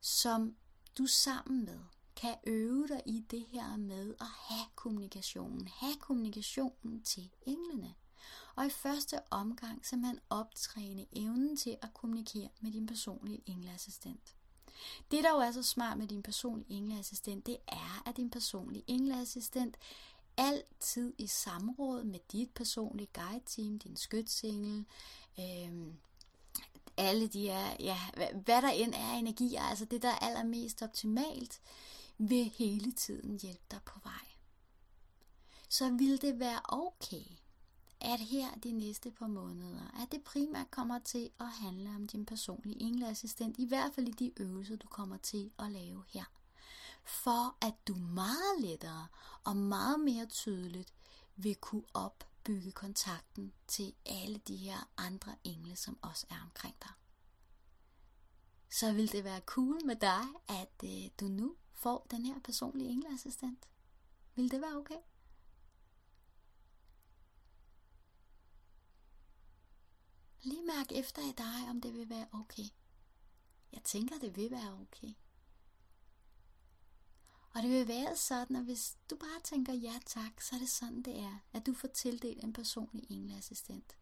som 0.00 0.56
du 0.98 1.06
sammen 1.06 1.64
med 1.64 1.78
kan 2.16 2.34
øve 2.46 2.88
dig 2.88 3.02
i 3.06 3.24
det 3.30 3.46
her 3.48 3.76
med 3.76 4.14
at 4.20 4.26
have 4.26 4.66
kommunikationen. 4.74 5.68
Have 5.68 5.96
kommunikationen 6.00 7.02
til 7.02 7.30
englene. 7.46 7.94
Og 8.56 8.66
i 8.66 8.70
første 8.70 9.20
omgang 9.30 9.86
så 9.86 9.96
man 9.96 10.18
optræne 10.30 11.06
evnen 11.12 11.56
til 11.56 11.76
at 11.82 11.94
kommunikere 11.94 12.48
med 12.60 12.72
din 12.72 12.86
personlige 12.86 13.42
engleassistent. 13.46 14.34
Det, 15.10 15.24
der 15.24 15.30
jo 15.30 15.36
er 15.36 15.52
så 15.52 15.62
smart 15.62 15.98
med 15.98 16.06
din 16.06 16.22
personlige 16.22 16.76
engleassistent, 16.78 17.46
det 17.46 17.56
er, 17.68 18.02
at 18.06 18.16
din 18.16 18.30
personlige 18.30 18.84
engleassistent 18.86 19.76
altid 20.36 21.14
i 21.18 21.26
samråd 21.26 22.04
med 22.04 22.20
dit 22.32 22.50
personlige 22.50 23.08
guide-team, 23.12 23.78
din 23.78 23.96
skytsengel, 23.96 24.84
øh, 25.38 25.94
alle 26.96 27.26
de 27.26 27.40
her, 27.40 27.76
ja, 27.80 27.98
hvad 28.44 28.62
der 28.62 28.68
end 28.68 28.94
er 28.94 29.12
energier, 29.12 29.62
altså 29.62 29.84
det, 29.84 30.02
der 30.02 30.08
er 30.08 30.18
allermest 30.18 30.82
optimalt, 30.82 31.60
vil 32.18 32.44
hele 32.44 32.92
tiden 32.92 33.40
hjælpe 33.40 33.64
dig 33.70 33.80
på 33.84 33.98
vej. 34.02 34.28
Så 35.68 35.90
vil 35.90 36.22
det 36.22 36.38
være 36.38 36.60
okay, 36.68 37.24
at 38.00 38.20
her 38.20 38.54
de 38.62 38.72
næste 38.72 39.10
par 39.10 39.26
måneder, 39.26 40.02
at 40.02 40.12
det 40.12 40.22
primært 40.22 40.70
kommer 40.70 40.98
til 40.98 41.30
at 41.40 41.48
handle 41.48 41.90
om 41.90 42.06
din 42.06 42.26
personlige 42.26 42.82
engleassistent, 42.82 43.58
i 43.58 43.66
hvert 43.66 43.94
fald 43.94 44.08
i 44.08 44.10
de 44.10 44.32
øvelser, 44.36 44.76
du 44.76 44.88
kommer 44.88 45.16
til 45.16 45.50
at 45.58 45.72
lave 45.72 46.04
her. 46.08 46.24
For 47.04 47.66
at 47.66 47.74
du 47.88 47.94
meget 47.94 48.60
lettere 48.60 49.06
og 49.44 49.56
meget 49.56 50.00
mere 50.00 50.26
tydeligt 50.26 50.92
vil 51.36 51.54
kunne 51.54 51.84
opbygge 52.44 52.72
kontakten 52.72 53.52
til 53.66 53.94
alle 54.06 54.38
de 54.38 54.56
her 54.56 54.90
andre 54.96 55.36
engle, 55.44 55.76
som 55.76 55.98
også 56.02 56.26
er 56.30 56.42
omkring 56.42 56.74
dig. 56.82 56.92
Så 58.70 58.92
vil 58.92 59.12
det 59.12 59.24
være 59.24 59.40
cool 59.40 59.84
med 59.84 59.96
dig, 59.96 60.24
at 60.48 60.84
øh, 60.84 61.10
du 61.20 61.24
nu 61.24 61.56
får 61.72 62.06
den 62.10 62.26
her 62.26 62.40
personlige 62.40 62.90
engleassistent. 62.90 63.68
Vil 64.34 64.50
det 64.50 64.60
være 64.60 64.76
okay? 64.76 65.00
Lige 70.42 70.66
mærk 70.66 70.92
efter 70.92 71.22
i 71.22 71.32
dig, 71.32 71.70
om 71.70 71.80
det 71.80 71.94
vil 71.94 72.10
være 72.10 72.28
okay. 72.32 72.68
Jeg 73.72 73.82
tænker, 73.82 74.18
det 74.18 74.36
vil 74.36 74.50
være 74.50 74.72
okay. 74.72 75.14
Og 77.54 77.62
det 77.62 77.70
vil 77.70 77.88
være 77.88 78.16
sådan, 78.16 78.56
at 78.56 78.64
hvis 78.64 78.96
du 79.10 79.16
bare 79.16 79.40
tænker 79.44 79.72
ja 79.72 79.94
tak, 80.06 80.40
så 80.40 80.54
er 80.54 80.58
det 80.58 80.68
sådan, 80.68 81.02
det 81.02 81.18
er, 81.18 81.38
at 81.52 81.66
du 81.66 81.74
får 81.74 81.88
tildelt 81.88 82.44
en 82.44 82.52
personlig 82.52 83.06
engleassistent. 83.10 83.96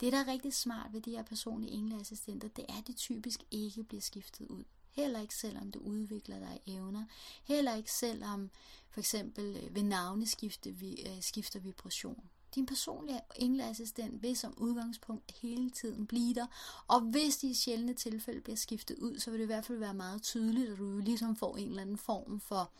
Det, 0.00 0.12
der 0.12 0.18
er 0.18 0.26
rigtig 0.26 0.54
smart 0.54 0.92
ved 0.92 1.00
de 1.00 1.10
her 1.10 1.22
personlige 1.22 1.72
engleassistenter, 1.72 2.48
det 2.48 2.64
er, 2.68 2.78
at 2.78 2.86
de 2.86 2.92
typisk 2.92 3.40
ikke 3.50 3.84
bliver 3.84 4.00
skiftet 4.00 4.46
ud. 4.46 4.64
Heller 4.90 5.20
ikke 5.20 5.34
selvom 5.34 5.70
du 5.70 5.78
udvikler 5.78 6.38
dig 6.38 6.60
evner. 6.66 7.04
Heller 7.44 7.74
ikke 7.74 7.92
selvom 7.92 8.50
for 8.90 9.00
eksempel 9.00 9.56
øh, 9.56 9.74
ved 9.74 9.82
navneskifte 9.82 10.72
vi, 10.72 11.02
øh, 11.06 11.22
skifter 11.22 11.60
vibration. 11.60 12.30
Din 12.54 12.66
personlige 12.66 13.20
engleassistent 13.36 14.22
vil 14.22 14.36
som 14.36 14.54
udgangspunkt 14.56 15.32
hele 15.42 15.70
tiden 15.70 16.06
blive 16.06 16.34
der, 16.34 16.46
og 16.88 17.00
hvis 17.00 17.36
de 17.36 17.50
i 17.50 17.54
sjældne 17.54 17.94
tilfælde 17.94 18.40
bliver 18.40 18.56
skiftet 18.56 18.98
ud, 18.98 19.18
så 19.18 19.30
vil 19.30 19.38
det 19.38 19.44
i 19.44 19.46
hvert 19.46 19.64
fald 19.64 19.78
være 19.78 19.94
meget 19.94 20.22
tydeligt, 20.22 20.70
at 20.70 20.78
du 20.78 20.98
ligesom 20.98 21.36
får 21.36 21.56
en 21.56 21.68
eller 21.68 21.82
anden 21.82 21.98
form 21.98 22.40
for 22.40 22.70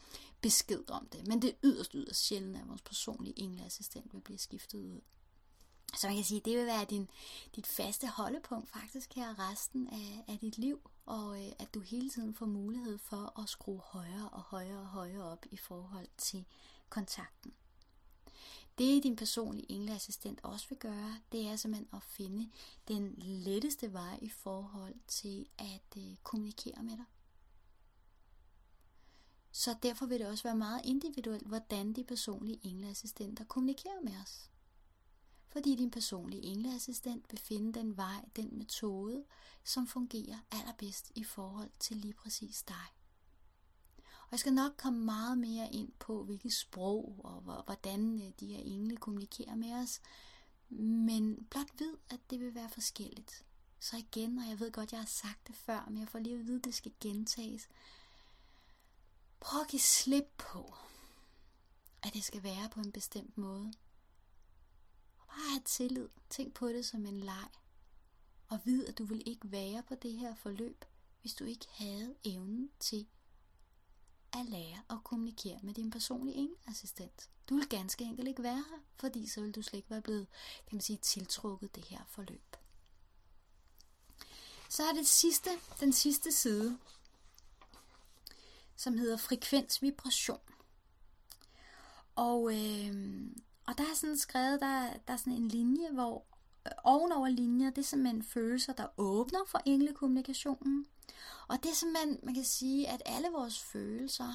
besked 0.41 0.91
om 0.91 1.09
det. 1.13 1.27
Men 1.27 1.43
det 1.43 1.51
er 1.51 1.55
yderst, 1.65 1.93
yderst 1.93 2.27
sjældent, 2.27 2.57
at 2.57 2.69
vores 2.69 2.83
personlige 2.83 3.39
engleassistent 3.39 4.15
vil 4.15 4.21
blive 4.21 4.39
skiftet 4.39 4.85
ud. 4.85 5.01
Så 6.01 6.07
man 6.07 6.17
kan 6.17 6.25
sige, 6.25 6.39
at 6.39 6.45
det 6.45 6.59
vil 6.59 6.67
være 6.67 6.85
din, 6.85 7.11
dit 7.57 7.67
faste 7.67 8.07
holdepunkt 8.07 8.69
faktisk 8.69 9.15
her 9.15 9.51
resten 9.51 9.89
af, 9.89 10.25
af 10.29 10.39
dit 10.39 10.59
liv, 10.59 10.91
og 11.07 11.47
øh, 11.47 11.53
at 11.59 11.75
du 11.75 11.81
hele 11.81 12.11
tiden 12.11 12.35
får 12.35 12.47
mulighed 12.47 12.99
for 12.99 13.41
at 13.41 13.49
skrue 13.49 13.81
højere 13.81 14.29
og 14.29 14.41
højere 14.41 14.81
og 14.81 14.87
højere 14.87 15.25
op 15.25 15.47
i 15.51 15.57
forhold 15.57 16.09
til 16.19 16.45
kontakten. 16.89 17.53
Det 18.79 19.03
din 19.03 19.17
personlige 19.17 19.73
engleassistent 19.73 20.41
også 20.43 20.69
vil 20.69 20.79
gøre, 20.79 21.21
det 21.33 21.47
er 21.47 21.57
simpelthen 21.57 21.89
at 21.93 22.03
finde 22.03 22.51
den 22.89 23.15
letteste 23.17 23.93
vej 23.93 24.19
i 24.23 24.29
forhold 24.29 24.95
til 25.09 25.47
at 25.59 25.97
øh, 25.97 26.17
kommunikere 26.23 26.83
med 26.83 26.97
dig. 26.97 27.05
Så 29.53 29.77
derfor 29.83 30.07
vil 30.07 30.19
det 30.19 30.27
også 30.27 30.45
være 30.45 30.57
meget 30.57 30.81
individuelt, 30.85 31.47
hvordan 31.47 31.93
de 31.93 32.05
personlige 32.05 32.61
engleassistenter 32.63 33.45
kommunikerer 33.45 34.01
med 34.03 34.13
os. 34.23 34.51
Fordi 35.49 35.77
din 35.77 35.91
personlige 35.91 36.43
engleassistent 36.43 37.27
vil 37.31 37.41
finde 37.41 37.81
den 37.81 37.97
vej, 37.97 38.25
den 38.37 38.59
metode, 38.59 39.25
som 39.65 39.87
fungerer 39.87 40.39
allerbedst 40.51 41.13
i 41.15 41.25
forhold 41.25 41.71
til 41.79 41.97
lige 41.97 42.15
præcis 42.15 42.63
dig. 42.63 43.02
Og 44.33 44.35
jeg 44.35 44.41
skal 44.41 44.55
nok 44.55 44.73
komme 44.77 45.05
meget 45.05 45.39
mere 45.39 45.73
ind 45.73 45.93
på, 45.99 46.25
hvilket 46.25 46.53
sprog 46.53 47.21
og 47.25 47.63
hvordan 47.65 48.23
øh, 48.23 48.33
de 48.41 48.47
her 48.47 48.59
engle 48.59 48.97
kommunikerer 48.97 49.55
med 49.55 49.73
os. 49.73 50.01
Men 50.69 51.47
blot 51.51 51.81
ved, 51.81 51.97
at 52.11 52.21
det 52.31 52.41
vil 52.41 52.55
være 52.55 52.69
forskelligt. 52.69 53.45
Så 53.81 53.97
igen, 53.97 54.39
og 54.39 54.49
jeg 54.49 54.61
ved 54.61 54.73
godt, 54.73 54.93
jeg 54.93 55.01
har 55.01 55.07
sagt 55.07 55.49
det 55.49 55.57
før, 55.57 55.87
men 55.89 56.01
jeg 56.01 56.09
får 56.09 56.19
lige 56.19 56.39
at 56.39 56.47
vide, 56.47 56.59
at 56.59 56.65
det 56.65 56.75
skal 56.75 56.93
gentages. 57.01 57.69
Prøv 59.41 59.61
at 59.61 59.69
give 59.69 59.81
slip 59.81 60.29
på, 60.39 60.75
at 62.03 62.15
det 62.15 62.25
skal 62.25 62.43
være 62.43 62.69
på 62.69 62.81
en 62.81 62.93
bestemt 62.93 63.39
måde. 63.39 63.73
Og 65.19 65.27
bare 65.27 65.51
have 65.51 65.63
tillid. 65.65 66.09
Tænk 66.31 66.55
på 66.55 66.69
det 66.69 66.87
som 66.87 67.07
en 67.07 67.21
leg. 67.21 67.49
Og 68.49 68.61
vid, 68.65 68.87
at 68.87 68.99
du 68.99 69.05
vil 69.05 69.23
ikke 69.27 69.53
være 69.53 69.83
på 69.83 69.95
det 69.95 70.13
her 70.13 70.35
forløb, 70.35 70.85
hvis 71.21 71.35
du 71.35 71.45
ikke 71.45 71.67
havde 71.71 72.15
evnen 72.25 72.71
til 72.81 73.07
at 74.33 74.47
lære 74.47 74.83
at 74.91 75.05
kommunikere 75.05 75.59
med 75.63 75.75
din 75.75 75.91
personlige 75.91 76.37
engelassistent. 76.37 77.31
Du 77.49 77.55
vil 77.55 77.69
ganske 77.69 78.05
enkelt 78.05 78.29
ikke 78.29 78.43
være 78.43 78.65
her, 78.71 78.79
fordi 78.97 79.27
så 79.27 79.41
vil 79.41 79.53
du 79.53 79.63
slet 79.63 79.79
ikke 79.79 79.91
være 79.91 80.03
blevet, 80.03 80.27
kan 80.69 80.77
man 80.77 80.81
sige, 80.81 80.97
tiltrukket 80.97 81.75
det 81.75 81.85
her 81.85 82.01
forløb. 82.09 82.57
Så 84.69 84.83
er 84.83 84.93
det 84.93 85.07
sidste, 85.07 85.51
den 85.81 85.93
sidste 85.93 86.33
side, 86.33 86.79
som 88.77 88.99
hedder 88.99 89.17
frekvensvibration. 89.17 90.41
Og, 92.15 92.55
øh, 92.55 93.27
og 93.67 93.79
der 93.79 93.85
er 93.85 93.95
sådan 93.95 94.19
skrevet, 94.19 94.61
der, 94.61 94.93
der 95.07 95.13
er 95.13 95.17
sådan 95.17 95.33
en 95.33 95.49
linje, 95.49 95.91
hvor 95.91 96.25
øh, 96.67 96.73
ovenover 96.85 97.29
linjer, 97.29 97.71
det 97.71 97.79
er 97.79 97.83
simpelthen 97.83 98.23
følelser, 98.23 98.73
der 98.73 98.87
åbner 98.97 99.45
for 99.47 99.63
englekommunikationen. 99.65 100.87
Og 101.49 101.63
det 101.63 101.71
er 101.71 101.75
simpelthen, 101.75 102.19
man 102.23 102.35
kan 102.35 102.45
sige, 102.45 102.89
at 102.89 103.03
alle 103.07 103.29
vores 103.29 103.59
følelser 103.63 104.35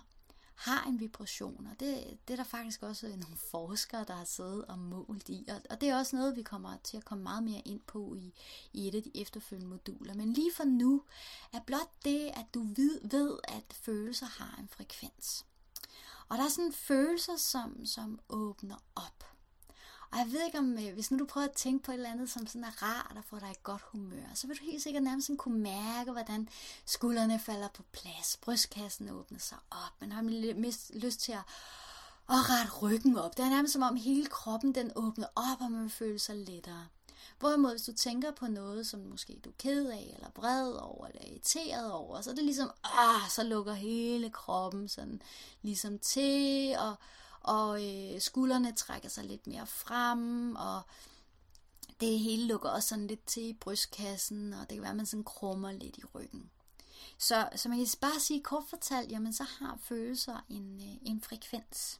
har 0.55 0.84
en 0.84 0.99
vibration, 0.99 1.68
og 1.68 1.80
det, 1.80 2.18
det 2.28 2.34
er 2.34 2.38
der 2.38 2.43
faktisk 2.43 2.84
også 2.84 3.07
nogle 3.07 3.38
forskere, 3.51 4.05
der 4.07 4.13
har 4.13 4.26
siddet 4.26 4.65
og 4.65 4.80
målt 4.80 5.30
i, 5.30 5.45
og, 5.49 5.61
og 5.70 5.82
det 5.82 5.89
er 5.89 5.97
også 5.97 6.15
noget, 6.15 6.36
vi 6.36 6.41
kommer 6.41 6.78
til 6.84 6.97
at 6.97 7.05
komme 7.05 7.24
meget 7.24 7.43
mere 7.43 7.61
ind 7.65 7.80
på 7.88 8.15
i, 8.15 8.34
i 8.74 8.88
et 8.88 8.95
af 8.95 9.03
de 9.03 9.11
efterfølgende 9.15 9.70
moduler. 9.70 10.13
Men 10.13 10.34
lige 10.34 10.51
for 10.55 10.63
nu 10.63 11.03
er 11.53 11.59
blot 11.59 11.89
det, 12.05 12.32
at 12.34 12.45
du 12.53 12.61
ved, 12.76 13.09
ved 13.09 13.38
at 13.43 13.74
følelser 13.74 14.26
har 14.26 14.57
en 14.59 14.68
frekvens. 14.68 15.45
Og 16.30 16.38
der 16.38 16.43
er 16.43 16.49
sådan 16.49 16.74
følelser, 16.74 17.38
som, 17.38 17.86
som 17.86 18.20
åbner 18.30 18.76
op. 18.95 19.36
Og 20.11 20.17
jeg 20.17 20.27
ved 20.31 20.45
ikke 20.45 20.57
om, 20.57 20.73
øh, 20.73 20.93
hvis 20.93 21.11
nu 21.11 21.19
du 21.19 21.25
prøver 21.25 21.47
at 21.47 21.55
tænke 21.55 21.83
på 21.83 21.91
et 21.91 21.95
eller 21.95 22.11
andet, 22.11 22.29
som 22.29 22.47
sådan 22.47 22.63
er 22.63 22.83
rart 22.83 23.17
og 23.17 23.23
får 23.23 23.39
dig 23.39 23.51
i 23.51 23.59
godt 23.63 23.81
humør, 23.81 24.27
så 24.33 24.47
vil 24.47 24.59
du 24.59 24.63
helt 24.63 24.83
sikkert 24.83 25.03
nærmest 25.03 25.31
kunne 25.37 25.59
mærke, 25.59 26.11
hvordan 26.11 26.49
skuldrene 26.85 27.39
falder 27.39 27.67
på 27.67 27.83
plads, 27.91 28.37
brystkassen 28.41 29.09
åbner 29.09 29.39
sig 29.39 29.57
op, 29.71 30.01
man 30.01 30.11
har 30.11 30.21
mest 30.55 30.91
lyst 30.95 31.19
til 31.19 31.31
at, 31.31 31.43
at 32.29 32.49
rette 32.49 32.73
ryggen 32.81 33.17
op. 33.17 33.37
Det 33.37 33.45
er 33.45 33.49
nærmest 33.49 33.73
som 33.73 33.81
om 33.81 33.95
hele 33.95 34.25
kroppen 34.25 34.75
den 34.75 34.91
åbner 34.95 35.27
op, 35.35 35.61
og 35.61 35.71
man 35.71 35.89
føler 35.89 36.19
sig 36.19 36.35
lettere. 36.35 36.87
Hvorimod 37.39 37.71
hvis 37.71 37.81
du 37.81 37.93
tænker 37.93 38.31
på 38.31 38.47
noget, 38.47 38.87
som 38.87 38.99
måske 38.99 39.39
du 39.45 39.49
er 39.49 39.53
ked 39.59 39.89
af, 39.89 40.13
eller 40.15 40.29
vred 40.35 40.73
over, 40.73 41.07
eller 41.07 41.21
irriteret 41.25 41.91
over, 41.91 42.21
så 42.21 42.29
er 42.29 42.35
det 42.35 42.43
ligesom, 42.43 42.71
ah, 42.83 43.29
så 43.29 43.43
lukker 43.43 43.73
hele 43.73 44.29
kroppen 44.29 44.87
sådan 44.87 45.21
ligesom 45.61 45.99
til, 45.99 46.75
og, 46.79 46.95
og 47.47 47.85
øh, 47.85 48.21
skuldrene 48.21 48.75
trækker 48.75 49.09
sig 49.09 49.23
lidt 49.25 49.47
mere 49.47 49.67
frem, 49.67 50.55
og 50.55 50.81
det 51.99 52.19
hele 52.19 52.47
lukker 52.47 52.69
også 52.69 52.87
sådan 52.87 53.07
lidt 53.07 53.25
til 53.25 53.43
i 53.43 53.53
brystkassen, 53.53 54.53
og 54.53 54.59
det 54.59 54.69
kan 54.69 54.81
være, 54.81 54.89
at 54.89 54.95
man 54.97 55.05
sådan 55.05 55.23
krummer 55.23 55.71
lidt 55.71 55.97
i 55.97 56.05
ryggen. 56.15 56.49
Så, 57.17 57.49
så 57.55 57.69
man 57.69 57.77
kan 57.77 57.87
bare 58.01 58.19
sige 58.19 58.43
kort 58.43 58.63
fortalt, 58.69 59.11
jamen 59.11 59.33
så 59.33 59.43
har 59.43 59.77
følelser 59.81 60.45
en, 60.49 60.81
øh, 60.81 61.09
en 61.11 61.21
frekvens. 61.21 61.99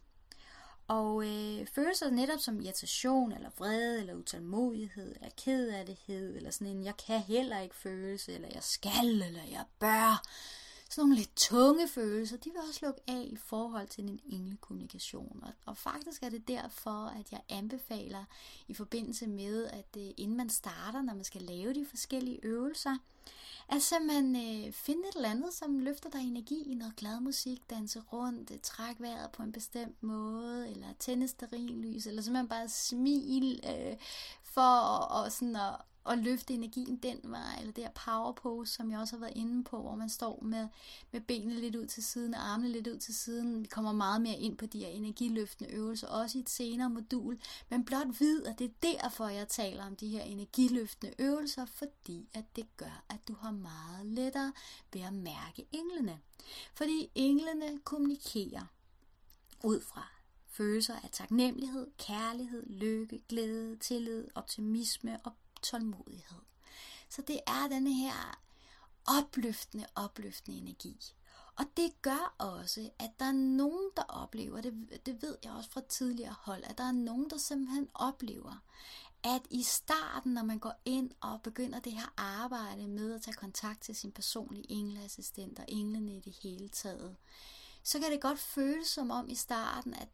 Og 0.88 1.28
øh, 1.28 1.68
følelser 1.68 2.10
netop 2.10 2.40
som 2.40 2.62
irritation, 2.62 3.32
eller 3.32 3.50
vrede, 3.58 4.00
eller 4.00 4.14
utålmodighed, 4.14 5.16
eller 5.16 5.30
kedelighed, 5.38 6.36
eller 6.36 6.52
sådan 6.52 6.68
en, 6.68 6.84
jeg 6.84 6.98
kan 7.08 7.20
heller 7.20 7.60
ikke 7.60 7.76
følelse, 7.76 8.34
eller 8.34 8.50
jeg 8.54 8.64
skal, 8.64 9.22
eller 9.22 9.44
jeg 9.44 9.66
bør, 9.80 10.24
sådan 10.90 11.02
nogle 11.02 11.16
lidt 11.16 11.36
tunge 11.36 11.88
følelser, 11.88 12.38
de 12.38 12.50
vil 12.50 12.62
også 12.70 12.86
lukke 12.86 13.02
af 13.08 13.28
i 13.32 13.36
forhold 13.36 13.88
til 13.88 14.08
din 14.08 14.20
englekommunikation. 14.30 15.40
Og, 15.44 15.52
og 15.66 15.78
faktisk 15.78 16.24
er 16.24 16.30
det 16.30 16.48
derfor, 16.48 17.06
at 17.20 17.32
jeg 17.32 17.42
anbefaler 17.50 18.24
i 18.68 18.74
forbindelse 18.74 19.28
med, 19.28 19.66
at 19.66 19.98
øh, 19.98 20.10
inden 20.18 20.38
man 20.38 20.50
starter, 20.50 21.02
når 21.02 21.14
man 21.14 21.24
skal 21.24 21.42
lave 21.42 21.74
de 21.74 21.86
forskellige 21.90 22.40
øvelser, 22.44 22.98
at 23.70 23.82
simpelthen 23.82 24.36
øh, 24.36 24.74
finde 24.74 25.02
et 25.10 25.16
eller 25.16 25.30
andet, 25.30 25.54
som 25.54 25.80
løfter 25.80 26.10
dig 26.10 26.22
energi 26.22 26.64
i 26.72 26.74
noget 26.74 26.96
glad 26.96 27.20
musik, 27.20 27.70
danse 27.70 28.00
rundt, 28.00 28.52
øh, 28.52 28.58
træk 28.64 28.96
vejret 29.00 29.32
på 29.32 29.44
en 29.44 29.52
bestemt 29.52 30.04
måde, 30.04 30.70
eller 30.70 30.88
tænde 31.00 31.28
stearinlys, 31.28 32.08
eller 32.08 32.22
simpelthen 32.22 32.48
bare 32.48 32.70
smil 32.70 33.60
øh, 33.64 33.98
for 34.58 34.62
at, 34.62 35.26
og 35.26 35.32
sådan 35.32 35.56
at, 35.56 35.76
at 36.06 36.18
løfte 36.18 36.54
energien 36.54 36.98
den 36.98 37.20
vej, 37.24 37.58
eller 37.60 37.74
det 37.74 37.84
her 37.84 37.92
power 37.92 38.32
pose, 38.32 38.74
som 38.74 38.92
jeg 38.92 39.00
også 39.00 39.16
har 39.16 39.20
været 39.20 39.38
inde 39.38 39.64
på, 39.64 39.82
hvor 39.82 39.96
man 39.96 40.10
står 40.10 40.40
med, 40.42 40.68
med 41.12 41.22
benene 41.22 41.54
lidt 41.54 41.76
ud 41.76 41.86
til 41.86 42.04
siden, 42.04 42.34
og 42.34 42.50
armene 42.50 42.70
lidt 42.70 42.88
ud 42.88 42.98
til 42.98 43.16
siden. 43.16 43.62
Vi 43.62 43.68
kommer 43.68 43.92
meget 43.92 44.22
mere 44.22 44.38
ind 44.38 44.58
på 44.58 44.66
de 44.66 44.80
her 44.80 44.88
energiløftende 44.88 45.72
øvelser, 45.74 46.08
også 46.08 46.38
i 46.38 46.42
et 46.42 46.50
senere 46.50 46.90
modul, 46.90 47.40
men 47.70 47.86
blot 47.86 48.20
vid, 48.20 48.46
at 48.46 48.60
det 48.60 48.66
er 48.66 48.94
derfor, 48.94 49.28
jeg 49.28 49.48
taler 49.48 49.86
om 49.86 49.96
de 49.96 50.08
her 50.08 50.22
energiløftende 50.22 51.14
øvelser, 51.20 51.66
fordi 51.66 52.30
at 52.34 52.46
det 52.56 52.78
gør, 52.78 53.04
at 53.10 53.28
du 53.28 53.34
har 53.34 53.52
meget 53.52 54.06
lettere 54.06 54.54
ved 54.94 55.02
at 55.02 55.14
mærke 55.14 55.68
englene. 55.72 56.20
Fordi 56.76 57.12
englene 57.16 57.80
kommunikerer 57.84 58.66
ud 59.64 59.82
fra 59.82 60.17
følelser 60.58 60.96
af 61.04 61.10
taknemmelighed, 61.12 61.88
kærlighed, 61.98 62.66
lykke, 62.70 63.24
glæde, 63.30 63.76
tillid, 63.76 64.28
optimisme 64.36 65.20
og 65.24 65.32
tålmodighed. 65.62 66.42
Så 67.10 67.22
det 67.22 67.40
er 67.48 67.68
denne 67.68 67.94
her 67.94 68.40
opløftende, 69.06 69.86
opløftende 69.96 70.58
energi. 70.58 71.14
Og 71.56 71.66
det 71.78 72.02
gør 72.02 72.36
også, 72.38 72.90
at 73.00 73.12
der 73.20 73.26
er 73.26 73.32
nogen, 73.32 73.90
der 73.98 74.04
oplever, 74.04 74.62
det, 74.62 75.00
det 75.06 75.22
ved 75.22 75.38
jeg 75.44 75.52
også 75.52 75.70
fra 75.70 75.82
tidligere 75.90 76.36
hold, 76.40 76.64
at 76.64 76.78
der 76.78 76.84
er 76.84 76.92
nogen, 76.92 77.30
der 77.30 77.38
simpelthen 77.38 77.88
oplever, 77.94 78.64
at 79.24 79.42
i 79.50 79.64
starten, 79.64 80.34
når 80.34 80.44
man 80.44 80.60
går 80.60 80.74
ind 80.86 81.12
og 81.22 81.42
begynder 81.42 81.80
det 81.80 81.94
her 81.94 82.14
arbejde 82.18 82.88
med 82.88 83.16
at 83.16 83.22
tage 83.22 83.36
kontakt 83.36 83.82
til 83.82 83.96
sin 83.96 84.12
personlige 84.12 84.72
engleassistent 84.72 85.60
og 85.60 85.66
englene 85.68 86.18
i 86.18 86.20
det 86.20 86.34
hele 86.44 86.70
taget, 86.70 87.16
så 87.84 88.00
kan 88.00 88.12
det 88.12 88.22
godt 88.22 88.40
føles 88.40 88.88
som 88.88 89.12
om 89.12 89.30
i 89.30 89.36
starten, 89.36 89.94
at 89.94 90.08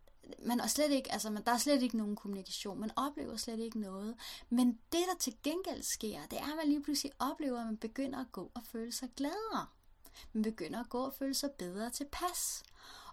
man 0.46 0.60
er 0.60 0.68
slet 0.68 0.92
ikke, 0.92 1.12
altså 1.12 1.30
man, 1.30 1.44
der 1.44 1.52
er 1.52 1.58
slet 1.58 1.82
ikke 1.84 1.98
nogen 1.98 2.16
kommunikation, 2.16 2.80
man 2.80 2.92
oplever 2.96 3.38
slet 3.38 3.60
ikke 3.60 3.80
noget. 3.80 4.16
Men 4.50 4.68
det, 4.68 5.02
der 5.10 5.16
til 5.20 5.36
gengæld 5.44 5.84
sker, 5.84 6.20
det 6.32 6.40
er, 6.40 6.52
at 6.52 6.58
man 6.58 6.68
lige 6.68 6.84
pludselig 6.84 7.12
oplever, 7.20 7.60
at 7.60 7.66
man 7.66 7.78
begynder 7.78 8.20
at 8.20 8.32
gå 8.32 8.52
og 8.54 8.62
føle 8.72 8.92
sig 8.92 9.10
gladere. 9.16 9.68
Man 10.34 10.44
begynder 10.44 10.80
at 10.80 10.90
gå 10.90 11.06
og 11.06 11.14
føle 11.14 11.34
sig 11.34 11.52
bedre 11.52 11.90
tilpas. 11.90 12.64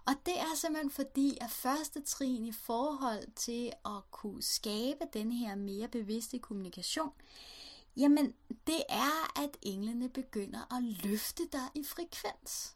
Og 0.05 0.13
det 0.25 0.39
er 0.39 0.55
simpelthen 0.55 0.91
fordi, 0.91 1.37
at 1.41 1.51
første 1.51 2.01
trin 2.01 2.45
i 2.45 2.51
forhold 2.51 3.31
til 3.35 3.71
at 3.85 4.11
kunne 4.11 4.43
skabe 4.43 5.05
den 5.13 5.31
her 5.31 5.55
mere 5.55 5.87
bevidste 5.87 6.39
kommunikation, 6.39 7.11
jamen 7.97 8.33
det 8.67 8.83
er, 8.89 9.41
at 9.43 9.57
englene 9.61 10.09
begynder 10.09 10.75
at 10.77 10.83
løfte 10.83 11.43
dig 11.51 11.67
i 11.75 11.83
frekvens. 11.83 12.75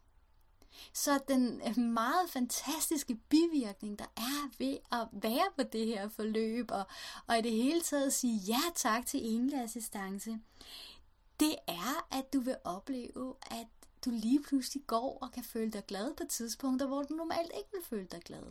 Så 0.93 1.19
den 1.27 1.61
øh, 1.67 1.77
meget 1.77 2.29
fantastiske 2.29 3.15
bivirkning, 3.15 3.99
der 3.99 4.05
er 4.17 4.49
ved 4.57 4.77
at 4.91 5.07
være 5.11 5.45
på 5.57 5.63
det 5.63 5.85
her 5.85 6.09
forløb, 6.09 6.71
og, 6.71 6.83
og 7.27 7.37
i 7.37 7.41
det 7.41 7.51
hele 7.51 7.81
taget 7.81 8.13
sige 8.13 8.37
ja 8.37 8.61
tak 8.75 9.05
til 9.05 9.33
engleassistance, 9.33 10.39
det 11.39 11.55
er, 11.67 12.07
at 12.17 12.33
du 12.33 12.39
vil 12.39 12.55
opleve, 12.63 13.35
at 13.51 13.67
du 14.05 14.09
lige 14.09 14.43
pludselig 14.43 14.83
går 14.87 15.17
og 15.21 15.31
kan 15.31 15.43
føle 15.43 15.71
dig 15.71 15.85
glad 15.87 16.13
på 16.15 16.23
tidspunkter, 16.29 16.87
hvor 16.87 17.03
du 17.03 17.13
normalt 17.13 17.51
ikke 17.57 17.69
vil 17.73 17.83
føle 17.83 18.07
dig 18.11 18.21
glad. 18.21 18.43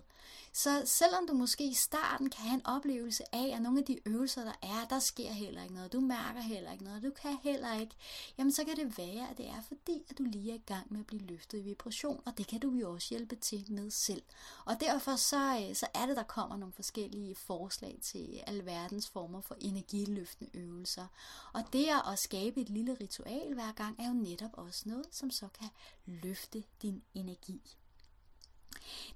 Så 0.57 0.83
selvom 0.85 1.27
du 1.27 1.35
måske 1.35 1.65
i 1.65 1.75
starten 1.75 2.31
kan 2.31 2.45
have 2.45 2.55
en 2.55 2.67
oplevelse 2.67 3.35
af, 3.35 3.53
at 3.57 3.63
nogle 3.63 3.79
af 3.79 3.85
de 3.85 3.99
øvelser, 4.07 4.45
der 4.45 4.53
er, 4.63 4.87
der 4.91 4.99
sker 4.99 5.31
heller 5.31 5.63
ikke 5.63 5.75
noget, 5.75 5.93
du 5.93 6.01
mærker 6.01 6.41
heller 6.41 6.73
ikke 6.73 6.85
noget, 6.85 7.03
du 7.03 7.11
kan 7.11 7.37
heller 7.43 7.81
ikke, 7.81 7.95
jamen 8.39 8.53
så 8.53 8.65
kan 8.65 8.77
det 8.77 8.99
være, 8.99 9.31
at 9.31 9.39
det 9.39 9.47
er 9.47 9.63
fordi, 9.69 10.03
at 10.11 10.19
du 10.19 10.23
lige 10.23 10.51
er 10.51 10.55
i 10.55 10.63
gang 10.67 10.93
med 10.93 11.01
at 11.01 11.07
blive 11.07 11.23
løftet 11.23 11.59
i 11.59 11.63
vibration, 11.63 12.21
og 12.27 12.39
det 12.39 12.47
kan 12.47 12.61
du 12.61 12.71
jo 12.71 12.93
også 12.93 13.09
hjælpe 13.11 13.37
til 13.37 13.65
med 13.69 13.91
selv. 13.91 14.23
Og 14.65 14.81
derfor 14.81 15.17
så, 15.17 15.67
øh, 15.69 15.77
så 15.77 15.87
er 15.95 16.07
det, 16.07 16.17
der 16.17 16.23
kommer 16.23 16.57
nogle 16.57 16.73
forskellige 16.73 17.35
forslag 17.35 17.99
til 18.03 18.43
alverdens 18.47 19.11
former 19.11 19.41
for 19.41 19.57
energiløftende 19.61 20.51
øvelser. 20.55 21.07
Og 21.53 21.63
det 21.73 21.89
at 22.13 22.19
skabe 22.19 22.61
et 22.61 22.69
lille 22.69 22.97
ritual 23.01 23.55
hver 23.55 23.73
gang, 23.73 24.01
er 24.01 24.07
jo 24.07 24.15
netop 24.15 24.51
også 24.53 24.83
noget, 24.89 25.07
som 25.11 25.31
så 25.31 25.44
kan 25.49 25.69
løfte 26.07 26.65
din 26.83 27.03
energi. 27.15 27.77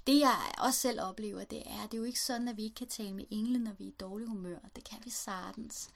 Det 0.07 0.21
jeg 0.21 0.55
også 0.59 0.81
selv 0.81 1.01
oplever, 1.01 1.45
det 1.45 1.63
er, 1.67 1.83
det 1.83 1.95
er 1.95 1.99
jo 1.99 2.05
ikke 2.05 2.21
sådan, 2.21 2.49
at 2.49 2.57
vi 2.57 2.63
ikke 2.63 2.75
kan 2.75 2.89
tale 2.89 3.15
med 3.15 3.25
engle, 3.31 3.59
når 3.59 3.73
vi 3.73 3.85
er 3.85 3.89
i 3.89 3.95
dårlig 4.01 4.29
humør. 4.29 4.59
Det 4.77 4.85
kan 4.85 4.99
vi 5.05 5.11
sagtens. 5.11 5.91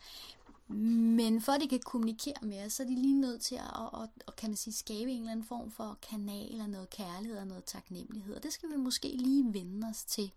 Men 0.69 1.41
for 1.41 1.53
at 1.53 1.61
de 1.61 1.69
kan 1.69 1.81
kommunikere 1.81 2.43
med 2.43 2.67
os, 2.67 2.73
så 2.73 2.83
er 2.83 2.87
de 2.87 2.95
lige 2.95 3.21
nødt 3.21 3.43
til 3.43 3.55
at, 3.55 4.03
at, 4.03 4.09
at, 4.29 4.37
kan 4.37 4.51
man 4.51 4.57
sige, 4.57 4.75
skabe 4.75 5.11
en 5.11 5.19
eller 5.19 5.33
anden 5.33 5.47
form 5.47 5.71
for 5.71 5.99
kanal 6.11 6.61
af 6.61 6.71
noget 6.71 6.91
kærlighed 6.91 7.39
og 7.39 7.47
noget 7.47 7.65
taknemmelighed. 7.65 8.35
Og 8.35 8.43
det 8.43 8.53
skal 8.53 8.71
vi 8.71 8.77
måske 8.77 9.17
lige 9.17 9.53
vende 9.53 9.89
os 9.89 10.05
til. 10.05 10.33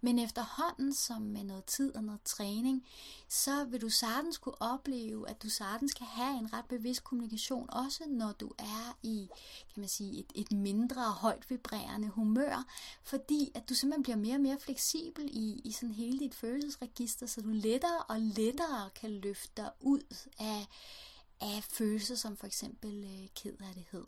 Men 0.00 0.18
efterhånden, 0.18 0.94
som 0.94 1.22
med 1.22 1.44
noget 1.44 1.64
tid 1.64 1.94
og 1.96 2.04
noget 2.04 2.22
træning, 2.22 2.86
så 3.28 3.64
vil 3.64 3.80
du 3.80 3.88
sagtens 3.88 4.38
kunne 4.38 4.62
opleve, 4.62 5.30
at 5.30 5.42
du 5.42 5.48
sagtens 5.48 5.94
kan 5.94 6.06
have 6.06 6.38
en 6.38 6.52
ret 6.52 6.64
bevidst 6.64 7.04
kommunikation, 7.04 7.70
også 7.70 8.04
når 8.08 8.32
du 8.32 8.52
er 8.58 8.98
i, 9.02 9.28
kan 9.74 9.80
man 9.80 9.88
sige, 9.88 10.18
et, 10.20 10.32
et 10.34 10.52
mindre 10.52 11.02
højt 11.02 11.50
vibrerende 11.50 12.08
humør, 12.08 12.66
fordi 13.02 13.50
at 13.54 13.68
du 13.68 13.74
simpelthen 13.74 14.02
bliver 14.02 14.16
mere 14.16 14.34
og 14.34 14.40
mere 14.40 14.58
fleksibel 14.60 15.28
i, 15.32 15.60
i 15.64 15.72
sådan 15.72 15.94
hele 15.94 16.18
dit 16.18 16.34
følelsesregister, 16.34 17.26
så 17.26 17.40
du 17.40 17.48
lettere 17.48 18.02
og 18.08 18.20
lettere 18.20 18.90
kan 18.94 19.10
løfte 19.10 19.52
dig 19.56 19.70
ud 19.80 20.16
af, 20.38 20.66
af 21.40 21.64
følelser 21.70 22.14
som 22.14 22.36
for 22.36 22.46
eksempel 22.46 23.04
øh, 23.04 23.28
kederlighed. 23.34 24.04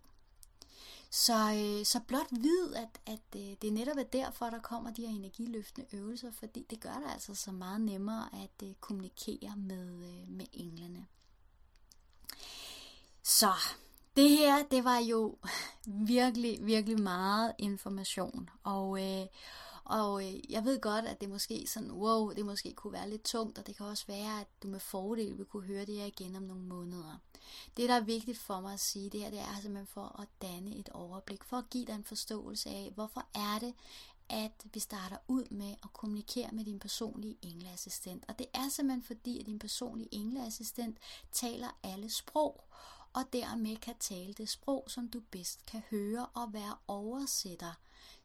Så, 1.17 1.53
øh, 1.53 1.87
så 1.87 2.01
blot 2.07 2.27
vid, 2.31 2.75
at, 2.75 3.01
at 3.07 3.41
øh, 3.41 3.57
det 3.63 3.73
netop 3.73 3.97
er 3.97 4.03
derfor, 4.03 4.51
der 4.51 4.59
kommer 4.59 4.91
de 4.91 5.07
her 5.07 5.17
energiløftende 5.17 5.89
øvelser, 5.93 6.31
fordi 6.31 6.67
det 6.71 6.81
gør 6.81 6.93
det 6.93 7.13
altså 7.13 7.35
så 7.35 7.53
meget 7.53 7.81
nemmere 7.81 8.29
at 8.33 8.69
øh, 8.69 8.75
kommunikere 8.81 9.57
med, 9.57 9.87
øh, 9.87 10.29
med 10.29 10.47
englene. 10.53 11.07
Så 13.23 13.53
det 14.17 14.31
her, 14.31 14.65
det 14.71 14.85
var 14.85 14.99
jo 14.99 15.39
virkelig, 16.17 16.67
virkelig 16.67 17.01
meget 17.01 17.53
information. 17.59 18.51
Og, 18.63 19.05
øh, 19.05 19.27
og 19.87 20.27
øh, 20.27 20.53
jeg 20.53 20.65
ved 20.65 20.81
godt, 20.81 21.05
at 21.05 21.21
det 21.21 21.29
måske 21.29 21.67
sådan, 21.67 21.93
wow, 21.93 22.31
det 22.31 22.47
måske 22.47 22.73
kunne 22.75 22.93
være 22.93 23.11
lidt 23.11 23.25
tungt, 23.25 23.59
og 23.59 23.67
det 23.67 23.77
kan 23.77 23.87
også 23.87 24.05
være, 24.07 24.41
at 24.41 24.47
du 24.63 24.69
med 24.69 24.81
fordel 24.81 25.39
vil 25.39 25.47
kunne 25.47 25.67
høre 25.67 25.87
det 25.87 25.95
her 25.95 26.05
igen 26.05 26.37
om 26.37 26.43
nogle 26.43 26.63
måneder. 26.63 27.19
Det, 27.77 27.89
der 27.89 27.95
er 27.95 28.01
vigtigt 28.01 28.39
for 28.39 28.61
mig 28.61 28.73
at 28.73 28.81
sige, 28.81 29.11
det 29.11 29.21
her, 29.21 29.31
det 29.31 29.39
er 29.39 29.61
simpelthen 29.63 29.87
for 29.87 30.21
at 30.21 30.29
danne 30.43 30.77
et 30.77 30.89
overblik, 30.89 31.45
for 31.45 31.57
at 31.57 31.71
give 31.71 31.87
dig 31.87 31.95
en 31.95 32.05
forståelse 32.05 32.71
af, 32.71 32.93
hvorfor 32.95 33.27
er 33.35 33.59
det, 33.59 33.75
at 34.29 34.67
vi 34.75 34.81
starter 34.81 35.17
ud 35.29 35.45
med 35.51 35.75
at 35.83 35.93
kommunikere 35.93 36.51
med 36.53 36.65
din 36.65 36.79
personlige 36.79 37.39
engleassistent. 37.43 38.25
Og 38.29 38.39
det 38.39 38.47
er 38.55 38.69
simpelthen 38.69 39.03
fordi, 39.03 39.41
at 39.41 39.47
din 39.47 39.59
personlige 39.59 40.15
engleassistent 40.15 40.99
taler 41.33 41.79
alle 41.83 42.11
sprog, 42.11 42.65
og 43.13 43.23
dermed 43.33 43.77
kan 43.77 43.95
tale 44.01 44.33
det 44.33 44.49
sprog, 44.49 44.85
som 44.89 45.09
du 45.09 45.21
bedst 45.31 45.67
kan 45.67 45.83
høre 45.91 46.27
og 46.27 46.53
være 46.53 46.77
oversætter 46.87 47.73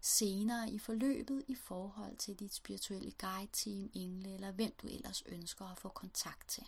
senere 0.02 0.72
i 0.72 0.80
forløbet 0.80 1.44
i 1.48 1.56
forhold 1.56 2.18
til 2.18 2.40
dit 2.40 2.54
spirituelle 2.54 3.12
guide-team, 3.12 3.90
engle 3.94 4.34
eller 4.34 4.52
hvem 4.52 4.74
du 4.82 4.88
ellers 4.88 5.24
ønsker 5.26 5.66
at 5.66 5.80
få 5.80 5.90
kontakt 5.90 6.50
til. 6.50 6.64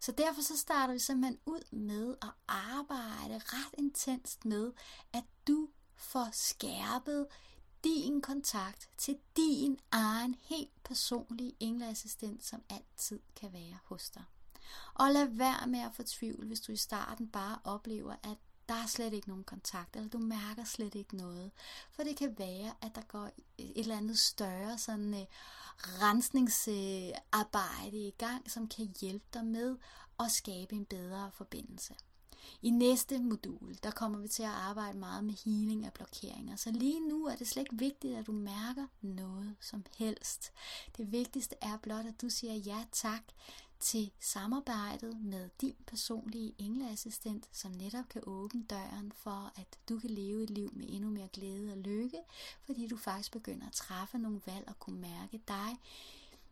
Så 0.00 0.12
derfor 0.12 0.42
så 0.42 0.56
starter 0.56 0.94
vi 0.94 0.98
simpelthen 0.98 1.38
ud 1.46 1.74
med 1.76 2.16
at 2.22 2.30
arbejde 2.48 3.38
ret 3.38 3.74
intenst 3.78 4.44
med, 4.44 4.72
at 5.12 5.24
du 5.46 5.68
får 5.94 6.28
skærpet 6.32 7.26
din 7.84 8.20
kontakt 8.20 8.90
til 8.96 9.18
din 9.36 9.78
egen 9.90 10.36
helt 10.40 10.82
personlige 10.84 11.56
engleassistent, 11.60 12.44
som 12.44 12.62
altid 12.70 13.20
kan 13.36 13.52
være 13.52 13.78
hos 13.84 14.10
dig. 14.10 14.24
Og 14.94 15.10
lad 15.10 15.26
være 15.26 15.66
med 15.66 15.80
at 15.80 15.94
fortvivle, 15.94 16.46
hvis 16.46 16.60
du 16.60 16.72
i 16.72 16.76
starten 16.76 17.28
bare 17.28 17.58
oplever, 17.64 18.16
at 18.22 18.38
der 18.68 18.74
er 18.74 18.86
slet 18.86 19.12
ikke 19.12 19.28
nogen 19.28 19.44
kontakt, 19.44 19.96
eller 19.96 20.08
du 20.08 20.18
mærker 20.18 20.64
slet 20.64 20.94
ikke 20.94 21.16
noget. 21.16 21.50
For 21.90 22.02
det 22.02 22.16
kan 22.16 22.38
være, 22.38 22.74
at 22.82 22.94
der 22.94 23.02
går 23.02 23.30
et 23.58 23.80
eller 23.80 23.96
andet 23.96 24.18
større 24.18 24.78
sådan 24.78 25.14
øh, 25.14 25.26
rensningsarbejde 25.78 28.08
i 28.08 28.14
gang, 28.18 28.50
som 28.50 28.68
kan 28.68 28.94
hjælpe 29.00 29.26
dig 29.34 29.44
med 29.44 29.76
at 30.20 30.30
skabe 30.30 30.74
en 30.74 30.84
bedre 30.84 31.30
forbindelse. 31.34 31.94
I 32.62 32.70
næste 32.70 33.18
modul, 33.18 33.78
der 33.82 33.90
kommer 33.90 34.18
vi 34.18 34.28
til 34.28 34.42
at 34.42 34.48
arbejde 34.48 34.98
meget 34.98 35.24
med 35.24 35.34
healing 35.44 35.84
af 35.84 35.92
blokeringer. 35.92 36.56
Så 36.56 36.70
lige 36.70 37.08
nu 37.08 37.26
er 37.26 37.36
det 37.36 37.48
slet 37.48 37.62
ikke 37.62 37.78
vigtigt, 37.78 38.18
at 38.18 38.26
du 38.26 38.32
mærker 38.32 38.86
noget 39.00 39.56
som 39.60 39.84
helst. 39.98 40.52
Det 40.96 41.12
vigtigste 41.12 41.56
er 41.60 41.78
blot, 41.82 42.06
at 42.06 42.22
du 42.22 42.28
siger 42.28 42.54
ja 42.54 42.84
tak 42.92 43.22
til 43.80 44.10
samarbejdet 44.20 45.20
med 45.22 45.50
din 45.60 45.76
personlige 45.86 46.54
engleassistent, 46.58 47.48
som 47.52 47.72
netop 47.72 48.08
kan 48.08 48.22
åbne 48.26 48.64
døren 48.70 49.12
for, 49.12 49.52
at 49.56 49.66
du 49.88 49.98
kan 49.98 50.10
leve 50.10 50.42
et 50.42 50.50
liv 50.50 50.70
med 50.74 50.86
endnu 50.88 51.10
mere 51.10 51.28
glæde 51.32 51.72
og 51.72 51.78
lykke, 51.78 52.18
fordi 52.64 52.86
du 52.86 52.96
faktisk 52.96 53.32
begynder 53.32 53.66
at 53.66 53.72
træffe 53.72 54.18
nogle 54.18 54.40
valg 54.46 54.68
og 54.68 54.78
kunne 54.78 55.00
mærke 55.00 55.40
dig, 55.48 55.78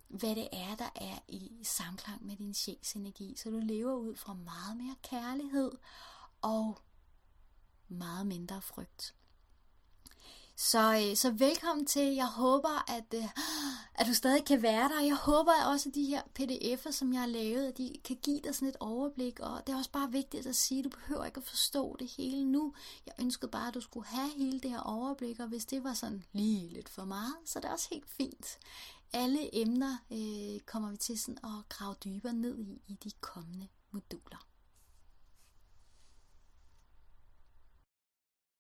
hvad 0.08 0.34
det 0.34 0.48
er, 0.52 0.76
der 0.76 0.90
er 0.94 1.18
i 1.28 1.52
samklang 1.62 2.26
med 2.26 2.36
din 2.36 2.54
sjælsenergi, 2.54 3.34
så 3.36 3.50
du 3.50 3.58
lever 3.58 3.94
ud 3.94 4.16
fra 4.16 4.34
meget 4.34 4.76
mere 4.76 4.96
kærlighed 5.02 5.72
og 6.42 6.78
meget 7.88 8.26
mindre 8.26 8.62
frygt. 8.62 9.14
Så, 10.56 11.08
øh, 11.10 11.16
så 11.16 11.30
velkommen 11.30 11.86
til. 11.86 12.14
Jeg 12.14 12.26
håber, 12.26 12.90
at, 12.90 13.14
øh, 13.14 13.24
at 13.94 14.06
du 14.06 14.14
stadig 14.14 14.44
kan 14.44 14.62
være 14.62 14.88
der. 14.88 15.00
Jeg 15.00 15.16
håber 15.16 15.52
også, 15.66 15.88
at 15.88 15.94
de 15.94 16.04
her 16.04 16.22
pdf'er, 16.38 16.90
som 16.90 17.12
jeg 17.12 17.20
har 17.20 17.26
lavet, 17.26 17.68
at 17.68 17.78
de 17.78 17.94
kan 18.04 18.16
give 18.22 18.40
dig 18.40 18.54
sådan 18.54 18.68
et 18.68 18.76
overblik. 18.80 19.40
Og 19.40 19.62
det 19.66 19.72
er 19.72 19.76
også 19.76 19.90
bare 19.90 20.12
vigtigt 20.12 20.46
at 20.46 20.56
sige, 20.56 20.78
at 20.78 20.84
du 20.84 20.88
behøver 20.88 21.24
ikke 21.24 21.38
at 21.38 21.44
forstå 21.44 21.96
det 21.98 22.10
hele 22.16 22.44
nu. 22.44 22.74
Jeg 23.06 23.14
ønskede 23.20 23.50
bare, 23.50 23.68
at 23.68 23.74
du 23.74 23.80
skulle 23.80 24.06
have 24.06 24.30
hele 24.36 24.60
det 24.60 24.70
her 24.70 24.80
overblik, 24.80 25.40
og 25.40 25.46
hvis 25.48 25.64
det 25.64 25.84
var 25.84 25.94
sådan 25.94 26.24
lige 26.32 26.68
lidt 26.68 26.88
for 26.88 27.04
meget, 27.04 27.34
så 27.44 27.58
er 27.58 27.60
det 27.60 27.70
også 27.70 27.88
helt 27.90 28.10
fint. 28.10 28.58
Alle 29.12 29.60
emner 29.62 29.96
øh, 30.10 30.60
kommer 30.60 30.90
vi 30.90 30.96
til 30.96 31.18
sådan 31.18 31.38
at 31.44 31.68
grave 31.68 31.94
dybere 32.04 32.32
ned 32.32 32.58
i 32.58 32.82
i 32.86 32.98
de 33.04 33.10
kommende 33.20 33.68
moduler. 33.90 34.53